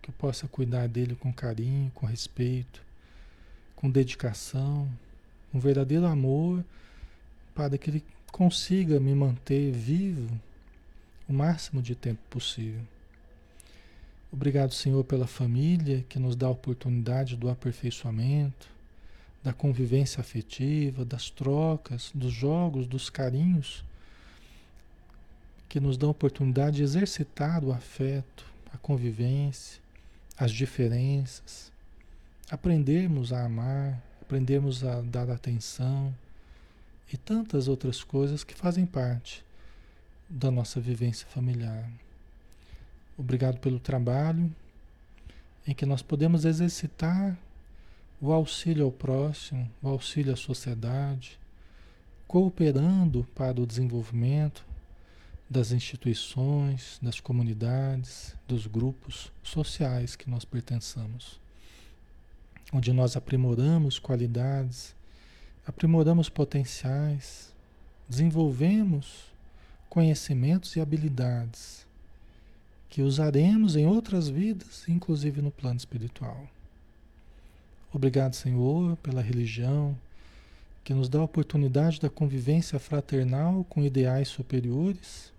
Que 0.00 0.08
eu 0.08 0.14
possa 0.14 0.48
cuidar 0.48 0.88
dele 0.88 1.14
com 1.14 1.32
carinho, 1.32 1.92
com 1.94 2.06
respeito, 2.06 2.82
com 3.76 3.90
dedicação, 3.90 4.88
com 5.50 5.60
verdadeiro 5.60 6.06
amor, 6.06 6.64
para 7.54 7.76
que 7.76 7.90
ele 7.90 8.04
consiga 8.32 8.98
me 8.98 9.14
manter 9.14 9.70
vivo 9.72 10.40
o 11.32 11.34
máximo 11.34 11.80
de 11.80 11.94
tempo 11.94 12.20
possível. 12.28 12.82
Obrigado, 14.30 14.74
Senhor, 14.74 15.02
pela 15.02 15.26
família 15.26 16.04
que 16.08 16.18
nos 16.18 16.36
dá 16.36 16.46
a 16.46 16.50
oportunidade 16.50 17.36
do 17.36 17.48
aperfeiçoamento, 17.48 18.68
da 19.42 19.52
convivência 19.52 20.20
afetiva, 20.20 21.04
das 21.04 21.30
trocas, 21.30 22.12
dos 22.14 22.32
jogos, 22.32 22.86
dos 22.86 23.08
carinhos, 23.08 23.82
que 25.68 25.80
nos 25.80 25.96
dão 25.96 26.10
a 26.10 26.12
oportunidade 26.12 26.76
de 26.76 26.82
exercitar 26.82 27.64
o 27.64 27.72
afeto, 27.72 28.44
a 28.72 28.76
convivência, 28.76 29.80
as 30.36 30.52
diferenças, 30.52 31.72
aprendermos 32.50 33.32
a 33.32 33.44
amar, 33.44 34.02
aprendermos 34.20 34.84
a 34.84 35.00
dar 35.00 35.30
atenção 35.30 36.14
e 37.10 37.16
tantas 37.16 37.68
outras 37.68 38.04
coisas 38.04 38.44
que 38.44 38.54
fazem 38.54 38.84
parte 38.84 39.42
da 40.32 40.50
nossa 40.50 40.80
vivência 40.80 41.26
familiar. 41.26 41.90
Obrigado 43.18 43.58
pelo 43.58 43.78
trabalho 43.78 44.50
em 45.66 45.74
que 45.74 45.84
nós 45.84 46.00
podemos 46.00 46.46
exercitar 46.46 47.36
o 48.18 48.32
auxílio 48.32 48.86
ao 48.86 48.90
próximo, 48.90 49.70
o 49.82 49.88
auxílio 49.88 50.32
à 50.32 50.36
sociedade, 50.36 51.38
cooperando 52.26 53.24
para 53.34 53.60
o 53.60 53.66
desenvolvimento 53.66 54.64
das 55.50 55.70
instituições, 55.70 56.98
das 57.02 57.20
comunidades, 57.20 58.34
dos 58.48 58.66
grupos 58.66 59.30
sociais 59.42 60.16
que 60.16 60.30
nós 60.30 60.46
pertençamos, 60.46 61.38
onde 62.72 62.90
nós 62.90 63.16
aprimoramos 63.16 63.98
qualidades, 63.98 64.96
aprimoramos 65.66 66.30
potenciais, 66.30 67.52
desenvolvemos 68.08 69.31
conhecimentos 69.92 70.74
e 70.74 70.80
habilidades 70.80 71.86
que 72.88 73.02
usaremos 73.02 73.76
em 73.76 73.86
outras 73.86 74.26
vidas, 74.26 74.88
inclusive 74.88 75.42
no 75.42 75.50
plano 75.50 75.76
espiritual. 75.76 76.48
Obrigado, 77.92 78.32
Senhor, 78.32 78.96
pela 79.02 79.20
religião 79.20 79.94
que 80.82 80.94
nos 80.94 81.10
dá 81.10 81.18
a 81.18 81.24
oportunidade 81.24 82.00
da 82.00 82.08
convivência 82.08 82.78
fraternal 82.78 83.66
com 83.68 83.84
ideais 83.84 84.28
superiores, 84.28 85.30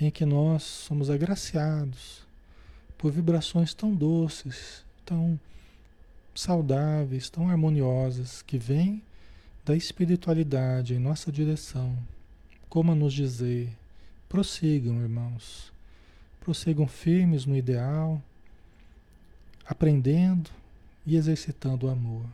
em 0.00 0.10
que 0.10 0.24
nós 0.24 0.62
somos 0.62 1.10
agraciados 1.10 2.26
por 2.96 3.12
vibrações 3.12 3.74
tão 3.74 3.94
doces, 3.94 4.82
tão 5.04 5.38
saudáveis, 6.34 7.28
tão 7.28 7.50
harmoniosas, 7.50 8.40
que 8.40 8.56
vêm 8.56 9.02
da 9.66 9.76
espiritualidade 9.76 10.94
em 10.94 10.98
nossa 10.98 11.30
direção. 11.30 11.94
Como 12.70 12.92
a 12.92 12.94
nos 12.94 13.12
dizer, 13.12 13.76
prossigam, 14.28 15.02
irmãos 15.02 15.70
prossigam 16.40 16.88
firmes 16.88 17.44
no 17.44 17.56
ideal, 17.56 18.20
aprendendo 19.64 20.50
e 21.06 21.14
exercitando 21.14 21.86
o 21.86 21.90
amor. 21.90 22.24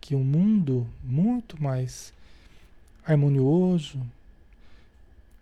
Que 0.00 0.14
um 0.14 0.22
mundo 0.22 0.86
muito 1.02 1.60
mais 1.60 2.12
harmonioso 3.04 4.00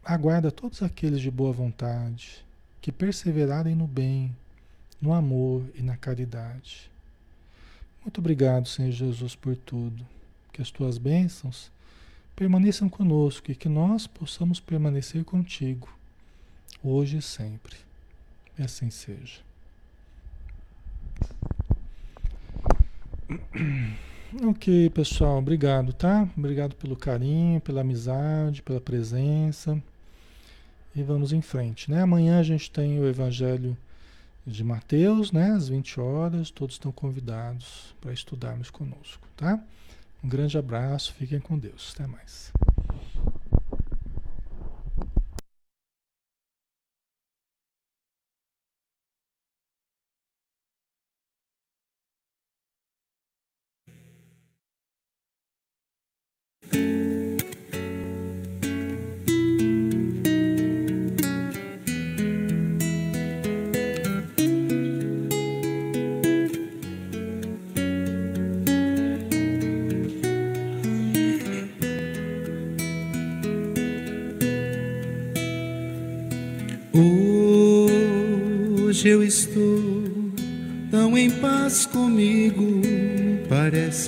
aguarda 0.04 0.50
todos 0.50 0.82
aqueles 0.82 1.20
de 1.20 1.30
boa 1.30 1.52
vontade 1.52 2.44
que 2.80 2.90
perseverarem 2.90 3.74
no 3.74 3.86
bem, 3.86 4.34
no 5.00 5.12
amor 5.12 5.62
e 5.74 5.82
na 5.82 5.96
caridade. 5.96 6.90
Muito 8.02 8.18
obrigado, 8.18 8.66
Senhor 8.66 8.92
Jesus, 8.92 9.34
por 9.34 9.56
tudo. 9.56 10.06
Que 10.52 10.62
as 10.62 10.70
tuas 10.70 10.96
bênçãos 10.96 11.70
permaneçam 12.38 12.88
conosco 12.88 13.50
e 13.50 13.54
que 13.56 13.68
nós 13.68 14.06
possamos 14.06 14.60
permanecer 14.60 15.24
contigo 15.24 15.88
hoje 16.84 17.18
e 17.18 17.22
sempre. 17.22 17.74
E 18.56 18.62
assim 18.62 18.90
seja. 18.90 19.40
Ok, 24.44 24.90
pessoal, 24.90 25.38
obrigado, 25.38 25.90
tá? 25.94 26.28
Obrigado 26.36 26.76
pelo 26.76 26.94
carinho, 26.94 27.62
pela 27.62 27.80
amizade, 27.80 28.60
pela 28.60 28.78
presença. 28.78 29.82
E 30.94 31.02
vamos 31.02 31.32
em 31.32 31.40
frente, 31.40 31.90
né? 31.90 32.02
Amanhã 32.02 32.38
a 32.38 32.42
gente 32.42 32.70
tem 32.70 33.00
o 33.00 33.08
Evangelho 33.08 33.74
de 34.46 34.62
Mateus, 34.62 35.32
né? 35.32 35.52
Às 35.52 35.70
20 35.70 35.98
horas, 35.98 36.50
todos 36.50 36.74
estão 36.74 36.92
convidados 36.92 37.94
para 38.02 38.12
estudarmos 38.12 38.68
conosco, 38.68 39.26
tá? 39.34 39.58
Um 40.22 40.28
grande 40.28 40.58
abraço, 40.58 41.14
fiquem 41.14 41.40
com 41.40 41.58
Deus. 41.58 41.92
Até 41.94 42.06
mais. 42.06 42.52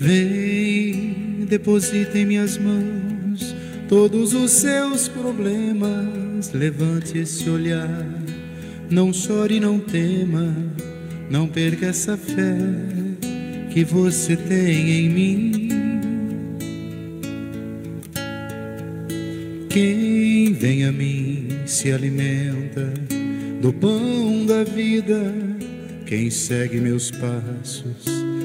Vem, 0.00 1.44
deposita 1.46 2.16
em 2.16 2.24
minhas 2.24 2.56
mãos 2.56 3.54
todos 3.86 4.32
os 4.32 4.50
seus 4.50 5.08
problemas. 5.08 6.50
Levante 6.54 7.18
esse 7.18 7.50
olhar, 7.50 8.08
não 8.88 9.12
chore, 9.12 9.60
não 9.60 9.78
tema, 9.78 10.56
não 11.28 11.46
perca 11.46 11.84
essa 11.84 12.16
fé 12.16 12.56
que 13.70 13.84
você 13.84 14.36
tem 14.36 14.90
em 14.90 15.10
mim. 15.10 15.68
Quem 19.68 20.54
vem 20.54 20.86
a 20.86 20.92
mim 20.92 21.48
se 21.66 21.92
alimenta 21.92 22.90
do 23.60 23.70
pão 23.70 24.46
da 24.46 24.64
vida. 24.64 25.30
Quem 26.06 26.30
segue 26.30 26.80
meus 26.80 27.10
passos 27.10 28.19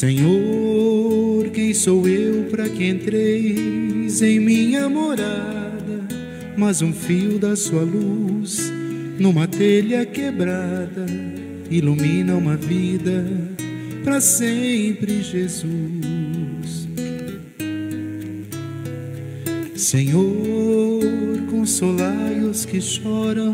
Senhor, 0.00 1.50
quem 1.52 1.74
sou 1.74 2.08
eu 2.08 2.44
para 2.44 2.66
que 2.70 2.88
entreis 2.88 4.22
em 4.22 4.40
minha 4.40 4.88
morada? 4.88 6.08
Mas 6.56 6.80
um 6.80 6.90
fio 6.90 7.38
da 7.38 7.54
sua 7.54 7.82
luz 7.82 8.72
numa 9.18 9.46
telha 9.46 10.06
quebrada 10.06 11.04
ilumina 11.70 12.34
uma 12.34 12.56
vida 12.56 13.26
para 14.02 14.22
sempre, 14.22 15.22
Jesus. 15.22 16.88
Senhor, 19.76 21.02
consolai 21.50 22.40
os 22.40 22.64
que 22.64 22.80
choram, 22.80 23.52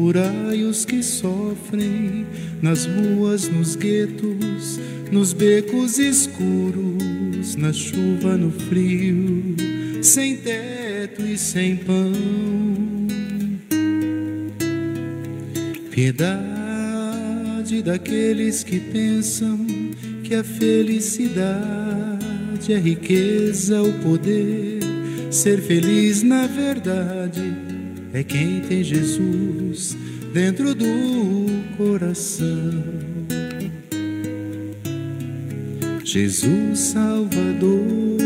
curai 0.00 0.62
os 0.62 0.86
que 0.86 1.02
sofrem, 1.02 2.26
nas 2.62 2.86
ruas, 2.86 3.50
nos 3.50 3.76
guetos, 3.76 4.80
nos 5.12 5.34
becos 5.34 5.98
escuros, 5.98 7.54
na 7.54 7.70
chuva, 7.70 8.38
no 8.38 8.50
frio, 8.50 9.54
sem 10.02 10.38
teto 10.38 11.20
e 11.20 11.36
sem 11.36 11.76
pão. 11.76 12.12
Piedade 15.90 17.82
daqueles 17.84 18.64
que 18.64 18.80
pensam 18.80 19.66
que 20.24 20.34
a 20.34 20.42
felicidade 20.42 22.72
é 22.72 22.78
riqueza, 22.78 23.82
o 23.82 23.92
poder 23.98 24.80
Ser 25.30 25.62
feliz 25.62 26.24
na 26.24 26.48
verdade 26.48 27.56
é 28.12 28.22
quem 28.24 28.60
tem 28.60 28.82
Jesus 28.82 29.96
dentro 30.32 30.74
do 30.74 30.86
coração. 31.76 33.00
Jesus 36.04 36.78
Salvador, 36.80 38.18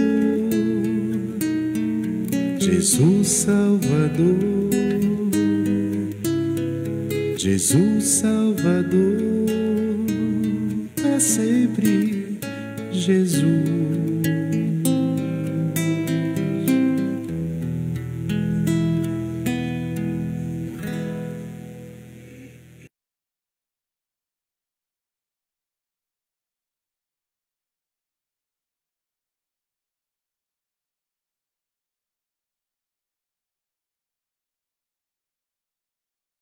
Jesus 2.59 3.29
Salvador, 3.29 4.71
Jesus 7.37 8.05
Salvador, 8.05 9.21
é 11.05 11.19
sempre 11.21 12.39
Jesus. 12.91 14.04